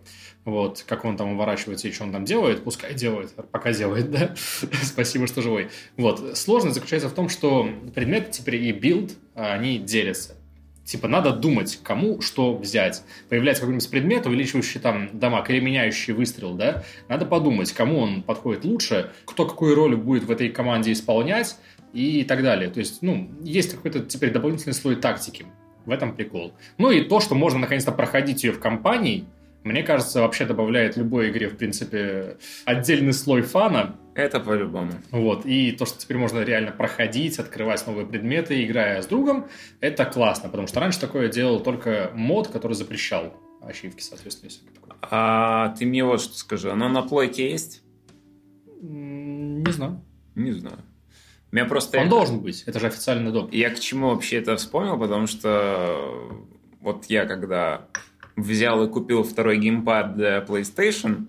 Вот, 0.45 0.83
как 0.87 1.05
он 1.05 1.17
там 1.17 1.33
уворачивается 1.33 1.87
и 1.87 1.91
что 1.91 2.03
он 2.03 2.11
там 2.11 2.23
делает, 2.23 2.63
пускай 2.63 2.93
делает, 2.93 3.33
пока 3.51 3.73
делает, 3.73 4.11
да. 4.11 4.35
Спасибо, 4.83 5.25
что 5.25 5.41
живой. 5.41 5.69
Вот, 5.97 6.37
сложность 6.37 6.75
заключается 6.75 7.09
в 7.09 7.13
том, 7.13 7.29
что 7.29 7.67
предметы 7.95 8.31
теперь 8.31 8.57
и 8.57 8.71
билд, 8.71 9.13
они 9.33 9.79
делятся. 9.79 10.34
Типа, 10.85 11.07
надо 11.07 11.31
думать, 11.31 11.79
кому 11.83 12.21
что 12.21 12.55
взять. 12.55 13.03
Появляется 13.27 13.61
какой-нибудь 13.61 13.89
предмет, 13.89 14.27
увеличивающий 14.27 14.79
там 14.79 15.09
дамаг 15.17 15.49
или 15.49 15.59
меняющий 15.59 16.13
выстрел, 16.13 16.53
да? 16.53 16.83
Надо 17.09 17.25
подумать, 17.25 17.71
кому 17.73 17.99
он 17.99 18.21
подходит 18.21 18.63
лучше, 18.63 19.11
кто 19.25 19.47
какую 19.47 19.75
роль 19.75 19.95
будет 19.95 20.25
в 20.25 20.31
этой 20.31 20.49
команде 20.49 20.91
исполнять 20.91 21.57
и 21.91 22.23
так 22.23 22.43
далее. 22.43 22.69
То 22.69 22.79
есть, 22.79 23.01
ну, 23.01 23.31
есть 23.41 23.71
какой-то 23.71 24.01
теперь 24.01 24.31
дополнительный 24.31 24.73
слой 24.73 24.95
тактики. 24.95 25.45
В 25.85 25.91
этом 25.91 26.15
прикол. 26.15 26.51
Ну 26.79 26.89
и 26.89 27.01
то, 27.01 27.19
что 27.19 27.35
можно 27.35 27.59
наконец-то 27.59 27.91
проходить 27.91 28.43
ее 28.43 28.51
в 28.51 28.59
компании, 28.59 29.25
мне 29.65 29.81
кажется, 29.81 30.21
вообще 30.21 30.45
добавляет 30.45 30.95
любой 30.95 31.31
игре, 31.31 31.49
в 31.49 31.57
принципе, 31.57 32.37
отдельный 32.65 33.13
слой 33.13 33.41
фана. 33.41 33.99
Это 34.13 34.39
по-любому. 34.39 34.93
Вот. 35.09 35.45
И 35.45 35.71
то, 35.71 35.87
что 35.87 35.99
теперь 35.99 36.17
можно 36.17 36.41
реально 36.41 36.71
проходить, 36.71 37.39
открывать 37.39 37.85
новые 37.87 38.05
предметы, 38.05 38.63
играя 38.63 39.01
с 39.01 39.07
другом, 39.07 39.47
это 39.81 40.05
классно, 40.05 40.49
потому 40.49 40.67
что 40.67 40.79
раньше 40.79 41.01
такое 41.01 41.29
делал 41.29 41.59
только 41.59 42.11
мод, 42.13 42.47
который 42.49 42.73
запрещал 42.73 43.33
ачивки, 43.59 44.01
соответственно, 44.01 44.51
такое. 44.73 44.95
А 45.01 45.69
ты 45.69 45.87
мне 45.87 46.05
вот 46.05 46.21
что 46.21 46.37
скажи, 46.37 46.71
оно 46.71 46.87
на 46.87 47.01
плойке 47.01 47.49
есть? 47.49 47.81
Не 48.81 49.71
знаю. 49.71 49.99
Не 50.35 50.51
знаю. 50.51 50.77
У 51.51 51.55
меня 51.55 51.65
просто... 51.65 51.99
Он 51.99 52.09
должен 52.09 52.39
быть. 52.39 52.63
Это 52.67 52.79
же 52.79 52.85
официальный 52.85 53.31
доп. 53.31 53.51
Я 53.51 53.71
к 53.71 53.79
чему 53.79 54.09
вообще 54.09 54.37
это 54.37 54.57
вспомнил, 54.57 54.99
потому 54.99 55.25
что 55.25 56.45
вот 56.81 57.05
я 57.05 57.25
когда 57.25 57.87
взял 58.35 58.83
и 58.83 58.89
купил 58.89 59.23
второй 59.23 59.57
геймпад 59.57 60.15
для 60.15 60.39
PlayStation, 60.39 61.27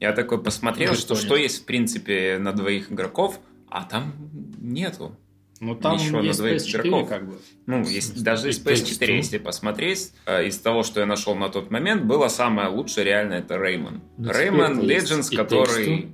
я 0.00 0.12
такой 0.12 0.42
посмотрел, 0.42 0.94
что, 0.94 1.14
что 1.14 1.36
есть 1.36 1.62
в 1.62 1.64
принципе 1.64 2.38
на 2.38 2.52
двоих 2.52 2.92
игроков, 2.92 3.40
а 3.68 3.84
там 3.84 4.14
нету. 4.60 5.16
Ну, 5.60 5.74
там 5.74 5.96
Ничего, 5.96 6.20
есть 6.20 6.38
на 6.38 6.44
двоих 6.44 6.62
PS4, 6.62 6.80
игроков. 6.80 7.08
как 7.08 7.28
бы. 7.28 7.38
Ну, 7.66 7.82
есть, 7.82 8.22
даже 8.22 8.50
из 8.50 8.58
И 8.58 8.62
Takes 8.62 8.84
PS4, 8.84 9.06
Two. 9.08 9.16
если 9.16 9.38
посмотреть, 9.38 10.12
э, 10.24 10.46
из 10.46 10.58
того, 10.58 10.84
что 10.84 11.00
я 11.00 11.06
нашел 11.06 11.34
на 11.34 11.48
тот 11.48 11.72
момент, 11.72 12.04
было 12.04 12.28
самое 12.28 12.68
лучшее 12.68 13.04
реально 13.04 13.34
это 13.34 13.56
Реймон. 13.56 14.02
Реймон 14.18 14.78
Legends, 14.78 15.34
который 15.34 16.12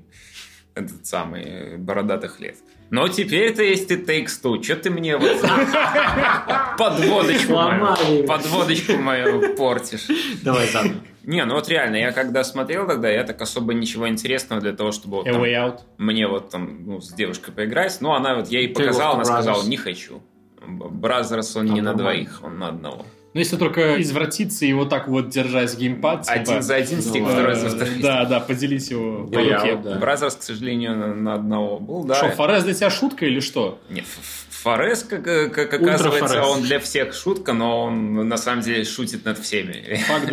этот 0.75 1.05
самый 1.07 1.43
э, 1.43 1.77
бородатых 1.77 2.41
лет. 2.41 2.57
Но 2.95 3.09
теперь-то 3.09 3.61
есть 3.61 3.91
и 3.91 3.97
Takes 3.97 4.41
Two. 4.41 4.63
Че 4.63 4.77
ты 4.77 4.89
мне 4.89 5.17
вот 5.17 5.41
подводочку 6.79 7.53
мою, 7.55 8.25
подводочку 8.25 8.93
мою 8.93 9.57
портишь? 9.57 10.07
Давай 10.45 10.69
заново. 10.69 11.01
Не, 11.25 11.45
ну 11.45 11.55
вот 11.55 11.69
реально, 11.69 11.97
я 11.97 12.13
когда 12.13 12.45
смотрел 12.45 12.87
тогда, 12.87 13.11
я 13.11 13.25
так 13.25 13.43
особо 13.43 13.75
ничего 13.75 14.09
интересного 14.09 14.63
для 14.63 14.75
того, 14.75 14.93
чтобы 14.93 15.17
вот 15.17 15.25
там 15.25 15.43
Way 15.43 15.55
Out. 15.55 15.81
мне 15.99 16.29
вот 16.29 16.51
там 16.51 16.85
ну, 16.87 17.01
с 17.01 17.13
девушкой 17.13 17.51
поиграть. 17.51 17.97
Ну, 18.01 18.13
она 18.13 18.37
вот, 18.37 18.47
я 18.47 18.61
ей 18.61 18.69
показал, 18.69 19.15
она 19.15 19.25
сказала, 19.25 19.65
не 19.65 19.77
хочу. 19.77 20.23
Brothers, 20.65 21.57
он 21.57 21.67
Там 21.67 21.75
не 21.75 21.81
на 21.81 21.95
двоих, 21.95 22.43
он 22.45 22.61
на 22.61 22.69
одного. 22.69 23.05
Ну, 23.35 23.41
если 23.41 23.57
только 23.57 24.01
извратиться 24.01 24.65
и 24.65 24.73
вот 24.73 24.89
так 24.91 25.09
вот 25.09 25.29
держать 25.29 25.77
геймпад. 25.77 26.23
типа, 26.23 26.35
Один 26.35 26.63
за 26.63 26.77
один 26.77 27.03
стик, 27.03 27.23
ну, 27.23 27.29
второй 27.29 27.57
за 27.57 27.69
второй. 27.69 27.95
Да, 28.01 28.25
да, 28.27 28.39
поделить 28.41 28.89
его 28.91 29.27
по 29.27 29.39
Я 29.41 29.59
руке. 29.59 29.77
да. 29.77 29.97
Brothers, 29.97 30.37
к 30.37 30.43
сожалению, 30.43 30.97
на, 30.97 31.15
на 31.15 31.35
одного 31.35 31.79
был, 31.81 32.05
да. 32.05 32.15
Что, 32.15 32.31
Fares 32.31 32.63
для 32.63 32.75
тебя 32.75 32.91
шутка 32.91 33.27
или 33.27 33.41
что? 33.41 33.81
Не, 33.91 34.01
Ф- 34.03 34.07
Ф- 34.21 34.47
Форес, 34.63 35.03
как, 35.03 35.27
э, 35.27 35.49
как 35.49 35.75
оказывается, 35.75 36.29
Fares. 36.29 36.47
он 36.47 36.63
для 36.63 36.79
всех 36.79 37.13
шутка, 37.13 37.53
но 37.53 37.83
он 37.87 38.29
на 38.29 38.37
самом 38.37 38.63
деле 38.63 38.85
шутит 38.85 39.25
над 39.25 39.39
всеми. 39.39 40.01
Факт. 40.07 40.33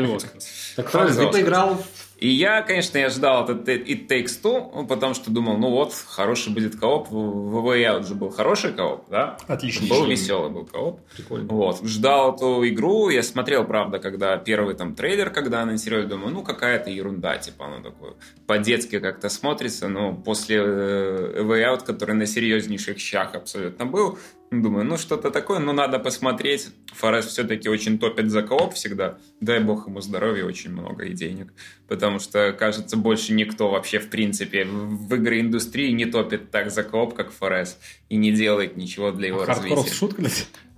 Так 0.75 0.91
правильно, 0.91 1.17
ты 1.25 1.31
поиграл 1.31 1.83
в 1.95 2.00
И 2.21 2.29
я, 2.29 2.61
конечно, 2.61 2.99
я 2.99 3.09
ждал 3.09 3.45
этот 3.45 3.67
It 3.67 4.07
Takes 4.07 4.41
Two, 4.43 4.85
потому 4.85 5.15
что 5.15 5.31
думал, 5.31 5.57
ну 5.57 5.71
вот, 5.71 5.91
хороший 6.07 6.53
будет 6.53 6.79
кооп. 6.79 7.09
В 7.09 7.15
в 7.51 7.67
Way 7.67 7.83
Out 7.83 8.07
же 8.07 8.13
был 8.13 8.29
хороший 8.29 8.73
кооп, 8.73 9.09
да? 9.09 9.37
Отлично. 9.47 9.87
Был 9.87 10.05
веселый 10.05 10.51
был 10.51 10.65
кооп. 10.65 11.01
Прикольно. 11.15 11.47
Вот. 11.51 11.81
Ждал 11.83 12.35
эту 12.35 12.67
игру, 12.67 13.09
я 13.09 13.23
смотрел, 13.23 13.65
правда, 13.65 13.97
когда 13.97 14.37
первый 14.37 14.75
там 14.75 14.93
трейлер, 14.93 15.31
когда 15.31 15.61
анонсировали, 15.61 16.05
думаю, 16.05 16.31
ну 16.31 16.43
какая-то 16.43 16.91
ерунда, 16.91 17.37
типа, 17.37 17.65
оно 17.65 17.81
такое 17.81 18.13
по-детски 18.45 18.99
как-то 18.99 19.29
смотрится, 19.29 19.87
но 19.87 20.13
после 20.13 20.57
э, 20.57 21.41
Way 21.41 21.73
Out, 21.73 21.85
который 21.85 22.13
на 22.13 22.27
серьезнейших 22.27 22.99
щах 22.99 23.33
абсолютно 23.33 23.87
был, 23.87 24.19
думаю, 24.51 24.85
ну 24.85 24.97
что-то 24.97 25.31
такое, 25.31 25.59
ну 25.59 25.71
надо 25.71 25.97
посмотреть. 25.97 26.69
Форест 26.93 27.29
все-таки 27.29 27.69
очень 27.69 27.97
топит 27.97 28.29
за 28.29 28.43
кооп 28.43 28.73
всегда, 28.73 29.17
дай 29.39 29.59
бог 29.59 29.87
ему 29.87 30.01
здоровья, 30.01 30.45
очень 30.45 30.71
много 30.71 31.05
и 31.05 31.13
денег, 31.13 31.53
потому 31.87 32.19
что, 32.19 32.51
кажется, 32.51 32.97
больше 32.97 33.33
никто 33.33 33.69
вообще, 33.71 33.99
в 33.99 34.09
принципе, 34.09 34.65
в 34.65 35.13
игры 35.15 35.39
индустрии 35.39 35.91
не 35.91 36.05
топит 36.05 36.51
так 36.51 36.69
за 36.69 36.83
кооп, 36.83 37.13
как 37.13 37.31
Форест, 37.31 37.79
и 38.09 38.17
не 38.17 38.31
делает 38.31 38.75
ничего 38.75 39.11
для 39.11 39.29
его 39.29 39.45
Хардкоров 39.45 39.85
развития. 39.85 39.95
шутка? 39.95 40.23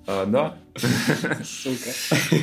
А, 0.05 0.25
да. 0.25 0.57
Сука. 1.43 1.89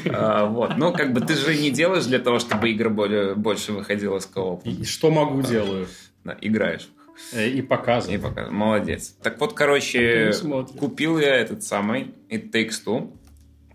А, 0.13 0.47
вот. 0.47 0.77
Ну, 0.79 0.93
как 0.93 1.13
бы 1.13 1.21
ты 1.21 1.35
же 1.35 1.55
не 1.57 1.71
делаешь 1.71 2.07
для 2.07 2.19
того, 2.19 2.39
чтобы 2.39 2.73
игра 2.73 2.89
более, 2.89 3.35
больше 3.35 3.73
выходила 3.73 4.19
с 4.19 4.27
коопа. 4.27 4.67
И 4.67 4.85
что 4.85 5.11
могу, 5.11 5.43
делаю. 5.43 5.87
Да, 6.25 6.37
играешь. 6.41 6.89
Э, 7.33 7.49
И 7.49 7.59
И 7.59 7.63
показываю. 7.63 8.21
пока. 8.21 8.51
Молодец. 8.51 9.15
Так 9.23 9.39
вот, 9.41 9.53
короче, 9.55 10.33
купил 10.79 11.19
я 11.19 11.37
этот 11.37 11.63
самый 11.63 12.15
It 12.29 12.51
Takes 12.51 12.83
Two. 12.85 13.17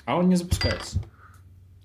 А 0.05 0.17
он 0.17 0.29
не 0.29 0.35
запускается. 0.35 1.01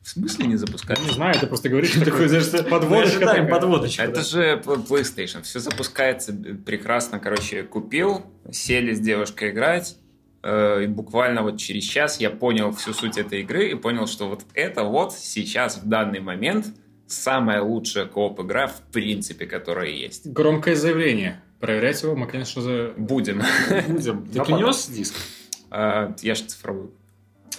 В 0.02 0.08
смысле 0.08 0.46
не 0.46 0.56
запускать? 0.56 0.98
Не 1.06 1.12
знаю, 1.12 1.38
ты 1.38 1.46
просто 1.46 1.68
говоришь, 1.68 1.90
что 1.90 2.04
знаешь, 2.28 2.44
что 2.46 2.64
подводочка 2.64 3.20
такая. 3.20 3.48
подводочку. 3.48 4.02
Это 4.02 4.22
же 4.22 4.60
PlayStation. 4.64 5.42
Все 5.42 5.60
запускается 5.60 6.32
прекрасно. 6.66 7.20
Короче, 7.20 7.62
купил, 7.62 8.22
сели 8.50 8.92
с 8.92 8.98
девушкой 9.00 9.50
играть. 9.50 9.96
э, 10.42 10.84
И 10.84 10.86
буквально 10.88 11.42
вот 11.42 11.58
через 11.58 11.84
час 11.84 12.18
я 12.20 12.30
понял 12.30 12.72
всю 12.72 12.92
суть 12.92 13.18
этой 13.18 13.42
игры 13.42 13.70
и 13.70 13.74
понял, 13.74 14.06
что 14.08 14.28
вот 14.28 14.40
это 14.54 14.82
вот 14.82 15.12
сейчас 15.12 15.76
в 15.78 15.86
данный 15.88 16.20
момент 16.20 16.66
самая 17.06 17.62
лучшая 17.62 18.06
кооп 18.06 18.40
игра 18.40 18.66
в 18.66 18.80
принципе, 18.92 19.46
которая 19.46 19.90
есть. 19.90 20.26
Громкое 20.26 20.74
заявление. 20.74 21.40
Проверять 21.60 22.02
его 22.02 22.16
мы, 22.16 22.26
конечно 22.26 22.62
же... 22.62 22.94
Будем. 22.96 23.42
Будем. 23.88 24.26
Ты 24.26 24.42
принес 24.42 24.88
диск? 24.88 25.14
А, 25.70 26.14
Я 26.22 26.34
же 26.34 26.44
цифровой. 26.44 26.90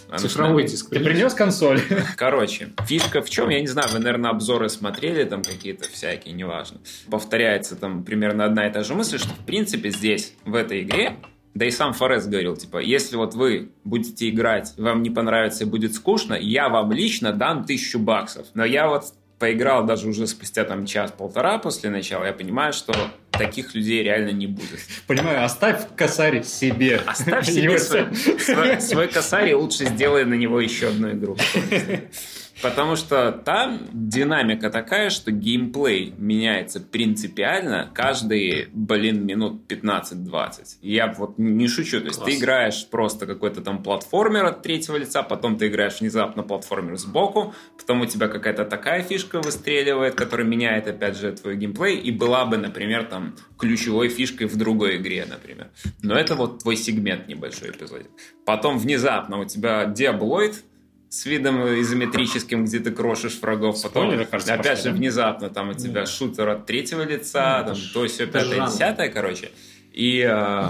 А, 0.10 0.14
ну, 0.14 0.18
Цифровой 0.18 0.64
что, 0.64 0.72
диск. 0.72 0.90
Ты 0.90 1.00
принес 1.00 1.34
консоль? 1.34 1.80
Короче, 2.18 2.74
фишка 2.86 3.22
в 3.22 3.30
чем? 3.30 3.48
Я 3.50 3.62
не 3.62 3.68
знаю, 3.68 3.88
вы, 3.94 4.00
наверное, 4.00 4.32
обзоры 4.32 4.68
смотрели 4.68 5.24
там 5.24 5.42
какие-то 5.44 5.88
всякие, 5.90 6.34
неважно. 6.34 6.82
Повторяется 7.10 7.78
там 7.78 8.04
примерно 8.04 8.44
одна 8.44 8.68
и 8.68 8.74
та 8.74 8.84
же 8.84 8.94
мысль, 8.94 9.20
что 9.20 9.30
в 9.30 9.46
принципе 9.46 9.90
здесь, 9.92 10.34
в 10.44 10.56
этой 10.56 10.82
игре, 10.82 11.16
да 11.54 11.66
и 11.66 11.72
сам 11.72 11.94
Форест 11.94 12.28
говорил, 12.28 12.58
типа, 12.58 12.80
если 12.80 13.16
вот 13.16 13.36
вы 13.36 13.72
будете 13.84 14.30
играть, 14.30 14.74
вам 14.78 15.04
не 15.04 15.10
понравится 15.10 15.64
и 15.64 15.68
будет 15.68 15.94
скучно, 15.94 16.34
я 16.34 16.70
вам 16.70 16.92
лично 16.92 17.32
дам 17.34 17.66
тысячу 17.66 18.00
баксов. 18.00 18.48
Но 18.54 18.66
я 18.66 18.90
вот 18.90 19.06
поиграл 19.42 19.84
даже 19.84 20.08
уже 20.08 20.28
спустя 20.28 20.64
там 20.66 20.86
час-полтора 20.86 21.58
после 21.58 21.90
начала, 21.90 22.26
я 22.26 22.32
понимаю, 22.32 22.74
что 22.74 22.94
таких 23.32 23.74
людей 23.74 24.04
реально 24.04 24.30
не 24.30 24.46
будет. 24.46 24.80
Понимаю, 25.08 25.44
оставь 25.44 25.82
косарь 25.96 26.44
себе. 26.44 27.02
Оставь 27.08 27.46
себе 27.50 27.80
свой, 27.80 28.16
свой, 28.40 28.80
свой 28.80 29.08
косарь 29.08 29.50
и 29.50 29.56
лучше 29.56 29.86
сделай 29.86 30.26
на 30.26 30.36
него 30.36 30.62
еще 30.62 30.90
одну 30.90 31.12
игру. 31.12 31.36
Потому 32.62 32.96
что 32.96 33.32
там 33.32 33.80
динамика 33.92 34.70
такая, 34.70 35.10
что 35.10 35.32
геймплей 35.32 36.14
меняется 36.18 36.80
принципиально 36.80 37.90
каждые, 37.94 38.70
блин, 38.74 39.26
минут 39.26 39.62
15-20. 39.68 40.78
Я 40.82 41.12
вот 41.18 41.38
не 41.38 41.68
шучу. 41.68 42.00
То 42.00 42.08
есть 42.08 42.20
Класс. 42.20 42.30
ты 42.30 42.38
играешь 42.38 42.88
просто 42.90 43.26
какой-то 43.26 43.62
там 43.62 43.82
платформер 43.82 44.46
от 44.46 44.62
третьего 44.62 44.98
лица, 44.98 45.24
потом 45.24 45.58
ты 45.58 45.68
играешь 45.68 46.02
внезапно 46.02 46.44
платформер 46.44 46.98
сбоку, 46.98 47.54
потом 47.78 48.02
у 48.02 48.06
тебя 48.06 48.28
какая-то 48.28 48.66
такая 48.66 49.02
фишка 49.02 49.42
выстреливает, 49.42 50.16
которая 50.16 50.46
меняет, 50.46 50.88
опять 50.88 51.18
же, 51.18 51.32
твой 51.32 51.56
геймплей, 51.56 51.98
и 51.98 52.12
была 52.12 52.46
бы, 52.46 52.58
например, 52.58 53.06
там 53.06 53.36
ключевой 53.58 54.10
фишкой 54.10 54.48
в 54.48 54.56
другой 54.56 54.98
игре, 54.98 55.26
например. 55.28 55.70
Но 56.04 56.16
это 56.16 56.36
вот 56.36 56.60
твой 56.60 56.76
сегмент 56.76 57.28
небольшой 57.28 57.72
эпизодик. 57.72 58.10
Потом 58.46 58.78
внезапно 58.78 59.40
у 59.40 59.46
тебя 59.46 59.86
диаблоид, 59.86 60.64
с 61.12 61.26
видом 61.26 61.62
изометрическим, 61.82 62.64
где 62.64 62.80
ты 62.80 62.90
крошишь 62.92 63.38
врагов. 63.42 63.76
Потом, 63.84 64.06
Спойлеры, 64.06 64.26
кажется, 64.26 64.54
опять 64.54 64.78
пошли, 64.78 64.84
же, 64.84 64.90
да? 64.92 64.96
внезапно 64.96 65.50
там 65.50 65.70
у 65.70 65.74
тебя 65.74 66.06
шутер 66.06 66.48
от 66.48 66.66
третьего 66.66 67.02
лица, 67.02 67.66
Ну, 67.68 67.74
там, 67.74 67.84
то 67.94 68.08
все 68.08 68.28
пятое, 68.28 68.66
десятое, 68.66 69.10
короче. 69.10 69.52
И 69.92 70.26
э, 70.26 70.64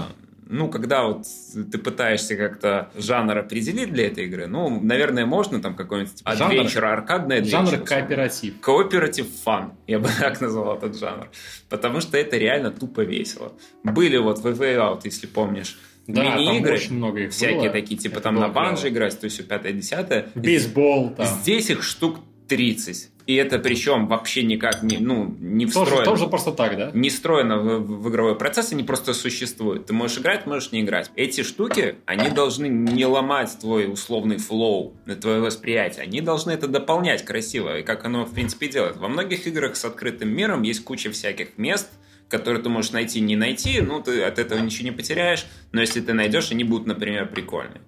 ну, 0.48 0.68
когда 0.68 1.04
вот 1.04 1.26
ты 1.70 1.78
пытаешься 1.78 2.34
как-то 2.34 2.90
жанр 2.96 3.38
определить 3.38 3.92
для 3.92 4.08
этой 4.08 4.24
игры, 4.24 4.48
ну, 4.48 4.80
наверное, 4.82 5.26
можно 5.26 5.62
там 5.62 5.76
какой-нибудь 5.76 6.16
типа, 6.16 6.30
Жанр- 6.30 6.58
adventure, 6.66 6.86
аркадный 6.92 7.40
adventure. 7.40 7.48
Жанр 7.48 7.78
кооператив. 7.84 8.60
Кооператив 8.60 9.26
фан, 9.44 9.74
я 9.86 10.00
бы 10.00 10.08
так 10.20 10.40
назвал 10.40 10.76
этот 10.76 10.98
жанр. 10.98 11.28
Потому 11.68 12.00
что 12.00 12.18
это 12.18 12.36
реально 12.36 12.72
тупо 12.72 13.02
весело. 13.02 13.52
Были 13.84 14.16
вот 14.16 14.40
в 14.40 14.46
Way 14.46 14.76
Out, 14.76 15.02
если 15.04 15.28
помнишь, 15.28 15.78
Да, 16.06 16.36
мини-игры, 16.36 16.74
очень 16.74 16.94
много 16.94 17.20
их 17.20 17.30
всякие 17.30 17.60
было. 17.60 17.70
такие, 17.70 17.96
типа 17.96 18.14
Это 18.14 18.22
там 18.22 18.34
на 18.36 18.48
банже 18.48 18.88
играть, 18.88 19.18
то 19.18 19.24
есть 19.24 19.36
все 19.36 19.44
пятое, 19.44 19.72
десятое. 19.72 20.28
Бейсбол 20.34 21.10
там. 21.10 21.26
Здесь 21.26 21.70
их 21.70 21.82
штук 21.82 22.18
30. 22.48 23.10
И 23.26 23.36
это 23.36 23.58
причем 23.58 24.08
вообще 24.08 24.42
никак 24.42 24.82
не, 24.82 24.98
ну, 24.98 25.34
не 25.38 25.66
Тоже, 25.66 25.84
встроено. 25.84 26.04
тоже 26.04 26.26
просто 26.26 26.52
так, 26.52 26.76
да? 26.76 26.90
Не 26.92 27.08
встроено 27.08 27.58
в, 27.58 28.02
в 28.02 28.10
игровой 28.10 28.36
процесс, 28.36 28.72
они 28.72 28.82
просто 28.82 29.14
существуют. 29.14 29.86
Ты 29.86 29.92
можешь 29.92 30.18
играть, 30.18 30.44
можешь 30.46 30.72
не 30.72 30.80
играть. 30.80 31.10
Эти 31.14 31.42
штуки, 31.42 31.96
они 32.04 32.30
должны 32.30 32.66
не 32.66 33.06
ломать 33.06 33.56
твой 33.60 33.90
условный 33.90 34.38
флоу, 34.38 34.94
твое 35.20 35.40
восприятие. 35.40 36.02
Они 36.02 36.20
должны 36.20 36.50
это 36.50 36.66
дополнять 36.66 37.24
красиво, 37.24 37.78
и 37.78 37.82
как 37.82 38.04
оно, 38.04 38.24
в 38.24 38.34
принципе, 38.34 38.66
делает. 38.66 38.96
Во 38.96 39.08
многих 39.08 39.46
играх 39.46 39.76
с 39.76 39.84
открытым 39.84 40.28
миром 40.28 40.62
есть 40.62 40.82
куча 40.82 41.10
всяких 41.12 41.56
мест, 41.58 41.90
которые 42.32 42.62
ты 42.62 42.70
можешь 42.70 42.92
найти, 42.92 43.20
не 43.20 43.36
найти, 43.36 43.82
ну, 43.82 44.02
ты 44.02 44.22
от 44.22 44.38
этого 44.38 44.58
ничего 44.58 44.84
не 44.86 44.90
потеряешь, 44.90 45.44
но 45.70 45.82
если 45.82 46.00
ты 46.00 46.14
найдешь, 46.14 46.50
они 46.50 46.64
будут, 46.64 46.86
например, 46.86 47.28
прикольные. 47.28 47.82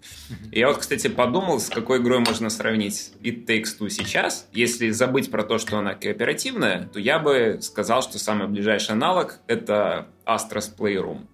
Я 0.52 0.68
вот, 0.68 0.76
кстати, 0.76 1.08
подумал, 1.08 1.60
с 1.60 1.70
какой 1.70 1.98
игрой 1.98 2.18
можно 2.18 2.50
сравнить 2.50 3.12
It 3.22 3.46
Takes 3.46 3.78
Two 3.80 3.88
сейчас. 3.88 4.46
Если 4.52 4.90
забыть 4.90 5.30
про 5.30 5.44
то, 5.44 5.56
что 5.56 5.78
она 5.78 5.94
кооперативная, 5.94 6.90
то 6.92 7.00
я 7.00 7.18
бы 7.18 7.58
сказал, 7.62 8.02
что 8.02 8.18
самый 8.18 8.46
ближайший 8.46 8.92
аналог— 8.92 9.40
это 9.46 10.08
Astra's 10.26 10.70
Playroom. 10.78 11.26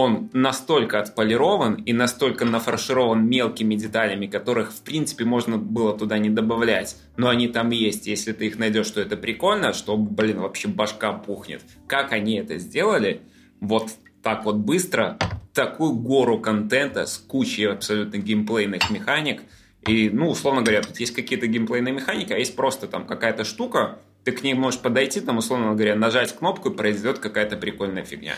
Он 0.00 0.30
настолько 0.32 1.00
отполирован 1.00 1.74
и 1.74 1.92
настолько 1.92 2.44
нафарширован 2.44 3.28
мелкими 3.28 3.74
деталями, 3.74 4.28
которых, 4.28 4.72
в 4.72 4.82
принципе, 4.82 5.24
можно 5.24 5.58
было 5.58 5.98
туда 5.98 6.18
не 6.18 6.30
добавлять. 6.30 6.96
Но 7.16 7.28
они 7.28 7.48
там 7.48 7.70
есть. 7.70 8.06
Если 8.06 8.30
ты 8.30 8.46
их 8.46 8.60
найдешь, 8.60 8.88
то 8.92 9.00
это 9.00 9.16
прикольно, 9.16 9.72
что, 9.72 9.96
блин, 9.96 10.38
вообще 10.38 10.68
башка 10.68 11.12
пухнет. 11.12 11.62
Как 11.88 12.12
они 12.12 12.36
это 12.36 12.58
сделали? 12.58 13.22
Вот 13.58 13.90
так 14.22 14.44
вот 14.44 14.58
быстро, 14.58 15.18
такую 15.52 15.94
гору 15.94 16.38
контента 16.38 17.04
с 17.04 17.18
кучей 17.18 17.64
абсолютно 17.64 18.18
геймплейных 18.18 18.90
механик. 18.90 19.42
И, 19.84 20.10
ну, 20.10 20.28
условно 20.28 20.62
говоря, 20.62 20.80
тут 20.82 21.00
есть 21.00 21.12
какие-то 21.12 21.48
геймплейные 21.48 21.92
механики, 21.92 22.32
а 22.32 22.38
есть 22.38 22.54
просто 22.54 22.86
там 22.86 23.04
какая-то 23.04 23.42
штука, 23.42 23.98
ты 24.24 24.32
к 24.32 24.42
ней 24.42 24.54
можешь 24.54 24.80
подойти, 24.80 25.20
там, 25.20 25.38
условно 25.38 25.74
говоря, 25.74 25.94
нажать 25.94 26.36
кнопку, 26.36 26.70
и 26.70 26.76
произойдет 26.76 27.18
какая-то 27.18 27.56
прикольная 27.56 28.04
фигня. 28.04 28.34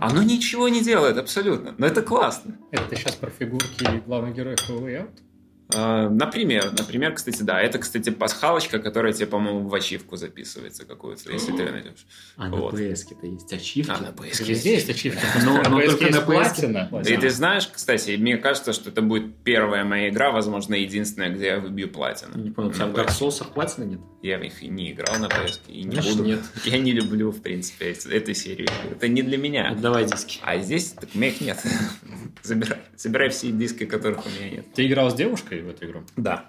Оно 0.00 0.22
ничего 0.22 0.68
не 0.68 0.82
делает 0.82 1.16
абсолютно, 1.16 1.74
но 1.78 1.86
это 1.86 2.02
классно. 2.02 2.58
Это 2.70 2.84
ты 2.84 2.96
сейчас 2.96 3.14
про 3.14 3.30
фигурки 3.30 4.02
главных 4.06 4.34
героев 4.34 4.58
Way 4.68 5.02
Out? 5.02 5.10
А, 5.18 5.23
Например, 5.72 6.70
например, 6.78 7.14
кстати, 7.14 7.42
да, 7.42 7.60
это, 7.60 7.78
кстати, 7.78 8.10
пасхалочка, 8.10 8.78
которая 8.78 9.12
тебе, 9.12 9.26
по-моему, 9.26 9.68
в 9.68 9.74
ачивку 9.74 10.16
записывается 10.16 10.84
какую-то, 10.84 11.32
если 11.32 11.52
ты 11.52 11.62
ее 11.62 11.70
найдешь. 11.72 12.06
А 12.36 12.48
Вот. 12.50 12.72
на 12.74 12.78
PS-ке-то 12.78 13.26
есть 13.26 13.52
ачивки. 13.52 13.90
А, 13.90 13.98
на 14.00 14.08
PS 14.08 14.44
Везде 14.44 14.74
есть 14.74 14.90
ачивки. 14.90 15.20
Но- 15.44 15.62
но 15.68 15.80
PS 15.80 15.86
только 15.96 16.12
на 16.12 16.16
PS. 16.18 16.24
платина. 16.24 16.90
И 17.08 17.16
ты 17.16 17.30
знаешь, 17.30 17.66
кстати, 17.72 18.16
мне 18.16 18.36
кажется, 18.36 18.72
что 18.72 18.90
это 18.90 19.00
будет 19.02 19.36
первая 19.42 19.84
моя 19.84 20.10
игра, 20.10 20.30
возможно, 20.30 20.74
единственная, 20.74 21.30
где 21.30 21.46
я 21.46 21.58
выбью 21.60 21.88
платину. 21.90 22.36
Не 22.36 22.50
понял, 22.50 22.68
у 22.68 22.72
тебя 22.72 22.86
в 22.86 22.94
Dark. 22.94 23.08
Souls 23.08 23.44
платина 23.52 23.84
нет? 23.84 24.00
Я 24.22 24.38
в 24.38 24.42
них 24.42 24.62
и 24.62 24.68
не 24.68 24.92
играл 24.92 25.18
на 25.18 25.26
PS, 25.26 25.60
и 25.68 25.82
не 25.84 25.92
Значит, 25.92 26.12
буду. 26.16 26.24
нет. 26.28 26.40
Я 26.64 26.78
не 26.78 26.92
люблю, 26.92 27.30
в 27.30 27.42
принципе, 27.42 27.92
эту 28.10 28.32
серию. 28.34 28.68
Это 28.90 29.08
не 29.08 29.22
для 29.22 29.36
меня. 29.38 29.68
Отдавай 29.70 30.04
диски. 30.06 30.38
А 30.42 30.58
здесь 30.58 30.90
так 30.92 31.08
у 31.14 31.18
меня 31.18 31.28
их 31.28 31.40
нет. 31.40 31.58
Забирай, 32.42 32.78
забирай 32.96 33.28
все 33.30 33.50
диски, 33.50 33.86
которых 33.86 34.24
у 34.26 34.28
меня 34.28 34.50
нет. 34.50 34.66
Ты 34.74 34.86
играл 34.86 35.10
с 35.10 35.14
девушкой 35.14 35.53
в 35.62 35.68
эту 35.68 35.86
игру? 35.86 36.02
Да. 36.16 36.46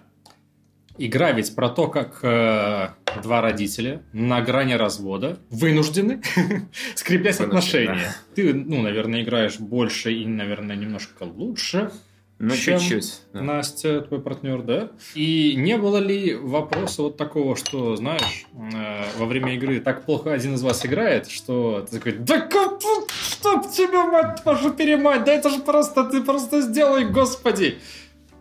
Игра 0.97 1.32
ведь 1.32 1.53
про 1.56 1.70
то, 1.70 1.88
как 1.88 2.20
э, 2.24 2.89
два 3.22 3.41
родителя 3.41 4.01
на 4.14 4.41
грани 4.41 4.74
развода 4.74 5.39
вынуждены 5.49 6.22
скреплять 6.95 7.38
Вынуждены, 7.39 7.45
отношения. 7.45 8.16
Ты, 8.34 8.53
ну, 8.53 8.82
наверное, 8.82 9.24
играешь 9.24 9.60
больше 9.60 10.14
и, 10.14 10.26
наверное, 10.26 10.78
немножко 10.78 11.24
лучше. 11.24 11.91
Ну, 12.38 12.53
чем 12.53 12.80
чуть-чуть. 12.80 13.22
да. 13.32 13.41
Настя, 13.41 14.01
твой 14.01 14.22
партнер, 14.22 14.62
да? 14.62 14.91
И 15.14 15.53
не 15.56 15.78
было 15.78 15.97
ли 15.97 16.36
вопроса 16.36 17.03
вот 17.03 17.16
такого, 17.16 17.56
что, 17.56 17.95
знаешь, 17.95 18.45
э, 18.53 19.03
во 19.18 19.26
время 19.26 19.56
игры 19.56 19.80
так 19.80 20.06
плохо 20.06 20.34
один 20.34 20.56
из 20.56 20.62
вас 20.62 20.86
играет, 20.86 21.30
что 21.30 21.86
ты 21.89 21.97
такой, 21.97 22.14
да 22.14 22.41
как, 22.41 22.82
чтоб 23.10 23.72
тебя, 23.72 24.06
мать 24.06 24.41
вашу 24.43 24.72
перемать, 24.72 25.24
да 25.24 25.34
это 25.34 25.49
же 25.49 25.60
просто, 25.60 26.03
ты 26.03 26.22
просто 26.22 26.60
сделай, 26.60 27.06
господи. 27.06 27.78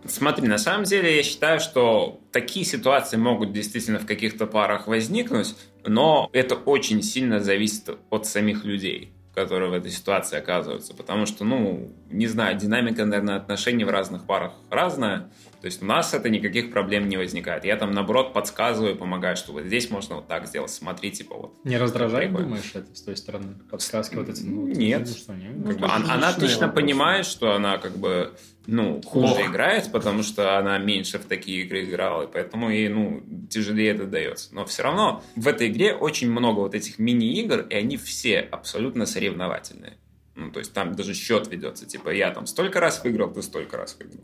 Смотри, 0.07 0.49
на 0.49 0.59
самом 0.59 0.85
деле 0.85 1.17
я 1.17 1.23
считаю, 1.23 1.61
что 1.61 2.21
такие 2.31 2.65
ситуации 2.65 3.17
могут 3.17 3.53
действительно 3.53 3.99
в 3.99 4.07
каких-то 4.07 4.47
парах 4.47 4.87
возникнуть, 4.87 5.55
но 5.85 6.29
это 6.33 6.55
очень 6.55 7.03
сильно 7.03 7.41
зависит 7.41 7.91
от 8.11 8.27
самих 8.27 8.65
людей 8.65 9.15
которые 9.35 9.69
в 9.69 9.75
этой 9.75 9.91
ситуации 9.91 10.39
оказываются. 10.39 10.95
Потому 10.95 11.27
что, 11.27 11.45
ну, 11.45 11.91
не 12.11 12.27
знаю, 12.29 12.57
динамика, 12.57 13.05
наверное, 13.05 13.37
отношений 13.37 13.85
в 13.85 13.91
разных 13.91 14.27
парах 14.27 14.53
разная. 14.71 15.29
То 15.65 15.69
есть 15.69 15.83
у 15.83 15.87
нас 15.87 16.13
это 16.13 16.29
никаких 16.29 16.71
проблем 16.71 17.09
не 17.09 17.17
возникает. 17.17 17.65
Я 17.65 17.77
там, 17.77 17.91
наоборот, 17.91 18.35
подсказываю, 18.35 18.97
помогаю, 18.97 19.35
что 19.35 19.53
вот 19.55 19.65
здесь 19.65 19.89
можно 19.89 20.17
вот 20.17 20.29
так 20.29 20.47
сделать. 20.47 20.71
Смотри, 20.71 21.11
типа 21.11 21.35
вот. 21.35 21.55
Не 21.65 21.79
раздражает, 21.79 22.27
Прикольно. 22.29 22.49
думаешь, 22.49 22.71
это 22.75 22.95
с 22.95 23.01
той 23.01 23.17
стороны? 23.17 23.55
Подсказки 23.71 24.15
вот 24.15 24.29
эти? 24.29 24.43
Ну, 24.43 24.67
Нет. 24.67 25.07
ну, 25.09 25.15
что, 25.15 25.33
нет? 25.33 25.53
Как 25.67 25.79
бы, 25.79 25.87
это 25.87 25.95
он- 25.97 26.03
она 26.03 26.03
личные 26.17 26.29
отлично 26.29 26.67
вопросы. 26.67 26.75
понимает, 26.75 27.25
что 27.25 27.53
она 27.55 27.79
как 27.79 27.97
бы 27.97 28.35
ну, 28.67 29.01
хуже 29.01 29.29
Плохо. 29.37 29.47
играет, 29.47 29.91
потому 29.91 30.23
что 30.23 30.59
она 30.59 30.77
меньше 30.77 31.19
в 31.19 31.25
такие 31.25 31.63
игры 31.65 31.85
играла, 31.85 32.25
и 32.25 32.27
поэтому 32.31 32.69
ей, 32.69 32.91
ну, 32.91 33.23
тяжелее 33.49 33.93
это 33.93 34.05
дается. 34.05 34.55
Но 34.55 34.67
все 34.67 34.83
равно 34.83 35.23
в 35.35 35.49
этой 35.49 35.69
игре 35.69 35.95
очень 35.95 36.31
много 36.31 36.61
вот 36.61 36.75
этих 36.75 36.99
мини-игр, 36.99 37.61
и 37.71 37.75
они 37.75 37.97
все 37.97 38.41
абсолютно 38.41 39.07
соревновательные. 39.07 39.95
Ну, 40.37 40.51
то 40.51 40.59
есть 40.59 40.75
там 40.75 40.95
даже 40.95 41.15
счет 41.15 41.51
ведется, 41.51 41.87
типа, 41.87 42.11
я 42.11 42.31
там 42.33 42.47
столько 42.47 42.81
раз 42.81 43.03
выиграл, 43.03 43.33
ты 43.33 43.41
столько 43.41 43.79
раз 43.79 43.97
выиграл. 43.99 44.21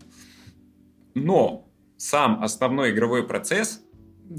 Но 1.15 1.69
сам 1.97 2.43
основной 2.43 2.91
игровой 2.91 3.27
процесс, 3.27 3.83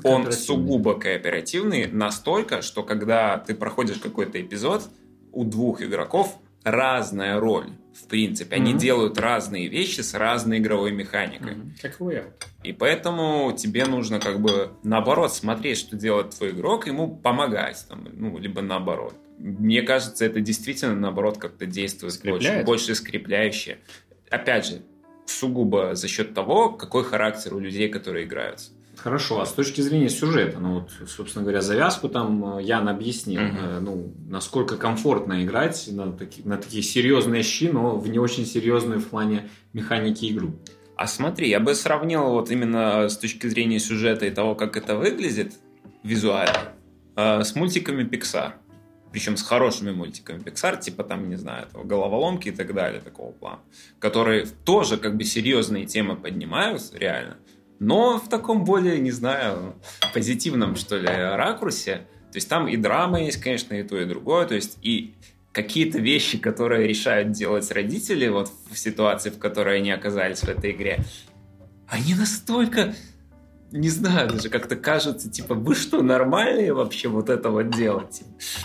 он 0.04 0.32
сугубо 0.32 0.94
кооперативный 1.00 1.88
настолько, 1.88 2.62
что 2.62 2.84
когда 2.84 3.38
ты 3.38 3.54
проходишь 3.56 3.98
какой-то 3.98 4.42
эпизод, 4.42 4.84
у 5.34 5.44
двух 5.44 5.82
игроков 5.82 6.38
разная 6.64 7.40
роль. 7.40 7.72
В 7.94 8.08
принципе, 8.08 8.56
они 8.56 8.72
Мгм. 8.72 8.80
делают 8.80 9.18
разные 9.20 9.68
вещи 9.68 10.02
с 10.02 10.14
разной 10.14 10.60
игровой 10.60 10.92
механикой. 10.92 11.56
Мгм. 11.56 11.74
Как 11.82 12.00
Out. 12.00 12.32
И 12.64 12.72
поэтому 12.72 13.54
тебе 13.58 13.86
нужно 13.86 14.20
как 14.20 14.40
бы 14.40 14.72
наоборот 14.84 15.34
смотреть, 15.34 15.78
что 15.80 15.98
делает 15.98 16.30
твой 16.30 16.52
игрок, 16.52 16.88
ему 16.88 17.16
помогать, 17.18 17.86
там, 17.90 18.08
ну, 18.14 18.38
либо 18.38 18.62
наоборот. 18.62 19.16
Мне 19.40 19.82
кажется, 19.82 20.24
это 20.24 20.40
действительно 20.40 20.96
наоборот 20.96 21.38
как-то 21.40 21.66
действует 21.66 22.14
больше, 22.24 22.44
Скрепляет? 22.44 22.66
больше 22.66 22.96
скрепляюще. 22.96 23.80
Опять 24.30 24.68
же, 24.68 24.82
сугубо 25.32 25.96
за 25.96 26.08
счет 26.08 26.34
того, 26.34 26.70
какой 26.70 27.04
характер 27.04 27.56
у 27.56 27.60
людей, 27.60 27.90
которые 27.90 28.26
играются. 28.26 28.72
Хорошо, 28.98 29.42
а 29.42 29.46
с 29.48 29.54
точки 29.54 29.82
зрения 29.82 30.10
сюжета, 30.10 30.60
ну 30.60 30.82
вот, 30.82 30.92
собственно 31.10 31.44
говоря, 31.44 31.62
завязку 31.62 32.08
там 32.08 32.58
э, 32.58 32.64
Ян 32.64 32.88
объяснил, 32.88 33.42
э, 33.42 33.80
ну, 33.80 34.14
насколько 34.30 34.78
комфортно 34.78 35.44
играть 35.44 35.88
на, 35.92 36.12
таки- 36.12 36.44
на 36.44 36.58
такие 36.58 36.84
серьезные 36.84 37.42
щи, 37.42 37.70
но 37.70 37.96
в 37.96 38.08
не 38.08 38.20
очень 38.20 38.46
серьезную 38.46 39.00
в 39.00 39.08
плане 39.08 39.50
механики 39.74 40.32
игру. 40.32 40.54
А 40.96 41.08
смотри, 41.08 41.50
я 41.50 41.60
бы 41.60 41.74
сравнил 41.74 42.30
вот 42.30 42.52
именно 42.52 43.10
с 43.10 43.18
точки 43.18 43.48
зрения 43.48 43.80
сюжета 43.80 44.28
и 44.28 44.30
того, 44.30 44.54
как 44.54 44.78
это 44.78 44.96
выглядит 44.96 45.54
визуально, 46.04 46.74
э, 47.16 47.44
с 47.44 47.56
мультиками 47.56 48.04
Pixar. 48.04 48.54
Причем 49.12 49.38
с 49.38 49.44
хорошими 49.44 49.92
мультиками 49.92 50.40
Pixar, 50.40 50.80
типа 50.80 51.04
там, 51.04 51.30
не 51.30 51.36
знаю, 51.36 51.68
этого 51.68 51.84
головоломки 51.84 52.50
и 52.50 52.52
так 52.52 52.74
далее, 52.74 53.02
такого 53.02 53.32
плана. 53.32 53.60
Которые 54.00 54.46
тоже 54.66 54.98
как 54.98 55.18
бы 55.18 55.24
серьезные 55.24 55.86
темы 55.86 56.16
поднимают, 56.16 56.84
реально. 56.94 57.38
но 57.80 58.20
в 58.20 58.30
таком 58.30 58.64
более, 58.64 59.00
не 59.00 59.12
знаю, 59.12 59.76
позитивном, 60.14 60.76
что 60.76 60.98
ли, 60.98 61.08
ракурсе. 61.08 62.06
То 62.32 62.38
есть 62.38 62.48
там 62.48 62.68
и 62.68 62.78
драма 62.78 63.22
есть, 63.22 63.42
конечно, 63.42 63.74
и 63.74 63.84
то, 63.84 64.00
и 64.00 64.06
другое. 64.06 64.46
То 64.46 64.56
есть 64.56 64.78
и 64.82 65.16
какие-то 65.52 66.00
вещи, 66.00 66.38
которые 66.38 66.88
решают 66.88 67.32
делать 67.32 67.70
родители 67.72 68.28
вот 68.28 68.52
в 68.70 68.78
ситуации, 68.78 69.32
в 69.32 69.40
которой 69.40 69.78
они 69.78 69.92
оказались 69.92 70.40
в 70.40 70.48
этой 70.48 70.72
игре, 70.72 71.04
они 71.88 72.14
настолько, 72.14 72.96
не 73.72 73.90
знаю, 73.90 74.30
даже 74.30 74.50
как-то 74.50 74.76
кажется, 74.76 75.30
типа, 75.30 75.56
вы 75.56 75.76
что, 75.76 76.02
нормальные 76.02 76.74
вообще 76.74 77.08
вот 77.08 77.30
это 77.30 77.50
вот 77.50 77.72
делать? 77.72 78.22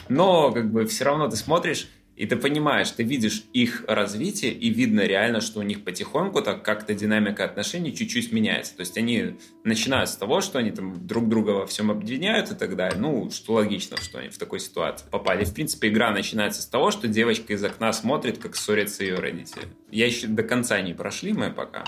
Но 0.08 0.52
как 0.52 0.70
бы 0.70 0.86
все 0.86 1.04
равно 1.04 1.28
ты 1.28 1.36
смотришь, 1.36 1.88
и 2.16 2.24
ты 2.24 2.36
понимаешь, 2.36 2.90
ты 2.90 3.02
видишь 3.02 3.44
их 3.52 3.84
развитие, 3.86 4.50
и 4.50 4.70
видно 4.70 5.02
реально, 5.02 5.42
что 5.42 5.60
у 5.60 5.62
них 5.62 5.84
потихоньку 5.84 6.40
так 6.40 6.62
как-то 6.62 6.94
динамика 6.94 7.44
отношений 7.44 7.94
чуть-чуть 7.94 8.32
меняется. 8.32 8.74
То 8.74 8.80
есть 8.80 8.96
они 8.96 9.36
начинают 9.64 10.08
с 10.08 10.16
того, 10.16 10.40
что 10.40 10.58
они 10.58 10.70
там 10.70 11.06
друг 11.06 11.28
друга 11.28 11.50
во 11.50 11.66
всем 11.66 11.90
объединяют 11.90 12.50
и 12.50 12.54
так 12.54 12.74
далее. 12.74 12.98
Ну, 12.98 13.30
что 13.30 13.54
логично, 13.54 13.98
что 13.98 14.18
они 14.18 14.30
в 14.30 14.38
такой 14.38 14.60
ситуации 14.60 15.04
попали. 15.10 15.44
В 15.44 15.52
принципе, 15.52 15.88
игра 15.88 16.10
начинается 16.10 16.62
с 16.62 16.66
того, 16.66 16.90
что 16.90 17.06
девочка 17.06 17.52
из 17.52 17.62
окна 17.62 17.92
смотрит, 17.92 18.38
как 18.38 18.56
ссорятся 18.56 19.04
ее 19.04 19.16
родители. 19.16 19.64
Я 19.90 20.06
еще 20.06 20.26
до 20.26 20.42
конца 20.42 20.80
не 20.80 20.94
прошли 20.94 21.34
мы 21.34 21.50
пока. 21.50 21.84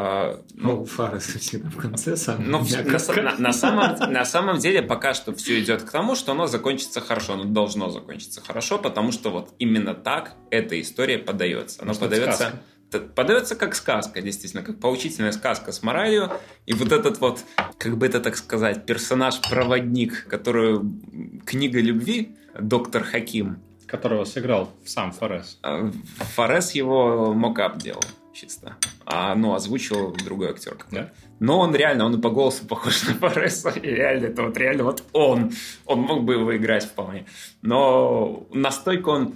А, 0.00 0.40
Ну, 0.54 0.84
фары 0.84 1.18
всегда 1.18 1.68
в 1.70 1.76
конце 1.76 2.16
сам. 2.16 2.44
ну, 2.48 2.58
на, 2.60 3.22
на- 3.22 3.38
на 3.38 3.52
самом, 3.52 4.12
на 4.12 4.24
самом 4.24 4.58
деле 4.58 4.80
пока 4.82 5.12
что 5.14 5.34
все 5.34 5.58
идет 5.60 5.82
к 5.82 5.90
тому, 5.90 6.14
что 6.14 6.32
оно 6.32 6.46
закончится 6.46 7.00
хорошо, 7.00 7.32
оно 7.34 7.44
должно 7.44 7.90
закончиться 7.90 8.40
хорошо, 8.40 8.78
потому 8.78 9.10
что 9.10 9.30
вот 9.30 9.54
именно 9.58 9.94
так 9.94 10.34
эта 10.50 10.80
история 10.80 11.18
подается. 11.18 11.82
Это 11.82 11.94
подается, 11.98 12.60
подается 13.16 13.56
как 13.56 13.74
сказка, 13.74 14.20
действительно, 14.22 14.62
как 14.62 14.78
поучительная 14.78 15.32
сказка 15.32 15.72
с 15.72 15.82
моралью. 15.82 16.30
И 16.66 16.74
вот 16.74 16.92
этот 16.92 17.20
вот, 17.20 17.40
как 17.78 17.98
бы 17.98 18.06
это 18.06 18.20
так 18.20 18.36
сказать, 18.36 18.86
персонаж-проводник, 18.86 20.26
который 20.28 20.76
м, 20.76 21.42
книга 21.44 21.80
любви, 21.80 22.36
доктор 22.58 23.02
Хаким, 23.02 23.58
Которого 23.86 24.24
сыграл 24.24 24.70
сам 24.84 25.12
Форес. 25.12 25.58
а, 25.62 25.90
Форес 26.36 26.72
его 26.72 27.32
мокап 27.34 27.78
делал 27.78 28.02
чисто. 28.40 28.76
А, 29.04 29.34
ну, 29.34 29.54
озвучил 29.54 30.12
другой 30.12 30.50
актер. 30.50 30.76
Да? 30.90 31.12
Но 31.40 31.58
он 31.58 31.74
реально, 31.74 32.06
он 32.06 32.20
по 32.20 32.30
голосу 32.30 32.66
похож 32.66 33.02
на 33.08 33.14
Фореса. 33.14 33.70
И 33.70 33.88
реально, 33.88 34.26
это 34.26 34.42
вот 34.42 34.56
реально 34.56 34.84
вот 34.84 35.02
он. 35.12 35.52
Он 35.86 36.00
мог 36.00 36.24
бы 36.24 36.34
его 36.34 36.56
играть 36.56 36.84
вполне. 36.84 37.26
Но 37.62 38.46
настолько 38.52 39.08
он, 39.08 39.34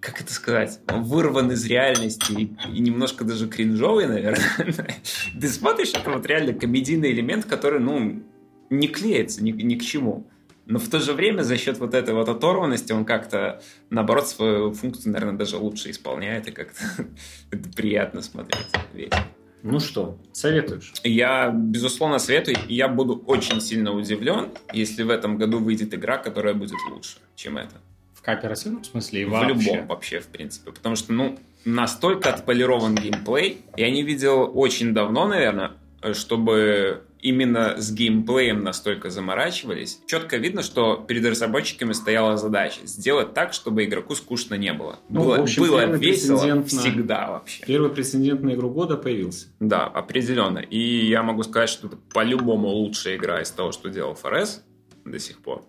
как 0.00 0.20
это 0.20 0.32
сказать, 0.32 0.80
вырван 0.86 1.50
из 1.52 1.64
реальности 1.66 2.32
и, 2.32 2.56
и 2.72 2.80
немножко 2.80 3.24
даже 3.24 3.48
кринжовый, 3.48 4.06
наверное. 4.06 4.48
Ты 5.40 5.48
смотришь, 5.48 5.92
это 5.94 6.10
вот 6.10 6.26
реально 6.26 6.54
комедийный 6.54 7.10
элемент, 7.10 7.46
который, 7.46 7.80
ну, 7.80 8.22
не 8.70 8.88
клеится 8.88 9.42
ни, 9.42 9.50
ни 9.50 9.74
к 9.76 9.82
чему. 9.82 10.26
Но 10.66 10.78
в 10.78 10.88
то 10.88 10.98
же 10.98 11.12
время 11.12 11.42
за 11.42 11.56
счет 11.58 11.78
вот 11.78 11.92
этой 11.94 12.14
вот 12.14 12.28
оторванности 12.28 12.92
он 12.92 13.04
как-то, 13.04 13.60
наоборот, 13.90 14.26
свою 14.28 14.72
функцию, 14.72 15.12
наверное, 15.12 15.36
даже 15.36 15.58
лучше 15.58 15.90
исполняет, 15.90 16.48
и 16.48 16.52
как-то 16.52 16.82
это 17.50 17.68
приятно 17.70 18.22
смотреть. 18.22 18.66
весело. 18.94 19.20
Ну 19.62 19.80
что, 19.80 20.18
советуешь? 20.32 20.92
Я, 21.04 21.50
безусловно, 21.50 22.18
советую, 22.18 22.56
и 22.68 22.74
я 22.74 22.86
буду 22.88 23.22
очень 23.26 23.60
сильно 23.62 23.92
удивлен, 23.92 24.50
если 24.74 25.02
в 25.02 25.10
этом 25.10 25.38
году 25.38 25.58
выйдет 25.58 25.94
игра, 25.94 26.18
которая 26.18 26.52
будет 26.54 26.76
лучше, 26.90 27.16
чем 27.34 27.56
эта. 27.56 27.76
В 28.14 28.20
кооперативном 28.22 28.84
смысле 28.84 29.22
и 29.22 29.24
В 29.24 29.30
вообще. 29.30 29.48
любом 29.72 29.86
вообще, 29.86 30.20
в 30.20 30.26
принципе. 30.28 30.70
Потому 30.72 30.96
что, 30.96 31.12
ну, 31.14 31.38
настолько 31.64 32.30
отполирован 32.32 32.94
геймплей. 32.94 33.62
Я 33.76 33.90
не 33.90 34.02
видел 34.02 34.50
очень 34.54 34.92
давно, 34.92 35.26
наверное, 35.28 35.72
чтобы 36.12 37.02
именно 37.24 37.76
с 37.78 37.90
геймплеем 37.90 38.62
настолько 38.62 39.08
заморачивались. 39.10 39.98
Четко 40.06 40.36
видно, 40.36 40.62
что 40.62 40.96
перед 40.96 41.24
разработчиками 41.24 41.92
стояла 41.94 42.36
задача 42.36 42.80
сделать 42.84 43.32
так, 43.32 43.54
чтобы 43.54 43.84
игроку 43.84 44.14
скучно 44.14 44.54
не 44.56 44.72
было. 44.74 44.98
Ну, 45.08 45.24
было 45.24 45.38
в 45.38 45.40
общем, 45.42 45.62
было 45.62 45.86
весело 45.96 46.36
прецедент 46.36 46.72
на- 46.72 46.78
всегда 46.80 47.30
вообще. 47.30 47.64
Первый 47.66 47.90
прецедент 47.90 48.42
на 48.42 48.52
игру 48.54 48.70
года 48.70 48.96
появился. 48.98 49.46
Да, 49.58 49.86
определенно. 49.86 50.58
И 50.58 51.06
я 51.06 51.22
могу 51.22 51.42
сказать, 51.42 51.70
что 51.70 51.86
это 51.88 51.96
по-любому 52.12 52.68
лучшая 52.68 53.16
игра 53.16 53.40
из 53.40 53.50
того, 53.50 53.72
что 53.72 53.88
делал 53.88 54.14
Форес 54.14 54.62
до 55.06 55.18
сих 55.18 55.40
пор. 55.40 55.64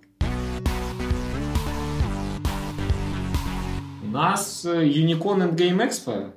У 4.03 4.07
нас 4.07 4.65
э, 4.65 4.85
Unicorn 4.87 5.49
and 5.49 5.55
Game 5.55 5.77
Expo 5.85 6.31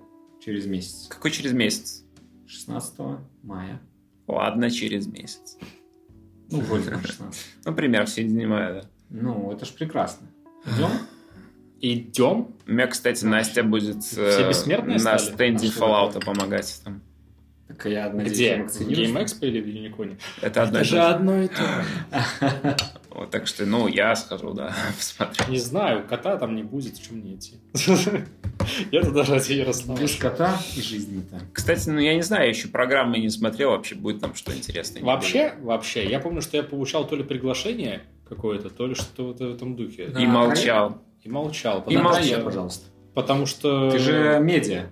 через 0.45 0.67
месяц. 0.67 1.07
Какой 1.09 1.31
через 1.33 1.53
месяц? 1.53 2.05
16 2.47 2.95
мая. 3.43 3.81
Ладно, 4.29 4.71
через 4.71 5.07
месяц. 5.07 5.57
Ну, 6.51 6.61
вроде 6.61 6.91
бы 6.91 7.03
16. 7.03 7.47
Например, 7.65 8.05
в 8.07 8.11
середине 8.11 8.47
мая, 8.47 8.73
да. 8.75 8.89
Ну, 9.11 9.51
это 9.53 9.65
ж 9.65 9.71
прекрасно. 9.71 10.27
Идем? 10.67 10.91
Идем. 11.81 12.55
У 12.67 12.73
меня, 12.73 12.87
кстати, 12.87 13.25
Настя 13.25 13.63
будет 13.63 13.97
э, 13.97 14.01
Все 14.31 14.49
бессмертные 14.49 14.99
на 14.99 15.19
стали? 15.19 15.35
стенде 15.35 15.69
Fallout 15.69 16.23
помогать. 16.25 16.81
Там. 16.85 17.01
Так 17.69 17.87
я 17.87 18.11
надеюсь, 18.11 18.33
Где? 18.33 18.65
В. 18.65 18.89
Game 18.89 19.25
Expo 19.25 19.47
или 19.47 19.61
в 19.61 19.67
Юниконе? 19.67 20.19
Это 20.41 20.63
Это 20.63 20.73
то 20.73 20.85
же 20.85 21.01
одно 21.01 21.43
и 21.43 21.49
то 21.49 21.57
же. 21.57 22.77
Вот, 23.19 23.31
так 23.31 23.49
что, 23.49 23.67
ну, 23.67 23.89
я 23.89 24.15
схожу, 24.15 24.53
да, 24.53 24.73
посмотрю. 24.97 25.45
Не 25.49 25.59
знаю, 25.59 26.07
кота 26.09 26.37
там 26.37 26.55
не 26.55 26.63
будет, 26.63 26.97
в 26.97 27.05
чем 27.05 27.19
мне 27.19 27.35
идти. 27.35 27.55
Я 28.93 29.03
туда 29.03 29.25
ради 29.25 29.55
Ярослава. 29.55 29.99
Без 29.99 30.15
кота 30.15 30.57
и 30.77 31.21
так. 31.29 31.43
Кстати, 31.53 31.89
ну, 31.89 31.99
я 31.99 32.15
не 32.15 32.23
знаю, 32.23 32.45
я 32.45 32.49
еще 32.51 32.69
программы 32.69 33.19
не 33.19 33.31
смотрел, 33.31 33.71
вообще 33.71 33.95
будет 33.95 34.21
там 34.21 34.35
что 34.35 34.55
интересное. 34.55 35.03
Вообще, 35.03 35.55
вообще, 35.61 36.09
я 36.09 36.21
помню, 36.21 36.43
что 36.43 36.57
я 36.57 36.63
получал 36.63 37.07
то 37.07 37.17
ли 37.17 37.25
приглашение 37.25 38.03
какое-то, 38.29 38.69
то 38.69 38.87
ли 38.87 38.95
что-то 38.95 39.25
вот 39.25 39.41
в 39.41 39.55
этом 39.55 39.75
духе. 39.75 40.13
И 40.17 40.27
молчал. 40.27 41.03
И 41.23 41.29
молчал. 41.29 41.85
И 41.89 41.97
молчал, 41.97 42.43
пожалуйста. 42.43 42.87
Потому 43.15 43.47
что... 43.47 43.91
Ты 43.91 43.99
же 43.99 44.39
медиа. 44.41 44.91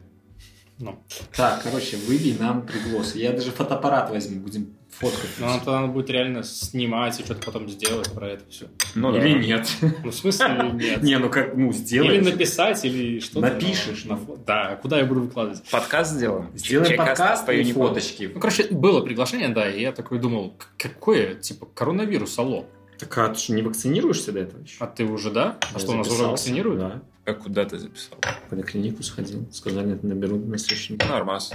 Ну, 0.79 0.99
Так, 1.35 1.63
короче, 1.63 1.97
выбей 1.97 2.37
нам 2.39 2.67
приглосы. 2.67 3.19
Я 3.19 3.33
даже 3.33 3.51
фотоаппарат 3.51 4.11
возьму, 4.11 4.41
будем 4.41 4.76
фоткать. 4.91 5.31
ну, 5.39 5.47
тогда 5.59 5.81
надо 5.81 5.93
будет 5.93 6.11
реально 6.11 6.43
снимать 6.43 7.21
и 7.21 7.25
что-то 7.25 7.45
потом 7.45 7.69
сделать 7.69 8.11
про 8.13 8.29
это 8.31 8.49
все. 8.49 8.67
Ну, 8.95 9.13
да. 9.13 9.19
Или 9.25 9.47
нет. 9.47 9.69
Ну, 10.03 10.11
в 10.11 10.15
смысле, 10.15 10.71
нет. 10.75 11.03
Не, 11.03 11.19
ну 11.19 11.29
как, 11.29 11.55
ну 11.57 11.71
Или 11.71 11.77
сделай. 11.77 12.21
написать, 12.21 12.85
или 12.85 13.21
что-то. 13.21 13.41
Напишешь 13.41 14.05
на 14.05 14.17
на 14.17 14.21
фо- 14.21 14.39
Да, 14.47 14.77
куда 14.77 14.99
я 14.99 15.05
буду 15.05 15.23
выкладывать? 15.23 15.63
Подкаст 15.71 16.13
сделаем? 16.13 16.51
Сделаем 16.55 16.97
подкаст 16.97 17.47
по 17.47 17.53
и 17.53 17.73
фоточки. 17.73 18.31
Ну, 18.33 18.41
короче, 18.41 18.69
было 18.71 19.03
приглашение, 19.03 19.49
да, 19.51 19.71
и 19.71 19.81
я 19.81 19.93
такой 19.93 20.19
думал, 20.19 20.57
какое, 20.79 21.35
типа, 21.35 21.67
коронавирус, 21.67 22.39
алло. 22.39 22.67
Так 22.99 23.19
а 23.19 23.29
ты 23.29 23.39
что, 23.39 23.53
не 23.53 23.63
вакцинируешься 23.63 24.33
до 24.33 24.41
этого 24.41 24.63
еще? 24.63 24.77
А 24.79 24.87
ты 24.87 25.05
уже, 25.05 25.31
да? 25.31 25.59
А 25.61 25.75
Я 25.75 25.79
что, 25.79 25.95
нас 25.95 26.09
уже 26.11 26.25
вакцинируют? 26.25 26.79
Да. 26.81 27.03
А 27.27 27.35
куда 27.35 27.65
ты 27.65 27.79
записал? 27.79 28.19
В 28.47 28.51
поликлинику 28.51 29.03
сходил. 29.03 29.47
Сказали, 29.53 29.95
это 29.95 30.07
наберут 30.07 30.47
на 30.47 30.57
следующий. 30.57 30.97
Нормас. 31.07 31.53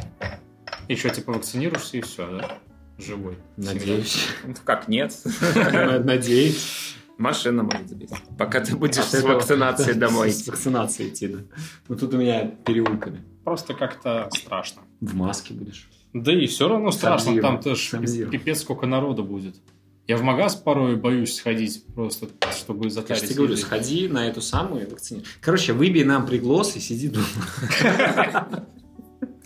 Еще, 0.88 1.10
типа, 1.10 1.34
вакцинируешься 1.34 1.98
и 1.98 2.02
все, 2.02 2.28
да? 2.28 2.60
Живой. 2.98 3.38
Надеюсь. 3.58 4.28
Ну, 4.46 4.54
Как 4.64 4.88
нет? 4.88 5.18
Надеюсь. 6.04 6.96
Машина 7.18 7.64
может 7.64 7.88
забить. 7.88 8.10
Пока 8.38 8.62
ты 8.62 8.76
будешь 8.76 9.04
с 9.04 9.22
вакцинацией 9.22 9.96
домой. 9.96 10.32
С 10.32 10.48
вакцинацией 10.48 11.10
идти, 11.10 11.28
да. 11.28 11.40
Ну 11.88 11.96
тут 11.96 12.14
у 12.14 12.18
меня 12.18 12.46
переулками. 12.66 13.24
Просто 13.44 13.74
как-то 13.74 14.30
страшно. 14.34 14.82
В 15.02 15.16
маске 15.16 15.54
будешь. 15.54 15.90
Да 16.14 16.34
и 16.34 16.46
все 16.48 16.68
равно 16.68 16.92
страшно, 16.92 17.40
там 17.42 17.62
тоже 17.62 18.00
пипец 18.00 18.62
сколько 18.62 18.86
народу 18.86 19.24
будет. 19.24 19.56
Я 20.08 20.18
в 20.18 20.24
магаз 20.24 20.56
порой 20.56 20.96
боюсь 20.98 21.36
сходить 21.36 21.86
просто, 21.94 22.28
чтобы 22.52 22.86
Я 22.86 22.90
же 22.90 22.96
затарить. 22.96 23.24
тебе 23.24 23.36
говорю, 23.36 23.56
сходи 23.56 24.08
на 24.08 24.28
эту 24.28 24.42
самую 24.42 24.88
и 24.88 24.90
вакцинируй. 24.90 25.28
Короче, 25.40 25.74
выбей 25.74 26.04
нам 26.04 26.26
приглас 26.26 26.76
и 26.76 26.80
сиди 26.80 27.08
дома. 27.08 27.26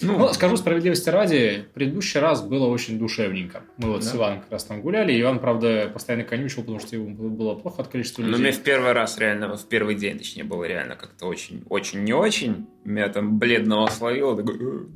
Ну, 0.02 0.28
скажу 0.34 0.58
справедливости 0.58 1.10
ради, 1.10 1.66
предыдущий 1.74 2.20
раз 2.20 2.42
было 2.44 2.68
очень 2.68 3.00
душевненько. 3.00 3.64
Мы 3.78 3.92
вот 3.92 4.04
с 4.04 4.12
Да. 4.12 4.18
Иваном 4.18 4.42
как 4.42 4.52
раз 4.52 4.64
там 4.66 4.82
гуляли, 4.82 5.20
Иван, 5.22 5.40
правда, 5.40 5.90
постоянно 5.94 6.26
конючил, 6.26 6.62
потому 6.64 6.80
что 6.80 6.96
ему 6.96 7.30
было 7.30 7.56
плохо 7.56 7.82
от 7.82 7.88
количества 7.88 8.22
Ну, 8.22 8.30
людей. 8.30 8.42
мне 8.42 8.52
в 8.52 8.62
первый 8.62 8.92
раз 8.92 9.18
реально, 9.18 9.56
в 9.56 9.66
первый 9.68 9.96
день, 9.96 10.18
точнее, 10.18 10.44
было 10.44 10.66
реально 10.66 10.96
как-то 10.96 11.28
очень, 11.28 11.64
очень 11.70 12.04
не 12.04 12.14
очень. 12.14 12.68
Меня 12.84 13.08
там 13.10 13.40
бледного 13.40 13.88
словило. 13.88 14.36
такой. 14.36 14.88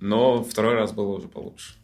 Но 0.00 0.42
второй 0.44 0.74
раз 0.74 0.92
было 0.92 1.16
уже 1.16 1.28
получше. 1.28 1.74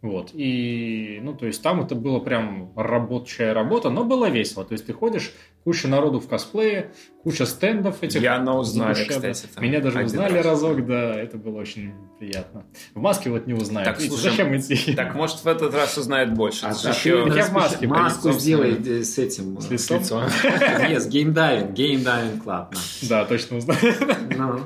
Вот. 0.00 0.30
И, 0.32 1.18
ну, 1.22 1.34
то 1.34 1.46
есть 1.46 1.60
там 1.62 1.80
это 1.80 1.94
было 1.96 2.20
прям 2.20 2.72
рабочая 2.76 3.52
работа, 3.52 3.90
но 3.90 4.04
было 4.04 4.30
весело. 4.30 4.64
То 4.64 4.72
есть 4.72 4.86
ты 4.86 4.92
ходишь, 4.92 5.32
куча 5.68 5.86
народу 5.86 6.18
в 6.18 6.26
косплее, 6.26 6.92
куча 7.22 7.44
стендов 7.44 8.02
этих. 8.02 8.22
Яна 8.22 8.56
узнали, 8.56 8.94
задушевных. 8.94 9.32
кстати. 9.34 9.52
там 9.54 9.62
Меня 9.62 9.80
даже 9.80 10.02
узнали 10.02 10.36
раз. 10.38 10.46
разок, 10.46 10.86
да, 10.86 11.14
это 11.14 11.36
было 11.36 11.60
очень 11.60 11.92
приятно. 12.18 12.64
В 12.94 13.00
маске 13.00 13.28
вот 13.28 13.46
не 13.46 13.52
узнают. 13.52 13.86
Так, 13.86 14.00
Видите, 14.00 14.16
слушай, 14.18 14.30
зачем 14.30 14.56
идти? 14.56 14.94
Так, 14.94 15.14
может, 15.14 15.44
в 15.44 15.46
этот 15.46 15.74
раз 15.74 15.98
узнает 15.98 16.32
больше. 16.32 16.64
А 16.64 16.72
да, 16.82 16.88
еще- 16.88 17.30
я 17.36 17.44
в 17.44 17.52
маске 17.52 17.86
маску 17.86 18.32
сделай 18.32 18.78
э, 18.82 19.04
с 19.04 19.18
этим. 19.18 19.60
С 19.60 19.70
э, 19.70 19.74
лицом? 19.74 20.22
Нет, 20.88 21.02
с 21.02 21.06
GameDiving, 21.06 21.72
GameDiving 21.72 22.44
Club. 22.44 22.74
Да, 23.02 23.26
точно 23.26 23.58
узнают. 23.58 23.82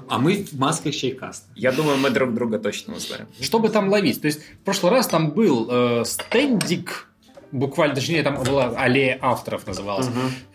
А 0.08 0.18
мы 0.20 0.44
в 0.44 0.56
масках 0.56 0.94
чайкаст. 0.94 1.46
Я 1.56 1.72
думаю, 1.72 1.98
мы 1.98 2.10
друг 2.10 2.32
друга 2.32 2.60
точно 2.60 2.94
узнаем. 2.94 3.26
Чтобы 3.40 3.70
там 3.70 3.88
ловить. 3.88 4.20
То 4.20 4.26
есть, 4.26 4.40
в 4.40 4.58
прошлый 4.64 4.92
раз 4.92 5.08
там 5.08 5.32
был 5.32 5.66
э, 5.68 6.04
стендик, 6.04 7.08
буквально, 7.52 7.94
точнее, 7.94 8.22
там 8.22 8.42
была 8.42 8.70
аллея 8.76 9.18
авторов 9.20 9.66
называлась. 9.66 10.08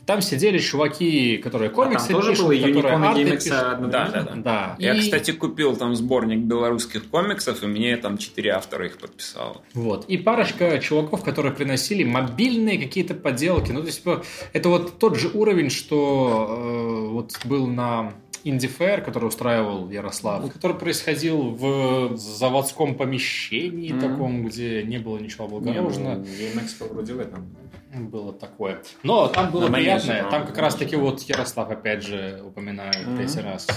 Там 0.06 0.22
сидели 0.22 0.58
чуваки, 0.58 1.38
которые 1.38 1.70
А 1.70 1.74
там 1.74 1.84
комиксы 1.84 2.14
тоже 2.14 2.32
пишут, 2.32 2.46
было 2.46 2.54
Unicorn 2.54 2.76
и 2.76 2.94
одновременно? 2.94 3.88
Да, 3.90 4.10
да, 4.10 4.22
да. 4.22 4.32
Да. 4.36 4.76
Я, 4.80 4.94
И- 4.94 5.02
кстати, 5.02 5.32
купил 5.32 5.76
там 5.76 5.96
сборник 5.96 6.40
белорусских 6.40 7.10
комиксов, 7.10 7.62
и 7.64 7.68
мне 7.68 7.98
там 7.98 8.18
четыре 8.18 8.52
автора 8.52 8.86
их 8.86 9.00
подписало. 9.00 9.62
Вот. 9.74 10.06
И 10.06 10.18
парочка 10.18 10.80
чуваков, 10.80 11.24
которые 11.24 11.54
приносили 11.54 12.06
мобильные 12.06 12.78
какие-то 12.80 13.16
поделки. 13.16 13.72
Ну, 13.74 13.82
то 13.82 13.88
есть, 13.88 14.00
типа, 14.00 14.24
это 14.54 14.70
вот 14.70 14.98
тот 14.98 15.18
же 15.18 15.30
уровень, 15.34 15.70
что 15.70 16.48
э, 16.50 17.12
вот 17.12 17.38
был 17.44 17.68
на 17.68 18.14
Инди 18.50 18.68
Fair, 18.68 19.02
который 19.02 19.26
устраивал 19.28 19.90
Ярослав, 19.90 20.52
который 20.54 20.78
происходил 20.78 21.52
в 21.52 22.16
заводском 22.18 22.96
помещении 22.96 23.92
Мгм. 23.92 24.00
таком, 24.02 24.46
где 24.46 24.84
не 24.84 24.98
было 25.00 25.18
ничего 25.18 25.46
облагорожено. 25.46 26.24
GameX 26.24 26.88
вроде 26.92 27.14
в 27.14 27.20
этом. 27.20 27.56
Было 27.94 28.34
такое. 28.34 28.82
Но 29.04 29.28
там 29.28 29.52
было 29.52 29.68
На 29.68 29.78
приятное. 29.78 30.24
Там 30.30 30.46
как 30.46 30.56
на 30.56 30.62
раз 30.62 30.74
Манеже. 30.74 30.86
таки 30.86 30.96
вот 31.02 31.22
Ярослав 31.24 31.70
опять 31.72 32.04
же 32.04 32.42
упоминает 32.46 33.06
Мгм. 33.08 33.18
третий 33.18 33.40
раз. 33.42 33.68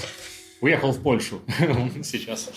Уехал 0.60 0.92
в 0.92 1.00
Польшу 1.00 1.40
сейчас. 2.02 2.50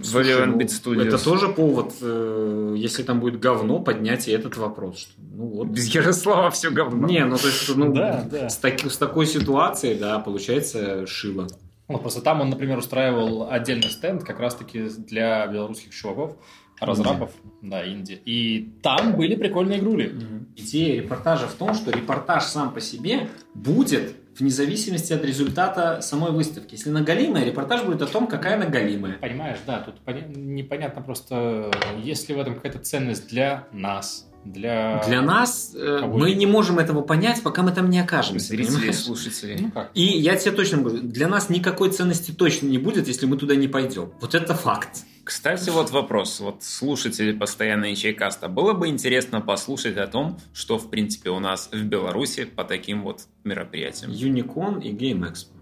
Studios. 0.00 0.80
ну, 0.84 1.00
Это 1.02 1.22
тоже 1.22 1.48
повод, 1.48 1.94
э, 2.00 2.74
если 2.76 3.02
там 3.04 3.20
будет 3.20 3.38
говно, 3.38 3.78
поднять 3.78 4.26
и 4.28 4.32
этот 4.32 4.56
вопрос. 4.56 4.98
Что, 4.98 5.12
ну 5.18 5.46
вот. 5.46 5.68
Без 5.68 5.86
Ярослава 5.94 6.50
все 6.50 6.70
говно. 6.70 7.06
Не, 7.06 7.24
ну 7.24 7.36
то 7.38 7.46
есть, 7.46 7.76
ну, 7.76 7.92
Да, 7.92 8.26
да. 8.30 8.48
С, 8.48 8.56
таки- 8.56 8.88
с 8.88 8.96
такой 8.98 9.26
ситуацией, 9.26 9.94
да, 9.96 10.18
получается 10.18 11.06
шило. 11.06 11.46
Ну, 11.88 11.98
просто 11.98 12.20
там 12.20 12.40
он, 12.40 12.50
например, 12.50 12.78
устраивал 12.78 13.48
отдельный 13.48 13.90
стенд 13.90 14.24
как 14.24 14.40
раз-таки 14.40 14.88
для 14.88 15.46
белорусских 15.46 15.94
чуваков, 15.94 16.32
разрабов, 16.80 17.30
да, 17.62 17.88
инди. 17.88 18.20
И 18.24 18.72
там 18.82 19.14
были 19.14 19.36
прикольные 19.36 19.78
игрули. 19.78 20.12
Идея 20.56 21.00
репортажа 21.00 21.46
в 21.46 21.54
том, 21.54 21.74
что 21.74 21.92
репортаж 21.92 22.42
сам 22.44 22.74
по 22.74 22.80
себе 22.80 23.28
будет 23.54 24.16
вне 24.38 24.50
зависимости 24.50 25.12
от 25.12 25.24
результата 25.24 26.00
самой 26.00 26.32
выставки. 26.32 26.74
Если 26.74 26.90
она 26.90 27.00
голимая, 27.02 27.44
репортаж 27.44 27.84
будет 27.84 28.02
о 28.02 28.06
том, 28.06 28.26
какая 28.26 28.54
она 28.56 28.66
голимая. 28.66 29.14
Понимаешь, 29.18 29.58
да, 29.66 29.80
тут 29.80 29.96
поня- 30.04 30.28
непонятно 30.36 31.02
просто, 31.02 31.70
есть 32.02 32.28
ли 32.28 32.34
в 32.34 32.38
этом 32.40 32.54
какая-то 32.56 32.78
ценность 32.78 33.28
для 33.28 33.66
нас, 33.72 34.25
для... 34.52 35.02
Для 35.06 35.22
нас 35.22 35.72
э, 35.74 36.00
мы 36.06 36.34
не 36.34 36.46
можем 36.46 36.78
этого 36.78 37.02
понять, 37.02 37.42
пока 37.42 37.62
мы 37.62 37.72
там 37.72 37.90
не 37.90 38.00
окажемся. 38.00 38.48
Зрители 38.48 38.74
понимаешь? 38.74 38.96
слушатели. 38.96 39.58
Ну 39.60 39.70
как? 39.70 39.90
И 39.94 40.04
я 40.04 40.36
тебе 40.36 40.52
точно 40.52 40.78
говорю, 40.78 41.00
для 41.02 41.28
нас 41.28 41.48
никакой 41.48 41.90
ценности 41.90 42.30
точно 42.30 42.66
не 42.66 42.78
будет, 42.78 43.08
если 43.08 43.26
мы 43.26 43.36
туда 43.36 43.56
не 43.56 43.68
пойдем. 43.68 44.12
Вот 44.20 44.34
это 44.34 44.54
факт. 44.54 45.04
Кстати, 45.24 45.70
вот 45.70 45.90
вопрос. 45.90 46.38
Вот 46.38 46.62
слушатели 46.62 47.32
постоянные 47.32 47.96
чайкаста. 47.96 48.48
Было 48.48 48.74
бы 48.74 48.86
интересно 48.86 49.40
послушать 49.40 49.96
о 49.96 50.06
том, 50.06 50.38
что, 50.54 50.78
в 50.78 50.88
принципе, 50.88 51.30
у 51.30 51.40
нас 51.40 51.68
в 51.72 51.82
Беларуси 51.82 52.44
по 52.44 52.62
таким 52.62 53.02
вот 53.02 53.22
мероприятиям. 53.42 54.12
Юникон 54.12 54.78
и 54.78 54.92
Game 54.92 55.28
Expo. 55.28 55.55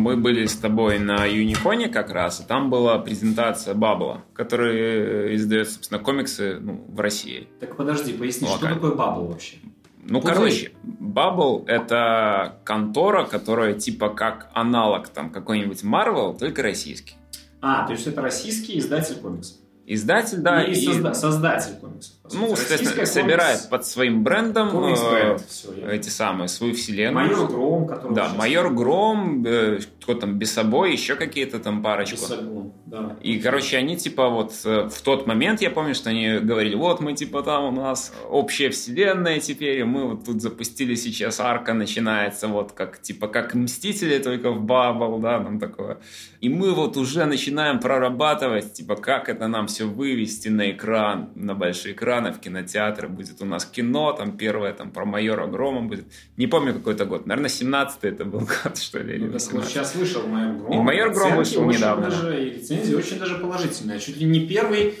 Мы 0.00 0.16
были 0.16 0.46
с 0.46 0.56
тобой 0.56 0.98
на 0.98 1.26
Юниконе 1.26 1.88
как 1.88 2.10
раз, 2.10 2.40
и 2.40 2.44
там 2.44 2.70
была 2.70 2.98
презентация 2.98 3.74
Бабла, 3.74 4.24
который 4.32 5.36
издает, 5.36 5.70
собственно, 5.70 6.00
комиксы 6.00 6.58
ну, 6.58 6.84
в 6.88 6.98
России. 7.00 7.48
Так 7.60 7.76
подожди, 7.76 8.14
поясни, 8.14 8.46
что 8.46 8.56
Локально. 8.56 8.74
такое 8.76 8.94
бабл 8.94 9.26
вообще? 9.26 9.56
Ну, 10.02 10.22
Пузырь. 10.22 10.34
короче, 10.34 10.72
Bubble— 10.98 11.64
это 11.66 12.56
контора, 12.64 13.26
которая 13.26 13.74
типа 13.74 14.08
как 14.08 14.48
аналог 14.54 15.08
там 15.08 15.30
какой-нибудь 15.30 15.84
Marvel, 15.84 16.38
только 16.38 16.62
российский. 16.62 17.16
А, 17.60 17.86
то 17.86 17.92
есть 17.92 18.06
это 18.06 18.22
российский 18.22 18.78
издатель 18.78 19.16
комиксов. 19.16 19.58
Издатель, 19.86 20.38
да, 20.38 20.64
и, 20.64 20.72
и, 20.72 20.88
созда- 20.88 21.12
создатель 21.12 21.74
комиксов. 21.78 22.14
Ну, 22.32 22.56
соответственно, 22.56 23.06
собирает 23.06 23.68
под 23.70 23.86
своим 23.86 24.22
брендом 24.22 24.68
э, 24.68 25.10
бренд. 25.10 25.40
Всё, 25.48 25.72
я- 25.74 25.92
эти 25.92 26.08
самые, 26.08 26.48
свою 26.48 26.74
вселенную. 26.74 27.26
Майор 27.28 27.48
Гром, 27.48 27.86
который 27.86 28.14
Да, 28.14 28.28
Майор 28.36 28.72
Гром, 28.72 29.44
э, 29.46 29.78
кто 30.00 30.14
там, 30.14 30.38
без 30.38 30.52
собой, 30.52 30.92
еще 30.92 31.14
какие-то 31.16 31.58
там 31.58 31.82
парочку. 31.82 32.16
Бесогон, 32.16 32.72
да. 32.86 33.16
И, 33.22 33.38
короче, 33.38 33.76
они 33.76 33.96
типа 33.96 34.28
вот 34.28 34.52
э, 34.64 34.88
в 34.88 35.00
тот 35.02 35.26
момент, 35.26 35.60
я 35.62 35.70
помню, 35.70 35.94
что 35.94 36.10
они 36.10 36.38
говорили, 36.38 36.74
вот 36.74 37.00
мы 37.00 37.12
типа 37.14 37.42
там 37.42 37.64
у 37.64 37.70
нас 37.70 38.12
общая 38.28 38.70
вселенная 38.70 39.40
теперь, 39.40 39.78
и 39.80 39.84
мы 39.84 40.08
вот 40.08 40.24
тут 40.24 40.40
запустили 40.42 40.94
сейчас 40.94 41.40
арка 41.40 41.74
начинается 41.74 42.48
вот 42.48 42.72
как 42.72 43.00
типа 43.00 43.28
как 43.28 43.54
Мстители, 43.54 44.18
только 44.18 44.50
в 44.50 44.62
Бабл, 44.62 45.18
да, 45.18 45.38
там 45.40 45.58
такое. 45.58 45.98
И 46.40 46.48
мы 46.48 46.72
вот 46.72 46.96
уже 46.96 47.24
начинаем 47.26 47.78
прорабатывать, 47.80 48.72
типа 48.74 48.96
как 48.96 49.28
это 49.28 49.48
нам 49.48 49.66
все 49.66 49.84
вывести 49.84 50.48
на 50.48 50.70
экран, 50.70 51.30
на 51.34 51.54
большие 51.54 51.94
экраны, 52.20 52.32
в 52.32 52.40
кинотеатры, 52.40 53.08
будет 53.08 53.40
у 53.42 53.44
нас 53.44 53.64
кино, 53.64 54.12
там 54.12 54.36
первое 54.36 54.72
там 54.72 54.90
про 54.90 55.04
майора 55.04 55.46
Грома 55.46 55.82
будет. 55.82 56.06
Не 56.36 56.46
помню 56.46 56.74
какой 56.74 56.94
это 56.94 57.04
год, 57.04 57.26
наверное, 57.26 57.50
17 57.50 58.04
это 58.04 58.24
был 58.24 58.40
год, 58.64 58.78
что 58.78 58.98
ли, 58.98 59.14
или 59.14 59.20
Ну, 59.20 59.26
вот 59.26 59.34
18 59.34 59.70
сейчас 59.70 59.94
вышел 59.94 60.26
Майор 60.26 60.56
Гром. 60.56 60.72
И 60.72 60.78
Майор 60.78 61.12
Гром 61.12 61.36
вышел 61.36 61.64
недавно, 61.64 62.10
Даже, 62.10 62.44
и 62.44 62.50
рецензии 62.50 62.94
очень 62.94 63.18
даже 63.18 63.38
положительные. 63.38 63.98
Чуть 63.98 64.16
ли 64.16 64.26
не 64.26 64.46
первый 64.46 64.94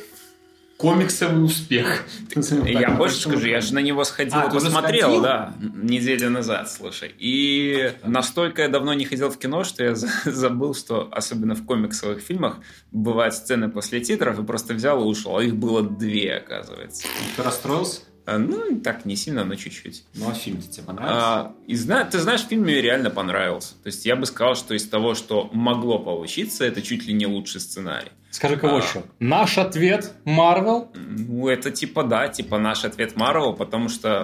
комиксовый 0.80 1.44
успех. 1.44 2.04
Я 2.64 2.90
больше 2.92 3.16
скажу, 3.20 3.46
я 3.46 3.60
же 3.60 3.74
на 3.74 3.80
него 3.80 4.02
сходил, 4.04 4.38
А, 4.38 4.48
посмотрел, 4.50 5.08
сходил? 5.08 5.22
да, 5.22 5.54
неделю 5.60 6.30
назад, 6.30 6.70
слушай. 6.70 7.14
И 7.18 7.92
настолько 8.02 8.62
я 8.62 8.68
давно 8.68 8.94
не 8.94 9.04
ходил 9.04 9.28
в 9.28 9.36
кино, 9.38 9.62
что 9.64 9.84
я 9.84 9.94
за- 10.02 10.08
забыл, 10.24 10.74
что 10.74 11.08
особенно 11.12 11.54
в 11.54 11.66
комиксовых 11.66 12.20
фильмах 12.20 12.56
бывают 12.92 13.34
сцены 13.34 13.68
после 13.68 14.00
титров, 14.00 14.38
и 14.38 14.42
просто 14.42 14.72
взял 14.72 15.02
и 15.02 15.04
ушел. 15.04 15.36
А 15.36 15.44
их 15.44 15.54
было 15.54 15.82
две, 15.82 16.36
оказывается. 16.36 17.06
Ты 17.36 17.42
расстроился? 17.42 18.00
А, 18.30 18.38
Ну, 18.38 18.80
так 18.80 19.04
не 19.04 19.16
сильно, 19.16 19.44
но 19.44 19.54
чуть-чуть. 19.56 20.04
Ну, 20.14 20.30
а 20.30 20.34
фильм 20.34 20.62
тебе 20.62 20.84
понравился? 20.84 21.18
А, 21.20 21.54
и 21.66 21.74
ты 22.10 22.18
знаешь, 22.18 22.42
фильм 22.42 22.62
мне 22.62 22.80
реально 22.80 23.10
понравился. 23.10 23.74
То 23.82 23.88
есть 23.88 24.06
я 24.06 24.16
бы 24.16 24.26
сказал, 24.26 24.54
что 24.54 24.74
из 24.74 24.88
того, 24.88 25.14
что 25.14 25.50
могло 25.52 25.98
получиться, 25.98 26.64
это 26.64 26.82
чуть 26.82 27.06
ли 27.06 27.12
не 27.12 27.26
лучший 27.26 27.60
сценарий. 27.60 28.10
Скажи-ка 28.30 28.68
вот 28.68 28.84
А. 28.84 28.86
что. 28.86 29.04
Наш 29.18 29.58
ответ 29.58 30.12
Марвел 30.24 30.92
Ну, 30.94 31.48
это 31.48 31.72
типа 31.72 32.04
да, 32.04 32.28
типа 32.28 32.58
наш 32.58 32.84
ответ 32.84 33.16
Марвел, 33.16 33.54
потому 33.54 33.88
что 33.88 34.22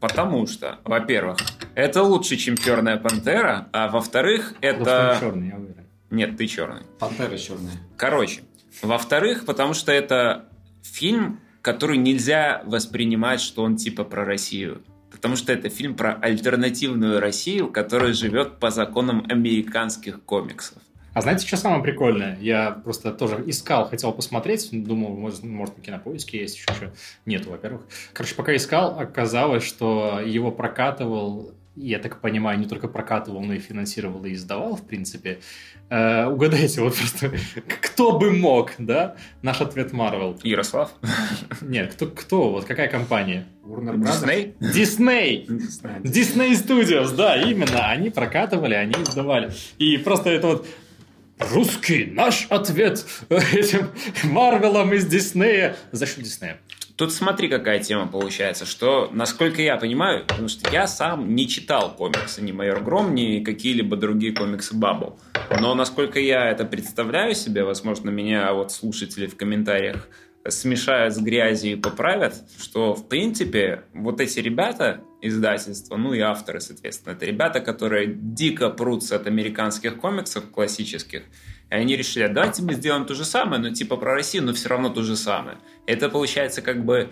Потому 0.00 0.46
что, 0.46 0.78
во-первых, 0.84 1.36
это 1.74 2.02
лучше, 2.02 2.36
чем 2.36 2.56
Черная 2.56 2.96
Пантера, 2.96 3.68
а 3.72 3.88
во-вторых, 3.88 4.54
это... 4.62 5.18
черный, 5.20 5.48
я 5.48 5.56
уверен. 5.56 5.86
Нет, 6.08 6.38
ты 6.38 6.46
черный. 6.46 6.84
Пантера 6.98 7.36
черная. 7.36 7.74
Короче, 7.98 8.40
во-вторых, 8.80 9.44
потому 9.44 9.74
что 9.74 9.92
это 9.92 10.46
фильм, 10.82 11.40
который 11.62 11.96
нельзя 11.96 12.62
воспринимать, 12.64 13.40
что 13.40 13.62
он 13.62 13.76
типа 13.76 14.04
про 14.04 14.24
Россию. 14.24 14.82
Потому 15.10 15.36
что 15.36 15.52
это 15.52 15.68
фильм 15.68 15.96
про 15.96 16.14
альтернативную 16.14 17.20
Россию, 17.20 17.70
которая 17.70 18.12
живет 18.12 18.58
по 18.58 18.70
законам 18.70 19.26
американских 19.28 20.22
комиксов. 20.22 20.78
А 21.12 21.22
знаете, 21.22 21.46
что 21.46 21.56
самое 21.56 21.82
прикольное? 21.82 22.38
Я 22.40 22.70
просто 22.70 23.12
тоже 23.12 23.42
искал, 23.46 23.88
хотел 23.88 24.12
посмотреть, 24.12 24.68
думал, 24.70 25.16
может, 25.16 25.42
может 25.42 25.76
на 25.76 25.82
кинопоиске 25.82 26.38
есть 26.38 26.56
еще 26.56 26.72
что. 26.72 26.92
Нету, 27.26 27.50
во-первых. 27.50 27.82
Короче, 28.12 28.36
пока 28.36 28.54
искал, 28.54 28.98
оказалось, 28.98 29.64
что 29.64 30.20
его 30.24 30.52
прокатывал, 30.52 31.52
я 31.80 31.98
так 31.98 32.20
понимаю, 32.20 32.58
не 32.58 32.66
только 32.66 32.88
прокатывал, 32.88 33.42
но 33.42 33.54
и 33.54 33.58
финансировал 33.58 34.24
и 34.24 34.34
издавал, 34.34 34.76
в 34.76 34.86
принципе. 34.86 35.40
Э, 35.88 36.26
угадайте, 36.26 36.80
вот 36.80 36.94
просто, 36.94 37.32
кто 37.82 38.18
бы 38.18 38.32
мог, 38.32 38.72
да? 38.78 39.16
Наш 39.42 39.60
ответ 39.60 39.92
Марвел. 39.92 40.38
Ярослав? 40.42 40.92
Нет, 41.60 41.94
кто, 41.94 42.06
кто, 42.06 42.50
вот 42.50 42.64
какая 42.64 42.88
компания? 42.88 43.46
Warner 43.64 43.96
Brothers? 43.96 44.20
Дисней? 44.20 44.54
Дисней! 44.60 45.46
Не 45.48 45.58
знаю. 45.60 46.02
Disney 46.02 46.52
Studios, 46.52 47.14
да, 47.14 47.36
именно. 47.36 47.88
Они 47.90 48.10
прокатывали, 48.10 48.74
они 48.74 48.94
издавали. 49.02 49.52
И 49.78 49.96
просто 49.98 50.30
это 50.30 50.46
вот 50.48 50.66
русский 51.38 52.06
наш 52.06 52.46
ответ 52.50 53.04
этим 53.28 53.88
Марвелам 54.24 54.92
из 54.92 55.06
Диснея 55.06 55.76
за 55.92 56.06
счет 56.06 56.22
Диснея. 56.24 56.58
Тут 57.00 57.14
смотри, 57.14 57.48
какая 57.48 57.78
тема 57.78 58.06
получается, 58.06 58.66
что, 58.66 59.08
насколько 59.10 59.62
я 59.62 59.78
понимаю, 59.78 60.26
потому 60.26 60.48
что 60.48 60.70
я 60.70 60.86
сам 60.86 61.34
не 61.34 61.48
читал 61.48 61.96
комиксы, 61.96 62.42
ни 62.42 62.52
«Майор 62.52 62.82
Гром», 62.82 63.14
ни 63.14 63.42
какие-либо 63.42 63.96
другие 63.96 64.34
комиксы 64.34 64.76
«Баббл». 64.76 65.18
Но 65.58 65.74
насколько 65.74 66.20
я 66.20 66.50
это 66.50 66.66
представляю 66.66 67.34
себе, 67.34 67.64
возможно, 67.64 68.10
меня 68.10 68.52
вот 68.52 68.70
слушатели 68.70 69.26
в 69.26 69.34
комментариях 69.34 70.08
смешают 70.46 71.14
с 71.14 71.18
грязью 71.18 71.72
и 71.72 71.76
поправят, 71.76 72.34
что, 72.60 72.94
в 72.94 73.08
принципе, 73.08 73.84
вот 73.94 74.20
эти 74.20 74.40
ребята, 74.40 75.00
издательства, 75.22 75.96
ну 75.96 76.12
и 76.12 76.20
авторы, 76.20 76.60
соответственно, 76.60 77.14
это 77.14 77.24
ребята, 77.24 77.60
которые 77.60 78.12
дико 78.14 78.68
прутся 78.68 79.16
от 79.16 79.26
американских 79.26 79.96
комиксов 79.98 80.50
классических, 80.50 81.22
и 81.70 81.74
они 81.74 81.96
решили, 81.96 82.24
«А 82.24 82.28
давайте 82.28 82.62
мы 82.62 82.74
сделаем 82.74 83.06
то 83.06 83.14
же 83.14 83.24
самое, 83.24 83.62
но 83.62 83.70
типа 83.70 83.96
про 83.96 84.14
Россию, 84.14 84.44
но 84.44 84.52
все 84.52 84.68
равно 84.68 84.90
то 84.90 85.02
же 85.02 85.16
самое. 85.16 85.58
Это 85.86 86.08
получается 86.08 86.62
как 86.62 86.84
бы 86.84 87.10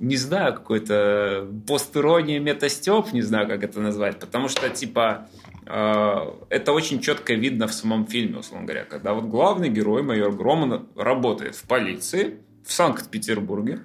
не 0.00 0.16
знаю, 0.16 0.54
какой-то 0.54 1.46
постирония, 1.68 2.40
метастеп, 2.40 3.12
не 3.12 3.20
знаю, 3.20 3.46
как 3.46 3.62
это 3.62 3.80
назвать, 3.80 4.18
потому 4.18 4.48
что, 4.48 4.70
типа, 4.70 5.28
э, 5.66 6.16
это 6.48 6.72
очень 6.72 7.00
четко 7.00 7.34
видно 7.34 7.66
в 7.66 7.74
самом 7.74 8.06
фильме, 8.06 8.38
условно 8.38 8.66
говоря, 8.66 8.84
когда 8.86 9.12
вот 9.12 9.24
главный 9.24 9.68
герой, 9.68 10.02
майор 10.02 10.32
Громан, 10.32 10.88
работает 10.96 11.54
в 11.54 11.64
полиции 11.64 12.38
в 12.64 12.72
Санкт-Петербурге, 12.72 13.80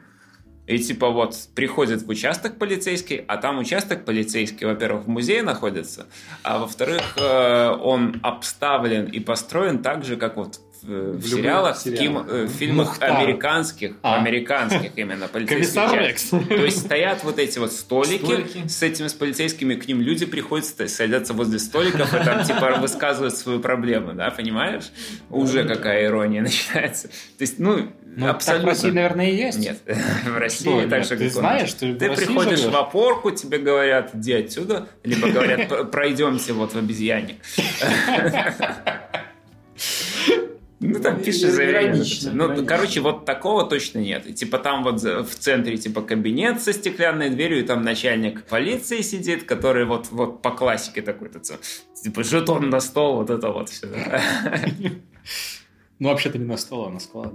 и 0.68 0.80
типа 0.80 1.10
вот 1.10 1.36
приходит 1.54 2.02
в 2.02 2.10
участок 2.10 2.58
полицейский, 2.58 3.24
а 3.28 3.38
там 3.38 3.60
участок 3.60 4.06
полицейский, 4.06 4.66
во-первых, 4.66 5.06
в 5.06 5.10
музее 5.10 5.44
находится, 5.44 6.08
а 6.44 6.60
во-вторых, 6.60 7.02
э, 7.18 7.70
он 7.82 8.20
обставлен 8.24 9.06
и 9.06 9.20
построен 9.20 9.82
так 9.82 10.04
же, 10.04 10.18
как 10.18 10.38
вот 10.38 10.60
в, 10.88 11.18
в 11.18 11.28
сериалах, 11.28 11.78
в, 11.78 11.96
ким, 11.96 12.18
э, 12.20 12.46
в 12.46 12.50
фильмах 12.50 12.88
Мухтар. 12.90 13.18
американских, 13.18 13.94
А. 14.04 14.16
американских 14.18 14.92
именно 14.98 15.28
полицейских. 15.28 16.48
То 16.48 16.64
есть 16.66 16.80
стоят 16.82 17.24
вот 17.24 17.40
эти 17.40 17.60
вот 17.60 17.72
столики, 17.74 18.24
Столики. 18.24 18.68
с 18.68 18.84
этими 18.84 19.08
с 19.08 19.14
полицейскими, 19.14 19.76
к 19.76 19.88
ним 19.88 20.02
люди 20.02 20.26
приходят, 20.26 20.66
садятся 20.66 21.34
возле 21.34 21.60
столиков 21.60 22.14
и 22.14 22.24
там 22.24 22.44
типа 22.44 22.78
высказывают 22.80 23.36
свою 23.36 23.60
проблему, 23.60 24.14
да, 24.14 24.30
понимаешь? 24.32 24.86
Уже 25.30 25.64
какая 25.66 26.06
ирония 26.06 26.42
начинается. 26.42 27.08
То 27.08 27.14
есть, 27.42 27.60
ну, 27.60 27.92
Ну, 28.18 28.28
так 28.28 28.34
в 28.34 28.36
абсолютно... 28.38 28.70
России, 28.70 28.92
наверное, 28.92 29.30
и 29.30 29.36
есть. 29.36 29.60
Нет, 29.60 29.80
в 30.26 30.38
России 30.38 30.64
Что, 30.70 30.90
так 30.90 31.04
же, 31.04 31.18
Ты 31.18 31.30
знаешь, 31.30 31.74
ты 31.74 31.94
Ты 31.96 32.12
приходишь 32.12 32.60
живешь? 32.60 32.74
в 32.74 32.78
опорку, 32.78 33.32
тебе 33.32 33.58
говорят, 33.58 34.12
иди 34.16 34.34
отсюда, 34.34 34.88
либо 35.04 35.30
говорят, 35.30 35.68
«П- 35.68 35.84
пройдемте 35.86 36.54
вот 36.54 36.74
в 36.74 36.78
обезьянник. 36.78 37.36
Ну, 40.82 41.00
там 41.00 41.18
Ну, 41.18 41.24
пишешь 41.24 41.54
иронично, 41.58 42.32
Ну, 42.34 42.66
короче, 42.66 43.00
вот 43.00 43.26
такого 43.26 43.66
точно 43.66 44.00
нет. 44.00 44.28
И, 44.28 44.34
Типа 44.34 44.58
там 44.58 44.84
вот 44.84 45.02
в 45.02 45.36
центре 45.36 45.78
типа 45.78 46.02
кабинет 46.02 46.62
со 46.62 46.74
стеклянной 46.74 47.30
дверью, 47.30 47.60
и 47.60 47.64
там 47.64 47.82
начальник 47.84 48.44
полиции 48.44 49.02
сидит, 49.02 49.44
который 49.44 49.86
вот, 49.86 50.08
вот 50.12 50.42
по 50.42 50.52
классике 50.52 51.02
такой-то, 51.02 51.40
типа 52.04 52.24
жетон 52.24 52.70
на 52.70 52.82
стол, 52.82 53.16
вот 53.18 53.30
это 53.30 53.52
вот 53.52 53.70
все. 53.70 53.88
Ну, 56.00 56.10
вообще-то 56.10 56.38
не 56.38 56.46
на 56.46 56.58
стол, 56.58 56.88
а 56.88 56.90
на 56.90 57.00
склад. 57.00 57.34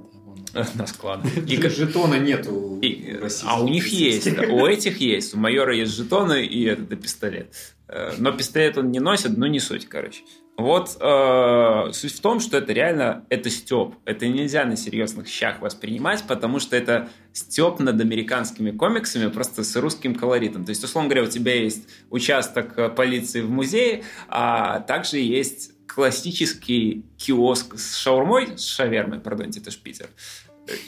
да. 0.52 0.66
На 0.74 0.86
склад. 0.86 1.20
И 1.46 1.56
жетона 1.68 2.18
нету. 2.18 2.78
И- 2.82 3.16
а 3.44 3.62
у 3.62 3.68
них 3.68 3.86
есть, 3.88 4.26
у 4.26 4.66
этих 4.66 4.98
есть. 5.00 5.34
У 5.34 5.38
майора 5.38 5.74
есть 5.74 5.94
жетоны 5.96 6.44
и 6.44 6.64
этот 6.64 7.00
пистолет. 7.00 7.54
Э, 7.88 8.12
Но 8.18 8.32
пистолет 8.32 8.76
он 8.76 8.90
не 8.90 9.00
носит, 9.00 9.36
но 9.38 9.46
не 9.46 9.60
суть, 9.60 9.88
короче. 9.88 10.22
Вот 10.56 10.96
э, 11.00 11.92
суть 11.92 12.12
в 12.12 12.20
том, 12.20 12.38
что 12.38 12.58
это 12.58 12.72
реально 12.72 13.24
это 13.30 13.48
степ. 13.48 13.94
Это 14.04 14.28
нельзя 14.28 14.64
на 14.66 14.76
серьезных 14.76 15.26
щах 15.26 15.60
воспринимать, 15.60 16.24
потому 16.28 16.58
что 16.60 16.76
это 16.76 17.08
степ 17.32 17.80
над 17.80 17.98
американскими 18.00 18.70
комиксами 18.70 19.30
просто 19.30 19.64
с 19.64 19.74
русским 19.76 20.14
колоритом. 20.14 20.64
То 20.64 20.70
есть, 20.70 20.84
условно 20.84 21.08
говоря, 21.08 21.26
у 21.26 21.30
тебя 21.30 21.54
есть 21.54 21.88
участок 22.10 22.78
э, 22.78 22.88
полиции 22.90 23.40
в 23.40 23.50
музее, 23.50 24.04
а 24.28 24.80
также 24.80 25.18
есть 25.18 25.72
классический 25.86 27.06
киоск 27.16 27.78
с 27.78 27.96
шаурмой, 27.96 28.58
с 28.58 28.64
шавермой, 28.64 29.18
пардонте, 29.18 29.60
это 29.60 29.70
ж 29.70 29.76
Питер. 29.76 30.10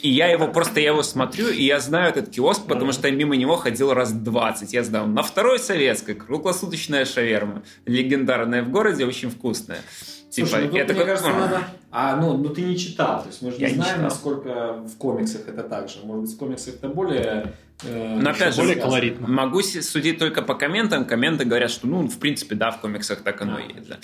И 0.01 0.09
я 0.09 0.27
его 0.27 0.47
просто 0.47 0.79
я 0.79 0.89
его 0.91 1.03
смотрю, 1.03 1.49
и 1.49 1.63
я 1.63 1.79
знаю 1.79 2.09
этот 2.09 2.29
киоск, 2.29 2.65
потому 2.67 2.91
что 2.91 3.07
я 3.07 3.13
мимо 3.15 3.35
него 3.35 3.55
ходил 3.57 3.93
раз 3.93 4.11
20. 4.11 4.73
Я 4.73 4.83
знаю, 4.83 5.07
на 5.07 5.23
второй 5.23 5.59
советской 5.59 6.13
круглосуточная 6.15 7.05
шаверма, 7.05 7.63
легендарная 7.85 8.63
в 8.63 8.69
городе, 8.69 9.05
очень 9.05 9.29
вкусная. 9.29 9.79
Типа, 10.29 10.47
Слушай, 10.47 10.61
ну, 10.63 10.67
тут, 10.69 10.75
я 10.77 10.83
мне 10.83 10.93
такой, 10.93 11.05
кажется, 11.05 11.31
надо... 11.31 11.59
А, 11.91 12.15
ну, 12.15 12.35
ну, 12.37 12.49
ты 12.49 12.61
не 12.63 12.75
читал. 12.75 13.21
То 13.21 13.27
есть 13.27 13.43
мы 13.43 13.51
же 13.51 13.57
Я 13.57 13.67
не 13.69 13.73
не 13.73 13.81
знаем, 13.81 13.93
читал. 13.97 14.03
насколько 14.09 14.73
в 14.83 14.97
комиксах 14.97 15.47
это 15.47 15.61
так 15.61 15.89
же. 15.89 15.99
Может 16.03 16.23
быть, 16.23 16.31
в 16.33 16.37
комиксах 16.39 16.73
это 16.73 16.87
более... 16.89 17.53
э, 17.83 18.15
Но 18.19 18.31
опять 18.31 18.55
же, 18.55 18.61
более 18.61 18.75
колоритно. 18.77 19.27
Могу 19.27 19.61
судить 19.61 20.17
только 20.17 20.41
по 20.41 20.55
комментам. 20.55 21.05
Комменты 21.05 21.45
говорят, 21.45 21.69
что, 21.69 21.85
ну, 21.85 22.07
в 22.07 22.17
принципе, 22.17 22.55
да, 22.55 22.71
в 22.71 22.81
комиксах 22.81 23.21
так 23.21 23.39
оно 23.43 23.57
А, 23.57 23.61
и 23.61 23.75
есть. 23.75 23.87
да. 23.89 23.99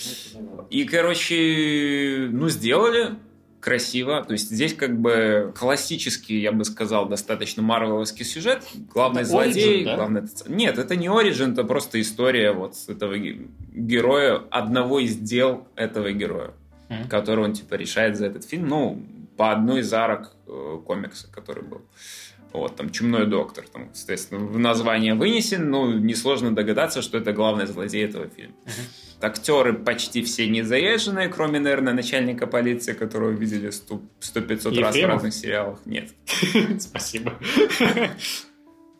И, 0.70 0.84
короче, 0.84 2.28
ну, 2.32 2.48
сделали 2.50 3.16
красиво. 3.60 4.24
То 4.24 4.34
есть 4.34 4.49
здесь 4.49 4.74
как 4.74 4.99
бы 4.99 5.53
классический, 5.57 6.39
я 6.39 6.51
бы 6.51 6.64
сказал, 6.66 7.07
достаточно 7.07 7.62
марвеловский 7.62 8.26
сюжет. 8.26 8.64
Главный 8.93 9.22
Это 9.22 9.30
злодей, 9.30 9.82
Origin, 9.82 9.86
да? 9.86 9.95
главный... 9.95 10.22
Нет, 10.47 10.78
это 10.78 10.95
не 10.95 11.07
Origin, 11.07 11.53
это 11.53 11.64
просто 11.64 11.99
история 12.01 12.51
вот 12.51 12.76
этого 12.88 13.18
ге- 13.18 13.47
героя, 13.74 14.41
одного 14.49 14.99
из 14.99 15.16
дел 15.18 15.68
этого 15.76 16.12
героя, 16.12 16.51
Мгм. 16.89 17.07
который 17.10 17.43
он, 17.45 17.53
типа, 17.53 17.76
решает 17.76 18.18
за 18.18 18.26
этот 18.28 18.45
фильм, 18.45 18.68
ну, 18.68 19.03
по 19.38 19.51
одной 19.51 19.82
из 19.82 19.93
арок 19.93 20.32
э, 20.47 20.80
комикса, 20.86 21.28
который 21.32 21.64
был. 21.64 21.82
Вот, 22.51 22.76
там 22.76 22.89
Чумной 22.89 23.28
доктор, 23.28 23.66
там, 23.72 23.89
соответственно, 23.93 24.39
в 24.43 24.57
название 24.57 25.14
вынесен, 25.14 25.70
ну, 25.70 25.93
несложно 25.99 26.55
догадаться, 26.55 27.01
что 27.03 27.20
это 27.20 27.32
главный 27.32 27.68
злодей 27.68 28.05
этого 28.05 28.28
фильма. 28.28 28.55
Актеры 29.22 29.74
почти 29.74 30.22
все 30.24 30.48
не 30.48 30.62
заезженные, 30.62 31.28
кроме, 31.28 31.60
наверное, 31.60 31.94
начальника 31.94 32.48
полиции, 32.48 32.94
которого 32.94 33.32
видели 33.32 33.70
сто- 33.70 34.02
100-500 34.22 34.80
раз 34.82 34.96
в 34.96 35.06
разных 35.06 35.34
сериалах. 35.34 35.80
Нет. 35.86 36.10
Спасибо. 36.80 37.34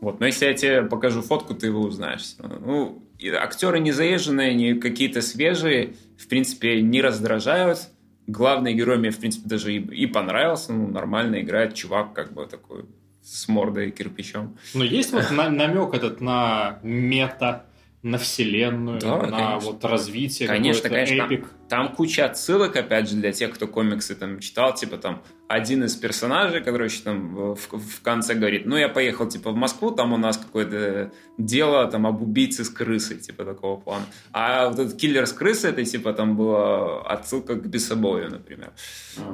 Вот, 0.02 0.20
но 0.22 0.28
если 0.28 0.46
я 0.46 0.54
тебе 0.54 0.84
покажу 0.84 1.22
фотку, 1.22 1.54
ты 1.54 1.68
его 1.68 1.82
узнаешь. 1.82 2.36
Ну, 2.40 3.04
актеры 3.38 3.80
не 3.80 3.92
заезженные, 3.92 4.54
не 4.56 4.74
какие-то 4.76 5.22
свежие, 5.22 5.96
в 6.18 6.28
принципе, 6.28 6.82
не 6.82 7.02
раздражают. 7.02 7.80
Главный 8.26 8.74
герой 8.74 8.98
мне, 8.98 9.10
в 9.12 9.18
принципе, 9.20 9.50
даже 9.50 9.74
и, 9.74 9.80
и 9.80 10.06
понравился. 10.06 10.72
Ну, 10.72 10.88
нормально 10.88 11.42
играет 11.42 11.74
чувак, 11.74 12.14
как 12.14 12.32
бы 12.34 12.46
такой 12.46 12.86
с 13.22 13.48
мордой 13.50 13.90
и 13.90 13.92
кирпичом. 13.92 14.58
Но 14.74 14.84
есть 14.86 15.12
вот 15.12 15.32
на- 15.32 15.50
намек 15.50 15.94
этот 15.94 16.22
на 16.22 16.80
мета, 16.82 17.66
на 18.02 18.18
вселенную, 18.18 19.00
Да, 19.00 19.18
на 19.18 19.30
конечно. 19.30 19.72
вот 19.72 19.84
развитие, 19.84 20.48
Конечно, 20.48 20.90
конечно. 20.90 21.24
эпик. 21.24 21.48
Там 21.68 21.94
куча 21.94 22.26
отсылок, 22.26 22.76
опять 22.78 23.10
же, 23.10 23.16
для 23.18 23.34
тех, 23.34 23.52
кто 23.54 23.68
комиксы 23.68 24.16
там 24.16 24.40
читал, 24.40 24.74
типа 24.74 24.98
там 24.98 25.22
один 25.50 25.84
из 25.84 25.96
персонажей, 25.96 26.64
который 26.64 26.90
там 27.04 27.36
в, 27.36 27.56
в 27.56 28.02
конце 28.02 28.36
говорит, 28.36 28.66
ну, 28.66 28.78
я 28.78 28.88
поехал, 28.88 29.28
типа, 29.28 29.50
в 29.52 29.56
Москву, 29.56 29.92
там 29.92 30.14
у 30.14 30.18
нас 30.18 30.38
какое-то 30.38 31.12
дело 31.40 31.88
там 31.88 32.06
об 32.06 32.22
убийце 32.22 32.64
с 32.64 32.70
крысой, 32.70 33.18
типа, 33.18 33.44
такого 33.44 33.80
плана. 33.80 34.06
А 34.32 34.70
вот 34.70 34.78
этот 34.78 35.00
киллер 35.00 35.26
с 35.26 35.34
крысой, 35.34 35.72
это, 35.72 35.84
типа, 35.84 36.14
там 36.14 36.38
была 36.38 37.02
отсылка 37.02 37.56
к 37.56 37.66
Бесобою, 37.66 38.30
например, 38.30 38.72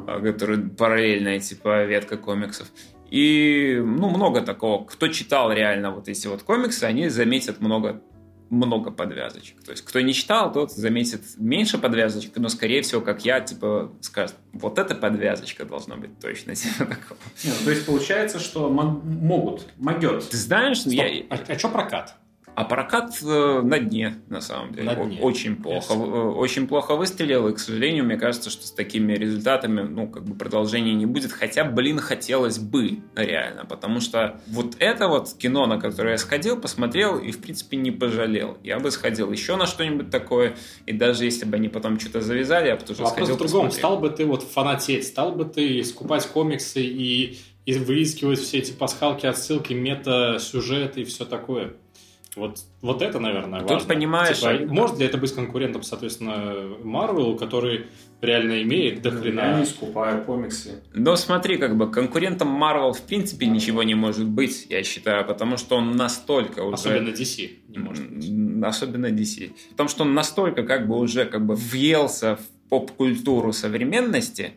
а, 0.08 0.22
который 0.22 0.58
параллельная, 0.58 1.40
типа, 1.40 1.84
ветка 1.84 2.16
комиксов. 2.16 2.70
И, 3.12 3.82
ну, 3.86 4.10
много 4.10 4.40
такого. 4.40 4.86
Кто 4.86 5.10
читал 5.10 5.52
реально 5.52 5.92
вот 5.92 6.08
эти 6.08 6.28
вот 6.28 6.44
комиксы, 6.44 6.86
они 6.86 7.10
заметят 7.10 7.60
много 7.60 8.02
много 8.50 8.92
подвязочек. 8.92 9.62
То 9.64 9.72
есть, 9.72 9.84
кто 9.84 10.00
не 10.02 10.14
читал, 10.14 10.52
тот 10.52 10.72
заметит 10.72 11.22
меньше 11.38 11.78
подвязочек, 11.78 12.36
но, 12.38 12.50
скорее 12.50 12.82
всего, 12.82 13.02
как 13.02 13.26
я, 13.26 13.40
типа, 13.42 13.92
скажет, 14.02 14.36
вот 14.54 14.80
эта 14.80 14.96
подвязочка 14.96 15.66
должна 15.66 15.96
быть 15.96 16.20
точно. 16.20 16.56
Типа 16.56 16.86
такого. 16.86 17.20
Не, 17.44 17.50
ну, 17.52 17.56
то 17.66 17.72
есть 17.72 17.86
получается, 17.86 18.40
что 18.40 18.70
мо- 18.70 19.02
могут, 19.04 19.68
могет. 19.78 20.30
Ты 20.30 20.38
знаешь, 20.38 20.82
Стоп, 20.82 20.94
я... 20.94 21.24
А, 21.30 21.58
что 21.58 21.70
прокат? 21.70 22.16
А 22.56 22.64
прокат 22.64 23.18
э, 23.22 23.62
на 23.64 23.80
дне, 23.80 24.16
на 24.30 24.40
самом 24.40 24.74
деле. 24.74 24.86
На 24.86 24.96
дне. 24.96 25.20
Очень 25.22 25.58
плохо. 25.58 25.94
Ясно. 25.94 26.04
Э, 26.04 26.22
Очень 26.30 26.68
плохо 26.68 26.96
выстрелил, 26.96 27.50
и, 27.50 27.54
к 27.54 27.60
сожалению, 27.60 28.06
мне 28.06 28.16
кажется, 28.18 28.50
что 28.50 28.66
с 28.66 28.72
такими 28.72 29.14
результатами, 29.14 29.82
ну, 29.82 30.08
как 30.08 30.24
бы 30.24 30.36
продолжения 30.36 30.94
не 30.94 31.06
будет. 31.06 31.34
Хотя, 31.34 31.66
блин, 31.66 32.00
хотелось 32.00 32.58
бы, 32.58 33.00
реально. 33.16 33.66
Потому 33.66 34.00
что 34.00 34.40
вот 34.48 34.76
это 34.80 35.10
вот 35.10 35.34
кино, 35.38 35.66
на 35.68 35.80
которое 35.80 36.12
я 36.12 36.18
сходил, 36.18 36.58
посмотрел 36.60 37.18
и, 37.20 37.32
в 37.32 37.40
принципе, 37.42 37.76
не 37.76 37.92
пожалел. 37.92 38.58
Я 38.64 38.80
бы 38.80 38.90
сходил 38.90 39.32
еще 39.32 39.58
на 39.58 39.66
что-нибудь 39.66 40.10
такое, 40.10 40.56
и 40.86 40.94
даже 40.94 41.26
если 41.26 41.44
бы 41.46 41.58
они 41.58 41.68
потом 41.68 42.00
что-то 42.00 42.22
завязали, 42.22 42.68
я 42.70 42.78
бы 42.78 42.82
тоже 42.84 43.02
Вопрос 43.04 43.12
сходил 43.28 43.36
в 43.36 43.38
другом. 43.40 43.66
посмотрел. 43.68 43.80
Стал 43.80 44.00
бы 44.00 44.10
ты 44.10 44.26
вот 44.26 44.44
фанатеть, 44.44 45.06
стал 45.06 45.32
бы 45.34 45.44
ты 45.44 45.84
скупать 45.84 46.26
комиксы 46.28 46.82
и, 46.82 47.38
и 47.66 47.74
выискивать 47.74 48.40
все 48.40 48.60
эти 48.60 48.72
пасхалки, 48.72 49.26
отсылки, 49.26 49.74
мета-сюжеты 49.74 51.02
и 51.02 51.04
все 51.04 51.26
такое? 51.26 51.74
Вот, 52.36 52.60
вот 52.82 53.02
это, 53.02 53.20
наверное, 53.20 53.62
Тут 53.62 53.70
важно. 53.72 53.88
понимаешь, 53.88 54.40
Типа, 54.40 54.52
а- 54.52 54.66
может 54.68 55.00
ли 55.00 55.06
это 55.06 55.18
быть 55.18 55.34
конкурентом, 55.34 55.84
соответственно, 55.84 56.54
Марвелу, 56.84 57.38
который 57.38 57.88
реально 58.22 58.62
имеет 58.64 59.02
до 59.02 59.10
Я 59.10 59.16
хрена... 59.16 59.60
не 59.60 59.66
скупаю 59.66 60.24
комиксы. 60.24 60.84
Но 60.94 61.16
смотри, 61.16 61.58
как 61.58 61.78
бы 61.78 61.90
конкурентом 61.90 62.62
Marvel 62.62 62.92
в 62.94 63.02
принципе 63.04 63.46
ничего 63.46 63.84
не 63.84 63.96
может 63.96 64.26
быть, 64.28 64.68
я 64.70 64.84
считаю, 64.84 65.26
потому 65.26 65.58
что 65.58 65.78
он 65.78 65.96
настолько 65.96 66.62
уже... 66.62 66.74
Особенно 66.76 67.10
DC 67.10 67.50
не 67.70 67.78
может 67.78 68.10
быть. 68.12 68.64
Особенно 68.64 69.08
DC. 69.08 69.52
Потому 69.72 69.90
что 69.90 70.04
он 70.04 70.14
настолько 70.14 70.64
как 70.64 70.88
бы 70.88 70.98
уже 70.98 71.26
как 71.26 71.46
бы 71.46 71.56
въелся 71.56 72.36
в 72.38 72.70
поп-культуру 72.70 73.54
современности, 73.54 74.54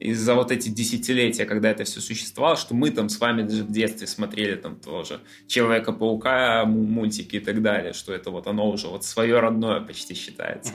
и 0.00 0.12
за 0.12 0.34
вот 0.34 0.52
эти 0.52 0.68
десятилетия, 0.68 1.44
когда 1.44 1.70
это 1.70 1.84
все 1.84 2.00
существовало, 2.00 2.56
что 2.56 2.74
мы 2.74 2.90
там 2.90 3.08
с 3.08 3.18
вами 3.18 3.42
даже 3.42 3.64
в 3.64 3.72
детстве 3.72 4.06
смотрели 4.06 4.56
там 4.56 4.76
тоже 4.76 5.20
Человека-паука, 5.46 6.64
мультики 6.64 7.36
и 7.36 7.40
так 7.40 7.62
далее, 7.62 7.92
что 7.92 8.12
это 8.12 8.30
вот 8.30 8.46
оно 8.46 8.70
уже 8.70 8.88
вот 8.88 9.04
свое 9.04 9.40
родное 9.40 9.80
почти 9.80 10.14
считается. 10.14 10.74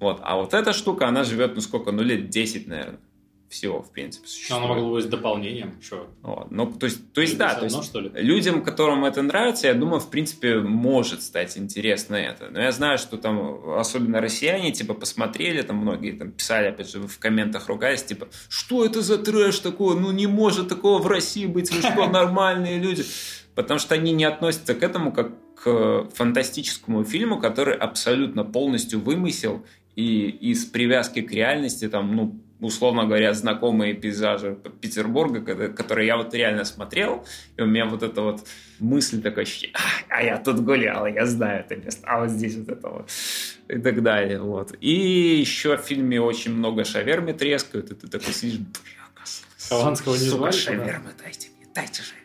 Вот. 0.00 0.20
А 0.22 0.36
вот 0.36 0.54
эта 0.54 0.72
штука, 0.72 1.06
она 1.06 1.24
живет, 1.24 1.54
ну 1.54 1.60
сколько, 1.60 1.92
ну 1.92 2.02
лет 2.02 2.30
10, 2.30 2.66
наверное 2.66 2.98
всего, 3.54 3.82
в 3.82 3.90
принципе, 3.90 4.26
существует. 4.26 4.60
Но 4.60 4.66
оно 4.66 4.74
могло 4.74 4.94
быть 4.94 5.08
дополнением, 5.08 5.78
что? 5.80 6.08
Вот. 6.22 6.50
Ну, 6.50 6.66
то 6.72 6.86
есть, 6.86 7.12
то 7.12 7.20
есть 7.20 7.38
да, 7.38 7.54
то 7.54 7.64
есть 7.64 7.84
что 7.84 8.00
ли? 8.00 8.10
людям, 8.14 8.62
которым 8.64 9.04
это 9.04 9.22
нравится, 9.22 9.68
я 9.68 9.74
думаю, 9.74 10.00
в 10.00 10.10
принципе, 10.10 10.58
может 10.58 11.22
стать 11.22 11.56
интересно 11.56 12.16
это. 12.16 12.50
Но 12.50 12.60
я 12.60 12.72
знаю, 12.72 12.98
что 12.98 13.16
там, 13.16 13.78
особенно 13.78 14.20
россияне, 14.20 14.72
типа, 14.72 14.94
посмотрели, 14.94 15.62
там 15.62 15.76
многие 15.76 16.12
там 16.12 16.32
писали, 16.32 16.66
опять 16.66 16.90
же, 16.90 17.00
в 17.00 17.18
комментах 17.18 17.68
ругаясь, 17.68 18.02
типа, 18.02 18.28
что 18.48 18.84
это 18.84 19.00
за 19.00 19.18
трэш 19.18 19.60
такое? 19.60 19.96
Ну, 19.96 20.10
не 20.10 20.26
может 20.26 20.68
такого 20.68 21.00
в 21.00 21.06
России 21.06 21.46
быть, 21.46 21.70
вы 21.70 21.80
что, 21.80 22.06
нормальные 22.08 22.78
люди? 22.80 23.04
Потому 23.54 23.78
что 23.78 23.94
они 23.94 24.12
не 24.12 24.24
относятся 24.24 24.74
к 24.74 24.82
этому 24.82 25.12
как 25.12 25.30
к 25.54 26.08
фантастическому 26.12 27.04
фильму, 27.04 27.40
который 27.40 27.76
абсолютно 27.76 28.44
полностью 28.44 29.00
вымысел 29.00 29.64
и 29.96 30.26
из 30.28 30.64
привязки 30.64 31.22
к 31.22 31.30
реальности 31.30 31.88
там, 31.88 32.14
ну, 32.16 32.40
условно 32.64 33.04
говоря, 33.04 33.32
знакомые 33.34 33.94
пейзажи 33.94 34.58
Петербурга, 34.80 35.68
которые 35.68 36.06
я 36.06 36.16
вот 36.16 36.34
реально 36.34 36.64
смотрел, 36.64 37.24
и 37.56 37.62
у 37.62 37.66
меня 37.66 37.86
вот 37.86 38.02
эта 38.02 38.22
вот 38.22 38.46
мысль 38.78 39.22
такая, 39.22 39.46
а, 39.74 39.78
а 40.08 40.22
я 40.22 40.38
тут 40.38 40.60
гулял, 40.60 41.06
я 41.06 41.26
знаю 41.26 41.60
это 41.60 41.76
место, 41.76 42.06
а 42.06 42.20
вот 42.20 42.30
здесь 42.30 42.56
вот 42.56 42.68
это 42.68 42.88
вот, 42.88 43.10
и 43.68 43.78
так 43.78 44.02
далее, 44.02 44.40
вот. 44.40 44.74
И 44.80 45.38
еще 45.40 45.76
в 45.76 45.82
фильме 45.82 46.20
очень 46.20 46.54
много 46.54 46.84
шавермы 46.84 47.32
трескают, 47.34 47.90
и 47.90 47.94
ты 47.94 48.08
такой 48.08 48.32
сидишь, 48.32 48.60
Хованского 49.68 50.14
не 50.14 50.28
звали, 50.28 50.52
шавермы 50.52 51.10
дайте 51.22 51.48
мне, 51.56 51.66
дайте 51.74 52.02
шавермы. 52.02 52.24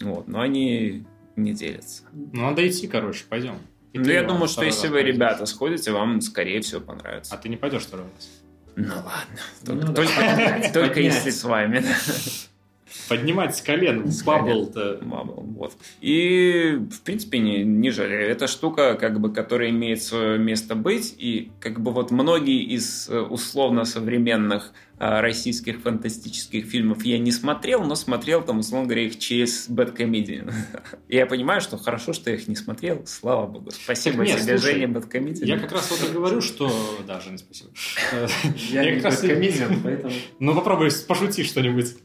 Вот, 0.00 0.28
но 0.28 0.40
они 0.40 1.04
не 1.36 1.52
делятся. 1.52 2.04
Ну, 2.12 2.42
надо 2.42 2.66
идти, 2.66 2.86
короче, 2.88 3.24
пойдем. 3.28 3.58
И 3.92 3.98
ну, 3.98 4.08
я 4.10 4.24
думаю, 4.24 4.48
что 4.48 4.64
если 4.64 4.88
вы, 4.88 5.02
ребята, 5.02 5.46
сходите, 5.46 5.92
вам, 5.92 6.20
скорее 6.20 6.60
всего, 6.62 6.80
понравится. 6.80 7.34
А 7.34 7.38
ты 7.38 7.48
не 7.48 7.56
пойдешь 7.56 7.82
второй 7.82 8.06
раз? 8.06 8.43
Ну 8.76 8.94
ладно, 8.94 9.38
только, 9.64 9.86
ну, 9.86 9.94
только, 9.94 10.72
только 10.72 11.00
если 11.00 11.30
с 11.30 11.44
вами. 11.44 11.84
Поднимать 13.08 13.56
с 13.56 13.60
колен 13.60 14.10
бабл-то. 14.24 15.00
Бабл, 15.02 15.42
вот. 15.56 15.74
И, 16.00 16.78
в 16.90 17.00
принципе, 17.02 17.38
не, 17.38 17.64
не 17.64 17.90
жалею. 17.90 18.28
Это 18.28 18.46
штука, 18.46 18.94
как 18.94 19.20
бы, 19.20 19.32
которая 19.32 19.70
имеет 19.70 20.02
свое 20.02 20.38
место 20.38 20.74
быть. 20.74 21.14
И, 21.18 21.50
как 21.60 21.80
бы, 21.80 21.92
вот 21.92 22.10
многие 22.10 22.62
из 22.62 23.08
э, 23.08 23.20
условно 23.20 23.84
современных 23.84 24.72
а, 24.96 25.20
российских 25.20 25.80
фантастических 25.80 26.66
фильмов 26.66 27.04
я 27.04 27.18
не 27.18 27.32
смотрел, 27.32 27.82
но 27.82 27.96
смотрел, 27.96 28.42
там, 28.42 28.60
условно 28.60 28.86
говоря, 28.86 29.06
их 29.06 29.18
через 29.18 29.68
Бэткомедиан. 29.68 30.52
И 31.08 31.16
я 31.16 31.26
понимаю, 31.26 31.60
что 31.60 31.76
хорошо, 31.76 32.12
что 32.12 32.30
я 32.30 32.36
их 32.36 32.46
не 32.46 32.54
смотрел. 32.54 33.04
Слава 33.04 33.46
богу. 33.46 33.70
Спасибо 33.72 34.24
нет, 34.24 34.40
тебе, 34.40 34.56
слушай, 34.56 34.74
Женя, 34.74 34.88
Бэткомедиан. 34.88 35.48
Я 35.48 35.58
как 35.58 35.72
раз 35.72 35.90
вот 35.90 36.08
и 36.08 36.12
говорю, 36.12 36.40
что... 36.40 36.70
Да, 37.06 37.20
Женя, 37.20 37.38
спасибо. 37.38 37.70
Я 38.70 38.84
не 38.84 39.00
Бэткомедиан, 39.00 39.80
поэтому... 39.82 40.14
Ну, 40.38 40.54
попробуй 40.54 40.90
пошути 41.08 41.42
что-нибудь. 41.42 41.96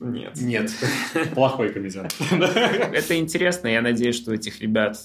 Нет. 0.00 0.36
Нет. 0.36 0.70
Плохой 1.34 1.72
комедиант. 1.72 2.14
Это 2.30 3.18
интересно. 3.18 3.68
Я 3.68 3.82
надеюсь, 3.82 4.16
что 4.16 4.30
у 4.30 4.34
этих 4.34 4.60
ребят 4.60 4.98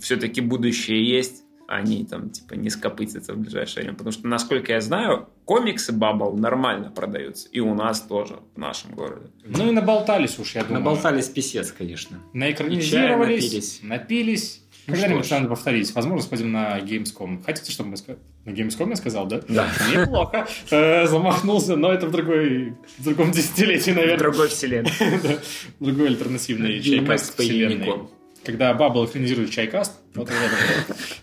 все-таки 0.00 0.40
будущее 0.40 1.08
есть. 1.08 1.42
Они 1.68 2.04
там, 2.04 2.30
типа, 2.30 2.54
не 2.54 2.70
скопытятся 2.70 3.34
в 3.34 3.38
ближайшее 3.38 3.82
время. 3.82 3.96
Потому 3.96 4.12
что, 4.12 4.28
насколько 4.28 4.72
я 4.72 4.80
знаю, 4.80 5.28
комиксы 5.44 5.92
Bubble 5.92 6.36
нормально 6.36 6.90
продаются. 6.90 7.48
И 7.48 7.58
у 7.58 7.74
нас 7.74 8.02
тоже, 8.02 8.38
в 8.54 8.58
нашем 8.58 8.94
городе. 8.94 9.30
Ну 9.44 9.68
и 9.68 9.72
наболтались 9.72 10.38
уж, 10.38 10.54
я 10.54 10.62
думаю. 10.62 10.78
Наболтались 10.78 11.28
писец, 11.28 11.72
конечно. 11.72 12.18
Наэкранизировались, 12.32 13.42
напились. 13.42 13.80
напились 13.82 14.62
когда-нибудь 14.86 15.30
надо 15.30 15.48
повторить. 15.48 15.94
Возможно, 15.94 16.24
сходим 16.24 16.52
на 16.52 16.78
Gamescom. 16.78 17.42
Хотите, 17.44 17.72
чтобы 17.72 17.90
мы 17.90 17.96
сказали? 17.96 18.22
На 18.46 18.50
Gamescom 18.50 18.90
я 18.90 18.96
сказал, 18.96 19.26
да? 19.26 19.40
Да. 19.48 19.68
Неплохо. 19.92 20.46
Э, 20.70 21.06
замахнулся, 21.08 21.74
но 21.74 21.92
это 21.92 22.06
в 22.06 22.12
другой, 22.12 22.76
в 22.96 23.04
другом 23.04 23.32
десятилетии, 23.32 23.90
наверное. 23.90 24.16
В 24.16 24.20
другой 24.20 24.48
вселенной. 24.48 24.92
Другой 25.80 26.06
альтернативный 26.06 26.80
чайкаст 26.80 27.36
вселенной. 27.36 28.08
Когда 28.44 28.72
Бабл 28.72 29.04
экранизирует 29.04 29.50
чайкаст. 29.50 29.92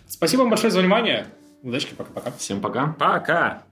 Спасибо 0.06 0.42
вам 0.42 0.50
большое 0.50 0.70
за 0.70 0.80
внимание. 0.80 1.26
Удачки, 1.62 1.94
пока-пока. 1.94 2.30
Всем 2.32 2.60
пока. 2.60 2.88
Пока. 2.98 3.62